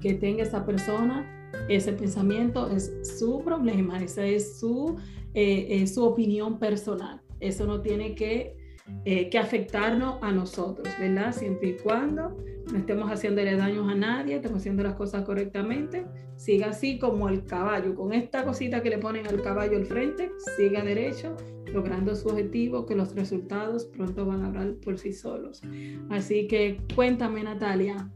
que 0.01 0.14
tenga 0.14 0.45
esa 0.45 0.64
persona, 0.64 1.26
ese 1.68 1.93
pensamiento 1.93 2.70
es 2.70 2.93
su 3.18 3.41
problema, 3.41 3.99
esa 4.01 4.24
es 4.24 4.61
su, 4.61 4.97
eh, 5.34 5.84
su 5.89 6.05
opinión 6.05 6.61
personal. 6.61 7.20
Eso 7.41 7.66
no 7.66 7.80
tiene 7.80 8.14
que, 8.14 8.57
eh, 9.05 9.28
que 9.28 9.39
afectarnos 9.39 10.18
a 10.22 10.32
nosotros, 10.32 10.89
¿verdad? 10.99 11.32
Siempre 11.32 11.70
y 11.70 11.76
cuando 11.76 12.36
no 12.72 12.78
estemos 12.78 13.11
haciéndole 13.11 13.57
daños 13.57 13.89
a 13.89 13.95
nadie, 13.95 14.36
estemos 14.36 14.59
haciendo 14.59 14.82
las 14.82 14.95
cosas 14.95 15.24
correctamente, 15.24 16.07
siga 16.36 16.68
así 16.68 16.99
como 16.99 17.28
el 17.28 17.45
caballo, 17.45 17.95
con 17.95 18.12
esta 18.12 18.45
cosita 18.45 18.82
que 18.82 18.91
le 18.91 18.99
ponen 18.99 19.26
al 19.26 19.41
caballo 19.43 19.76
al 19.76 19.86
frente, 19.86 20.30
siga 20.57 20.82
derecho, 20.82 21.34
logrando 21.72 22.14
su 22.14 22.28
objetivo, 22.28 22.84
que 22.84 22.95
los 22.95 23.14
resultados 23.14 23.86
pronto 23.86 24.26
van 24.26 24.43
a 24.43 24.49
hablar 24.49 24.74
por 24.84 24.99
sí 24.99 25.12
solos. 25.12 25.62
Así 26.11 26.47
que 26.47 26.80
cuéntame, 26.95 27.43
Natalia. 27.43 28.11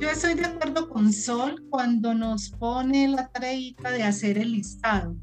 Yo 0.00 0.10
estoy 0.10 0.34
de 0.34 0.44
acuerdo 0.44 0.90
con 0.90 1.12
Sol 1.12 1.64
cuando 1.70 2.12
nos 2.12 2.50
pone 2.50 3.08
la 3.08 3.30
tarea 3.30 3.72
de 3.90 4.02
hacer 4.02 4.36
el 4.36 4.52
listado. 4.52 5.16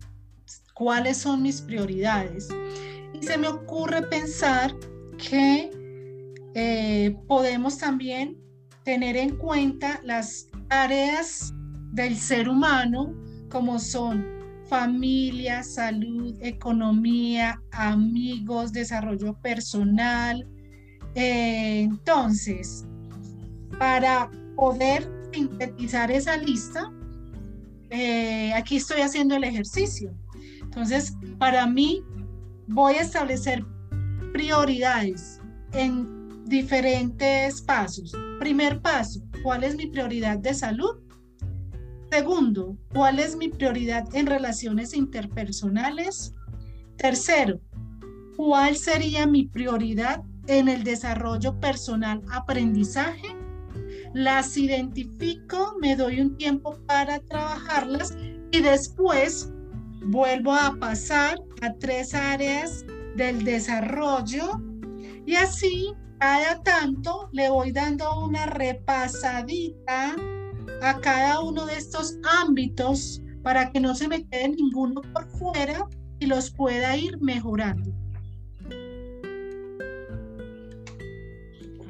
¿Cuáles 0.73 1.17
son 1.17 1.41
mis 1.41 1.61
prioridades? 1.61 2.49
Y 3.13 3.23
se 3.23 3.37
me 3.37 3.47
ocurre 3.47 4.01
pensar 4.03 4.73
que 5.17 5.69
eh, 6.55 7.15
podemos 7.27 7.77
también 7.77 8.37
tener 8.83 9.15
en 9.15 9.37
cuenta 9.37 9.99
las 10.03 10.47
áreas 10.69 11.53
del 11.93 12.17
ser 12.17 12.49
humano 12.49 13.13
como 13.49 13.79
son 13.79 14.25
familia, 14.67 15.63
salud, 15.63 16.35
economía, 16.41 17.61
amigos, 17.71 18.71
desarrollo 18.71 19.33
personal. 19.41 20.47
Eh, 21.15 21.81
entonces, 21.81 22.85
para 23.77 24.31
poder 24.55 25.11
sintetizar 25.33 26.09
esa 26.09 26.37
lista, 26.37 26.89
eh, 27.89 28.53
aquí 28.53 28.77
estoy 28.77 29.01
haciendo 29.01 29.35
el 29.35 29.43
ejercicio. 29.43 30.13
Entonces, 30.71 31.13
para 31.37 31.67
mí, 31.67 32.03
voy 32.67 32.95
a 32.95 33.01
establecer 33.01 33.65
prioridades 34.31 35.41
en 35.73 36.45
diferentes 36.45 37.61
pasos. 37.61 38.13
Primer 38.39 38.81
paso, 38.81 39.21
¿cuál 39.43 39.63
es 39.63 39.75
mi 39.75 39.87
prioridad 39.87 40.37
de 40.39 40.53
salud? 40.53 40.99
Segundo, 42.09 42.77
¿cuál 42.93 43.19
es 43.19 43.35
mi 43.35 43.49
prioridad 43.49 44.03
en 44.13 44.27
relaciones 44.27 44.93
interpersonales? 44.93 46.33
Tercero, 46.97 47.59
¿cuál 48.35 48.75
sería 48.75 49.27
mi 49.27 49.47
prioridad 49.47 50.23
en 50.47 50.67
el 50.67 50.83
desarrollo 50.83 51.59
personal 51.59 52.21
aprendizaje? 52.31 53.35
las 54.13 54.57
identifico, 54.57 55.75
me 55.79 55.95
doy 55.95 56.21
un 56.21 56.35
tiempo 56.35 56.77
para 56.85 57.19
trabajarlas 57.19 58.15
y 58.51 58.61
después 58.61 59.51
vuelvo 60.01 60.53
a 60.53 60.75
pasar 60.79 61.37
a 61.61 61.73
tres 61.75 62.13
áreas 62.13 62.85
del 63.15 63.43
desarrollo 63.43 64.61
y 65.25 65.35
así 65.35 65.93
cada 66.19 66.61
tanto 66.63 67.29
le 67.31 67.49
voy 67.49 67.71
dando 67.71 68.25
una 68.25 68.45
repasadita 68.45 70.15
a 70.81 70.99
cada 70.99 71.41
uno 71.41 71.65
de 71.65 71.77
estos 71.77 72.17
ámbitos 72.41 73.21
para 73.43 73.71
que 73.71 73.79
no 73.79 73.95
se 73.95 74.07
me 74.07 74.27
quede 74.27 74.49
ninguno 74.49 75.01
por 75.13 75.27
fuera 75.29 75.87
y 76.19 76.27
los 76.27 76.51
pueda 76.51 76.95
ir 76.95 77.19
mejorando. 77.19 77.91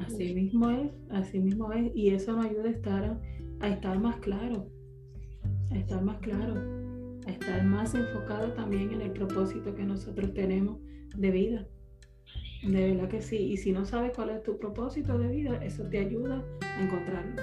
Así 0.06 0.34
mismo 0.34 0.70
es, 0.70 0.90
así 1.10 1.38
mismo 1.38 1.72
es, 1.72 1.90
y 1.94 2.10
eso 2.10 2.32
nos 2.32 2.46
ayuda 2.46 2.68
a 2.68 2.70
estar, 2.70 3.20
a 3.60 3.68
estar 3.68 3.98
más 3.98 4.16
claro, 4.16 4.66
a 5.70 5.76
estar 5.76 6.02
más 6.02 6.18
claro, 6.20 6.81
a 7.26 7.30
estar 7.30 7.64
más 7.64 7.94
enfocado 7.94 8.52
también 8.52 8.92
en 8.92 9.00
el 9.02 9.12
propósito 9.12 9.74
que 9.74 9.84
nosotros 9.84 10.32
tenemos 10.34 10.78
de 11.16 11.30
vida. 11.30 11.66
De 12.62 12.92
verdad 12.92 13.08
que 13.08 13.22
sí, 13.22 13.36
y 13.36 13.56
si 13.56 13.72
no 13.72 13.84
sabes 13.84 14.12
cuál 14.14 14.30
es 14.30 14.42
tu 14.42 14.58
propósito 14.58 15.18
de 15.18 15.28
vida, 15.28 15.64
eso 15.64 15.84
te 15.84 15.98
ayuda 15.98 16.44
a 16.60 16.82
encontrarlo. 16.82 17.42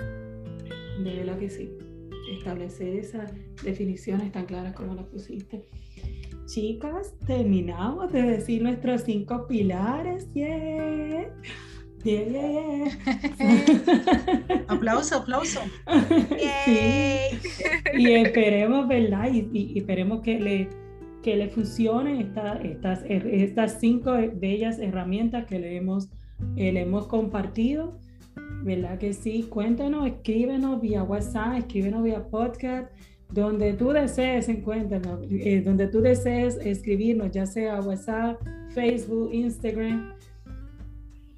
De 1.04 1.16
verdad 1.18 1.38
que 1.38 1.50
sí. 1.50 1.78
establecer 2.32 2.96
esas 2.96 3.34
definiciones 3.64 4.32
tan 4.32 4.46
claras 4.46 4.74
como 4.74 4.96
las 4.96 5.06
pusiste. 5.06 5.66
Chicas, 6.46 7.16
terminamos 7.26 8.12
de 8.12 8.22
decir 8.22 8.62
nuestros 8.62 9.02
cinco 9.02 9.46
pilares. 9.48 10.32
Yeah. 10.34 11.34
Yeah, 12.04 12.24
yeah, 12.24 12.96
yeah. 13.40 14.66
aplauso, 14.70 15.18
aplauso. 15.18 15.60
sí. 16.66 17.18
Y 17.98 18.12
esperemos, 18.14 18.88
¿verdad? 18.88 19.30
Y, 19.34 19.50
y, 19.52 19.80
esperemos 19.80 20.22
que 20.22 20.40
le, 20.40 20.70
que 21.22 21.36
le 21.36 21.50
funcionen 21.50 22.22
esta, 22.22 22.54
estas, 22.62 23.04
estas 23.06 23.80
cinco 23.80 24.14
bellas 24.36 24.80
herramientas 24.80 25.46
que 25.46 25.60
le 25.60 25.76
hemos, 25.76 26.10
eh, 26.56 26.72
le 26.72 26.82
hemos 26.82 27.08
compartido. 27.08 27.98
¿Verdad 28.64 28.98
que 28.98 29.14
sí? 29.14 29.44
Cuéntanos, 29.50 30.08
escríbenos 30.08 30.82
vía 30.82 31.04
WhatsApp, 31.04 31.58
escríbenos 31.58 32.04
vía 32.04 32.24
podcast, 32.30 32.92
donde 33.30 33.74
tú 33.74 33.90
desees, 33.90 34.48
encuéntranos, 34.48 35.20
eh, 35.30 35.62
donde 35.62 35.88
tú 35.88 36.02
desees 36.02 36.58
escribirnos, 36.58 37.32
ya 37.32 37.46
sea 37.46 37.82
WhatsApp, 37.82 38.42
Facebook, 38.74 39.34
Instagram 39.34 40.19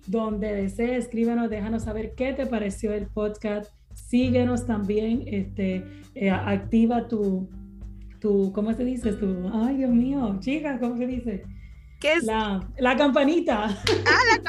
donde 0.07 0.53
desees, 0.53 1.05
escríbanos, 1.05 1.49
déjanos 1.49 1.83
saber 1.83 2.13
qué 2.15 2.33
te 2.33 2.45
pareció 2.45 2.93
el 2.93 3.07
podcast. 3.07 3.71
Síguenos 3.93 4.65
también, 4.65 5.23
este, 5.27 5.83
eh, 6.15 6.29
activa 6.29 7.07
tu, 7.07 7.49
tu, 8.19 8.51
¿cómo 8.53 8.73
se 8.73 8.85
dice? 8.85 9.13
Tu, 9.13 9.49
ay 9.53 9.77
Dios 9.77 9.91
mío, 9.91 10.37
chicas, 10.39 10.79
¿cómo 10.79 10.97
se 10.97 11.07
dice? 11.07 11.43
¿Qué 11.99 12.13
es? 12.13 12.23
La, 12.23 12.67
la 12.77 12.95
campanita. 12.95 13.65
Ah, 13.65 14.39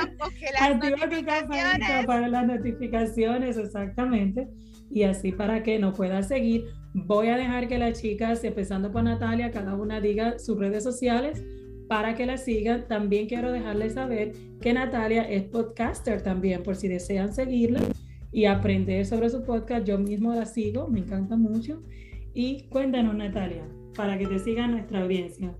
la, 0.60 0.80
campanita 0.80 2.06
para 2.06 2.28
las 2.28 2.46
notificaciones, 2.46 3.58
exactamente. 3.58 4.48
Y 4.90 5.02
así 5.04 5.32
para 5.32 5.62
que 5.62 5.78
nos 5.78 5.96
pueda 5.96 6.22
seguir. 6.22 6.64
Voy 6.94 7.28
a 7.28 7.36
dejar 7.36 7.68
que 7.68 7.78
las 7.78 8.00
chicas, 8.00 8.44
empezando 8.44 8.90
por 8.92 9.02
Natalia, 9.02 9.50
cada 9.50 9.74
una 9.74 10.00
diga 10.00 10.38
sus 10.38 10.58
redes 10.58 10.84
sociales 10.84 11.42
para 11.92 12.14
que 12.14 12.24
la 12.24 12.38
sigan. 12.38 12.88
También 12.88 13.28
quiero 13.28 13.52
dejarles 13.52 13.92
saber 13.92 14.32
que 14.62 14.72
Natalia 14.72 15.28
es 15.28 15.42
podcaster 15.42 16.22
también, 16.22 16.62
por 16.62 16.74
si 16.74 16.88
desean 16.88 17.34
seguirla 17.34 17.80
y 18.32 18.46
aprender 18.46 19.04
sobre 19.04 19.28
su 19.28 19.42
podcast. 19.42 19.84
Yo 19.84 19.98
mismo 19.98 20.34
la 20.34 20.46
sigo, 20.46 20.88
me 20.88 21.00
encanta 21.00 21.36
mucho. 21.36 21.82
Y 22.32 22.62
cuéntanos, 22.70 23.14
Natalia, 23.14 23.68
para 23.94 24.16
que 24.16 24.26
te 24.26 24.38
siga 24.38 24.66
nuestra 24.68 25.02
audiencia. 25.02 25.54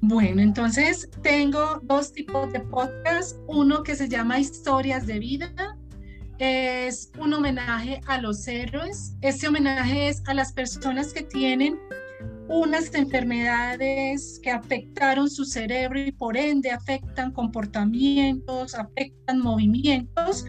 Bueno, 0.00 0.42
entonces 0.42 1.08
tengo 1.22 1.78
dos 1.84 2.12
tipos 2.12 2.52
de 2.52 2.58
podcast. 2.58 3.38
Uno 3.46 3.84
que 3.84 3.94
se 3.94 4.08
llama 4.08 4.40
Historias 4.40 5.06
de 5.06 5.20
Vida. 5.20 5.78
Es 6.40 7.12
un 7.20 7.34
homenaje 7.34 8.00
a 8.08 8.20
los 8.20 8.48
héroes. 8.48 9.14
Este 9.20 9.46
homenaje 9.46 10.08
es 10.08 10.24
a 10.26 10.34
las 10.34 10.52
personas 10.52 11.12
que 11.12 11.22
tienen 11.22 11.78
unas 12.48 12.94
enfermedades 12.94 14.38
que 14.42 14.50
afectaron 14.50 15.30
su 15.30 15.44
cerebro 15.44 15.98
y 16.00 16.12
por 16.12 16.36
ende 16.36 16.70
afectan 16.70 17.32
comportamientos, 17.32 18.74
afectan 18.74 19.40
movimientos 19.40 20.44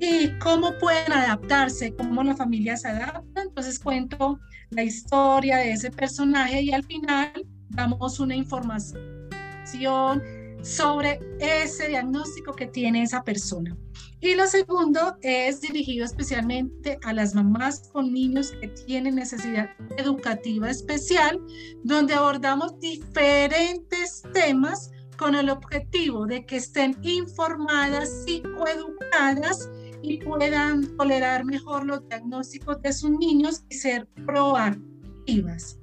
y 0.00 0.30
cómo 0.38 0.76
pueden 0.78 1.12
adaptarse, 1.12 1.94
cómo 1.94 2.22
las 2.24 2.38
familias 2.38 2.82
se 2.82 2.88
adaptan. 2.88 3.48
Entonces 3.48 3.78
cuento 3.78 4.38
la 4.70 4.82
historia 4.82 5.58
de 5.58 5.72
ese 5.72 5.90
personaje 5.90 6.62
y 6.62 6.72
al 6.72 6.82
final 6.84 7.32
damos 7.68 8.18
una 8.18 8.34
información 8.34 10.22
sobre 10.62 11.20
ese 11.38 11.88
diagnóstico 11.88 12.52
que 12.52 12.66
tiene 12.66 13.02
esa 13.02 13.22
persona. 13.22 13.76
Y 14.20 14.34
lo 14.34 14.46
segundo 14.46 15.16
es 15.22 15.60
dirigido 15.60 16.04
especialmente 16.04 16.98
a 17.02 17.12
las 17.12 17.34
mamás 17.34 17.88
con 17.92 18.12
niños 18.12 18.52
que 18.60 18.68
tienen 18.68 19.16
necesidad 19.16 19.70
educativa 19.96 20.70
especial, 20.70 21.40
donde 21.82 22.14
abordamos 22.14 22.78
diferentes 22.78 24.22
temas 24.32 24.90
con 25.16 25.34
el 25.34 25.50
objetivo 25.50 26.26
de 26.26 26.44
que 26.46 26.56
estén 26.56 26.96
informadas, 27.02 28.24
psicoeducadas 28.24 29.70
y 30.02 30.18
puedan 30.18 30.96
tolerar 30.96 31.44
mejor 31.44 31.86
los 31.86 32.06
diagnósticos 32.08 32.80
de 32.82 32.92
sus 32.92 33.10
niños 33.10 33.64
y 33.70 33.76
ser 33.76 34.08
proactivas. 34.26 35.78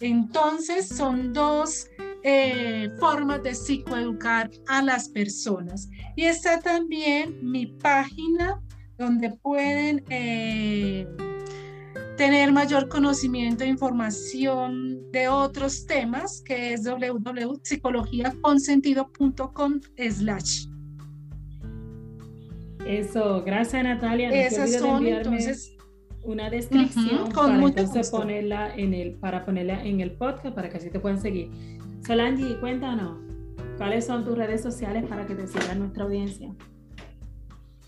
Entonces 0.00 0.88
son 0.88 1.32
dos 1.32 1.86
eh, 2.22 2.90
formas 2.98 3.42
de 3.42 3.54
psicoeducar 3.54 4.50
a 4.68 4.82
las 4.82 5.08
personas. 5.08 5.88
Y 6.16 6.24
está 6.24 6.60
también 6.60 7.38
mi 7.42 7.64
página 7.66 8.60
donde 8.98 9.30
pueden 9.42 10.04
eh, 10.10 11.08
tener 12.18 12.52
mayor 12.52 12.88
conocimiento 12.88 13.64
e 13.64 13.68
información 13.68 15.10
de 15.10 15.28
otros 15.28 15.86
temas, 15.86 16.42
que 16.44 16.74
es 16.74 16.84
www.psicologiaconsentido.com 16.84 19.80
slash. 19.96 20.66
Eso, 22.86 23.42
gracias 23.42 23.82
Natalia. 23.82 24.28
Esas 24.30 24.78
son 24.78 25.06
entonces 25.06 25.74
una 26.22 26.50
descripción 26.50 27.32
para 27.32 27.54
entonces 27.54 28.10
ponerla 28.10 28.74
en 28.76 28.92
el 28.92 29.14
para 29.14 29.46
ponerla 29.46 29.82
en 29.82 30.00
el 30.00 30.10
podcast 30.12 30.54
para 30.54 30.68
que 30.68 30.76
así 30.76 30.90
te 30.90 31.00
puedan 31.00 31.18
seguir. 31.20 31.79
Solange, 32.06 32.58
cuéntanos, 32.60 33.18
¿cuáles 33.76 34.06
son 34.06 34.24
tus 34.24 34.36
redes 34.36 34.62
sociales 34.62 35.04
para 35.08 35.26
que 35.26 35.34
te 35.34 35.46
siga 35.46 35.74
nuestra 35.74 36.04
audiencia? 36.04 36.54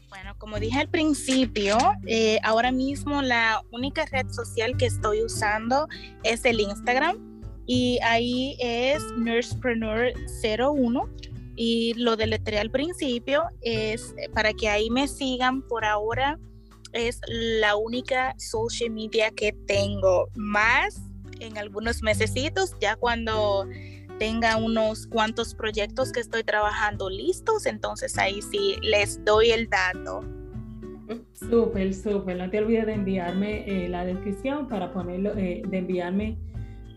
Bueno, 0.09 0.35
como 0.39 0.59
dije 0.61 0.79
al 0.79 0.89
principio, 0.89 1.79
eh, 2.07 2.39
ahora 2.43 2.71
mismo 2.71 3.23
la 3.23 3.63
única 3.73 4.05
red 4.07 4.29
social 4.29 4.77
que 4.77 4.87
estoy 4.87 5.23
usando 5.23 5.89
es 6.23 6.45
el 6.45 6.61
Instagram 6.61 7.17
y 7.67 7.99
ahí 8.03 8.57
es 8.61 9.03
nursepreneur01 9.17 11.09
y 11.57 11.95
lo 11.95 12.17
deletré 12.17 12.59
al 12.59 12.71
principio 12.71 13.45
es 13.63 14.15
para 14.35 14.53
que 14.53 14.69
ahí 14.69 14.91
me 14.91 15.09
sigan 15.09 15.63
por 15.63 15.85
ahora 15.85 16.39
es 16.93 17.21
la 17.27 17.77
única 17.77 18.35
social 18.39 18.91
media 18.91 19.31
que 19.31 19.53
tengo 19.67 20.29
más 20.35 21.03
en 21.41 21.59
algunos 21.59 22.03
mesecitos 22.03 22.75
ya 22.81 22.97
cuando 22.97 23.67
tenga 24.23 24.57
unos 24.57 25.09
cuantos 25.09 25.53
proyectos 25.53 26.13
que 26.13 26.21
estoy 26.21 26.45
trabajando 26.45 27.11
listos, 27.11 27.67
entonces 27.67 28.17
ahí 28.19 28.41
sí 28.41 28.77
les 28.81 29.25
doy 29.25 29.51
el 29.51 29.69
dato. 29.69 30.21
Súper, 31.33 31.93
súper. 31.93 32.37
No 32.37 32.49
te 32.49 32.61
olvides 32.61 32.87
de 32.87 32.93
enviarme 32.93 33.65
eh, 33.67 33.89
la 33.89 34.05
descripción 34.05 34.69
para 34.69 34.93
ponerlo, 34.93 35.37
eh, 35.37 35.65
de 35.69 35.77
enviarme 35.77 36.39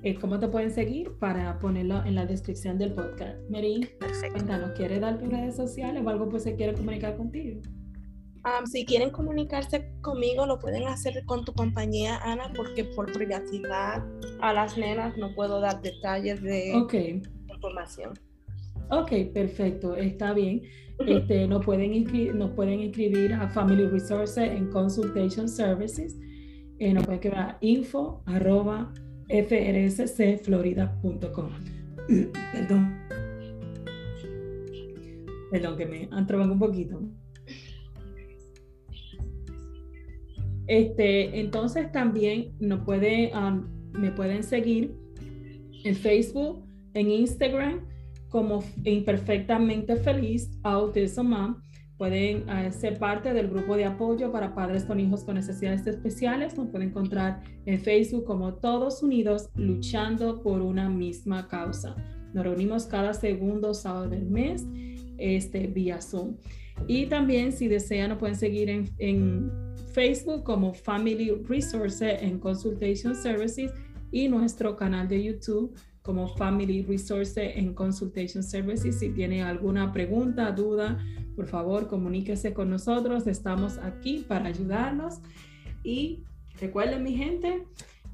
eh, 0.03 0.13
cómo 0.21 0.39
te 0.39 0.49
pueden 0.49 0.69
seguir 0.69 1.13
para 1.17 1.57
ponerlo 1.57 2.05
en 2.05 2.13
la 2.13 2.28
descripción 2.28 2.78
del 2.78 2.93
podcast. 2.93 3.39
Mary, 3.49 3.89
cuéntanos, 4.32 4.73
¿quieres 4.78 5.01
dar 5.01 5.17
tus 5.17 5.28
redes 5.28 5.55
sociales 5.55 6.03
o 6.05 6.09
algo 6.09 6.30
pues 6.30 6.43
se 6.43 6.55
quiere 6.55 6.76
comunicar 6.76 7.17
contigo? 7.17 7.59
Si 8.66 8.86
quieren 8.86 9.10
comunicarse 9.10 9.91
conmigo, 10.02 10.46
lo 10.46 10.60
pueden 10.60 10.88
hacer 10.88 11.24
con 11.26 11.46
tu 11.46 11.54
compañía, 11.54 12.18
Ana, 12.18 12.52
porque 12.56 12.84
por 12.84 13.12
privacidad 13.12 14.04
a 14.39 14.54
las 14.54 14.78
nenas 14.78 15.18
no 15.18 15.34
puedo 15.34 15.60
dar 15.60 15.82
detalles 15.82 16.41
de 16.41 16.74
información. 17.50 18.14
Ok, 18.91 19.12
perfecto, 19.34 19.96
está 19.96 20.34
bien. 20.34 20.62
Este, 21.00 21.48
nos, 21.48 21.66
pueden 21.66 22.38
nos 22.38 22.52
pueden 22.52 22.82
inscribir 22.82 23.34
a 23.34 23.50
Family 23.50 23.88
Resources 23.88 24.52
en 24.52 24.70
Consultation 24.70 25.50
Services. 25.50 26.16
Eh, 26.80 26.93
nos 26.93 27.04
pueden 27.04 27.20
escribir 27.20 27.39
a 27.39 27.58
info 27.62 28.22
arroba 28.26 28.93
frscflorida.com. 29.30 31.50
Perdón. 32.54 33.02
Perdón, 35.52 35.78
que 35.78 35.86
me 35.86 36.10
han 36.12 36.26
trabado 36.28 36.54
un 36.54 36.60
poquito. 36.60 37.02
Este, 40.68 41.39
entonces 41.39 41.91
también 41.91 42.53
nos 42.59 42.84
puede, 42.86 43.32
um, 43.36 43.66
me 43.93 44.11
pueden 44.11 44.43
seguir 44.43 44.95
en 45.84 45.95
Facebook, 45.95 46.66
en 46.93 47.11
Instagram, 47.11 47.82
como 48.30 48.63
Imperfectamente 48.84 49.95
Feliz 49.97 50.49
Autism 50.63 51.28
Mom. 51.28 51.61
Pueden 51.97 52.49
uh, 52.49 52.72
ser 52.74 52.99
parte 52.99 53.34
del 53.34 53.47
grupo 53.47 53.78
de 53.78 53.86
apoyo 53.86 54.32
para 54.32 54.53
padres 54.53 54.84
con 54.84 54.99
hijos 54.99 55.24
con 55.24 55.36
necesidades 55.36 55.88
especiales. 55.88 56.57
Nos 56.57 56.68
pueden 56.68 56.89
encontrar 56.89 57.41
en 57.66 57.80
Facebook 57.80 58.26
como 58.26 58.55
Todos 58.55 59.01
Unidos 59.01 59.49
Luchando 59.55 60.41
por 60.41 60.61
una 60.61 60.89
misma 60.89 61.47
causa. 61.47 61.95
Nos 62.34 62.43
reunimos 62.43 62.86
cada 62.86 63.13
segundo 63.13 63.74
sábado 63.74 64.09
del 64.09 64.26
mes 64.26 64.66
este, 65.18 65.68
vía 65.68 66.01
Zoom. 66.01 66.36
Y 66.88 67.05
también 67.05 67.53
si 67.53 67.70
desean 67.70 68.09
nos 68.09 68.20
pueden 68.20 68.36
seguir 68.36 68.70
en, 68.70 68.89
en 68.97 69.64
Facebook 69.96 70.43
como 70.43 70.74
Family 70.74 71.32
Resources 71.48 72.22
and 72.22 72.41
Consultation 72.41 73.16
Services 73.16 73.72
y 74.12 74.28
nuestro 74.28 74.76
canal 74.76 75.08
de 75.08 75.24
YouTube 75.24 75.74
como 76.02 76.28
Family 76.28 76.82
Resources 76.82 77.56
and 77.58 77.74
Consultation 77.76 78.43
Services. 78.43 79.00
Si 79.00 79.10
tiene 79.12 79.41
alguna 79.41 79.93
pregunta, 79.93 80.52
duda, 80.52 81.00
por 81.38 81.48
favor, 81.48 81.88
comuníquese 81.88 82.54
con 82.54 82.70
nosotros. 82.70 83.26
Estamos 83.26 83.78
aquí 83.78 84.26
para 84.28 84.48
ayudarnos. 84.50 85.22
Y 85.82 86.26
recuerden, 86.60 87.02
mi 87.02 87.16
gente, 87.16 87.64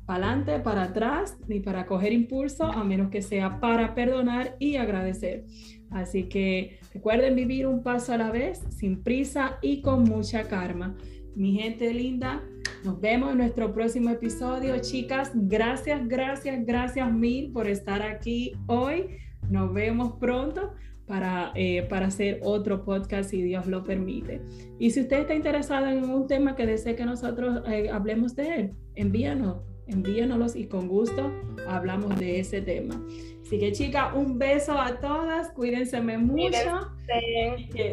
para 0.06 0.28
adelante, 0.28 0.60
para 0.60 0.84
atrás, 0.84 1.36
ni 1.48 1.62
para 1.62 1.88
coger 1.88 2.14
impulso, 2.14 2.66
a 2.66 2.84
menos 2.84 3.10
que 3.10 3.24
sea 3.24 3.60
para 3.60 3.96
perdonar 3.96 4.56
y 4.60 4.76
agradecer. 4.76 5.46
Así 5.90 6.30
que 6.30 6.80
recuerden 6.94 7.36
vivir 7.36 7.66
un 7.66 7.82
paso 7.82 8.14
a 8.14 8.18
la 8.18 8.30
vez, 8.30 8.62
sin 8.70 9.02
prisa 9.02 9.58
y 9.64 9.82
con 9.82 10.04
mucha 10.04 10.44
karma. 10.44 10.96
Mi 11.36 11.54
gente 11.54 11.94
linda, 11.94 12.44
nos 12.84 13.00
vemos 13.00 13.32
en 13.32 13.38
nuestro 13.38 13.74
próximo 13.74 14.10
episodio. 14.10 14.78
Chicas, 14.82 15.32
gracias, 15.34 16.06
gracias, 16.08 16.66
gracias 16.66 17.12
mil 17.12 17.52
por 17.52 17.68
estar 17.68 18.02
aquí 18.02 18.54
hoy. 18.68 19.18
Nos 19.50 19.74
vemos 19.74 20.14
pronto 20.20 20.74
para, 21.08 21.52
eh, 21.56 21.88
para 21.90 22.08
hacer 22.08 22.40
otro 22.44 22.84
podcast 22.84 23.30
si 23.30 23.42
Dios 23.42 23.66
lo 23.68 23.84
permite. 23.84 24.42
Y 24.78 24.92
si 24.92 25.02
usted 25.02 25.22
está 25.22 25.34
interesado 25.34 25.88
en 25.88 26.04
un 26.04 26.28
tema 26.28 26.56
que 26.56 26.66
desee 26.66 26.96
que 26.96 27.06
nosotros 27.06 27.62
eh, 27.68 27.90
hablemos 27.90 28.36
de 28.36 28.56
él, 28.56 28.72
envíanos, 28.96 29.58
envíanos 29.92 30.56
y 30.56 30.66
con 30.66 30.88
gusto 30.88 31.32
hablamos 31.68 32.18
de 32.18 32.40
ese 32.40 32.62
tema. 32.62 33.00
Así 33.46 33.60
que 33.60 33.72
chicas, 33.74 34.16
un 34.16 34.40
beso 34.40 34.80
a 34.80 35.00
todas, 35.00 35.50
cuídense 35.50 36.00
mucho. 36.02 36.90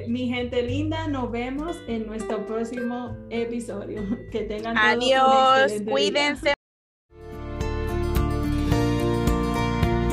Mi 0.07 0.28
gente 0.28 0.62
linda, 0.62 1.09
nos 1.09 1.30
vemos 1.32 1.76
en 1.88 2.07
nuestro 2.07 2.46
próximo 2.46 3.16
episodio. 3.30 4.03
Que 4.30 4.42
tengan 4.42 4.76
Adiós, 4.76 5.72
cuídense. 5.90 6.55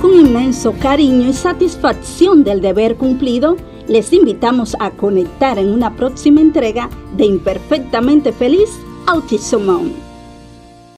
Con 0.01 0.13
inmenso 0.13 0.73
cariño 0.79 1.29
y 1.29 1.33
satisfacción 1.33 2.43
del 2.43 2.61
deber 2.61 2.95
cumplido, 2.95 3.57
les 3.87 4.13
invitamos 4.13 4.75
a 4.79 4.91
conectar 4.91 5.59
en 5.59 5.69
una 5.69 5.95
próxima 5.95 6.41
entrega 6.41 6.89
de 7.17 7.25
Imperfectamente 7.25 8.31
Feliz 8.31 8.69
Autism 9.07 10.04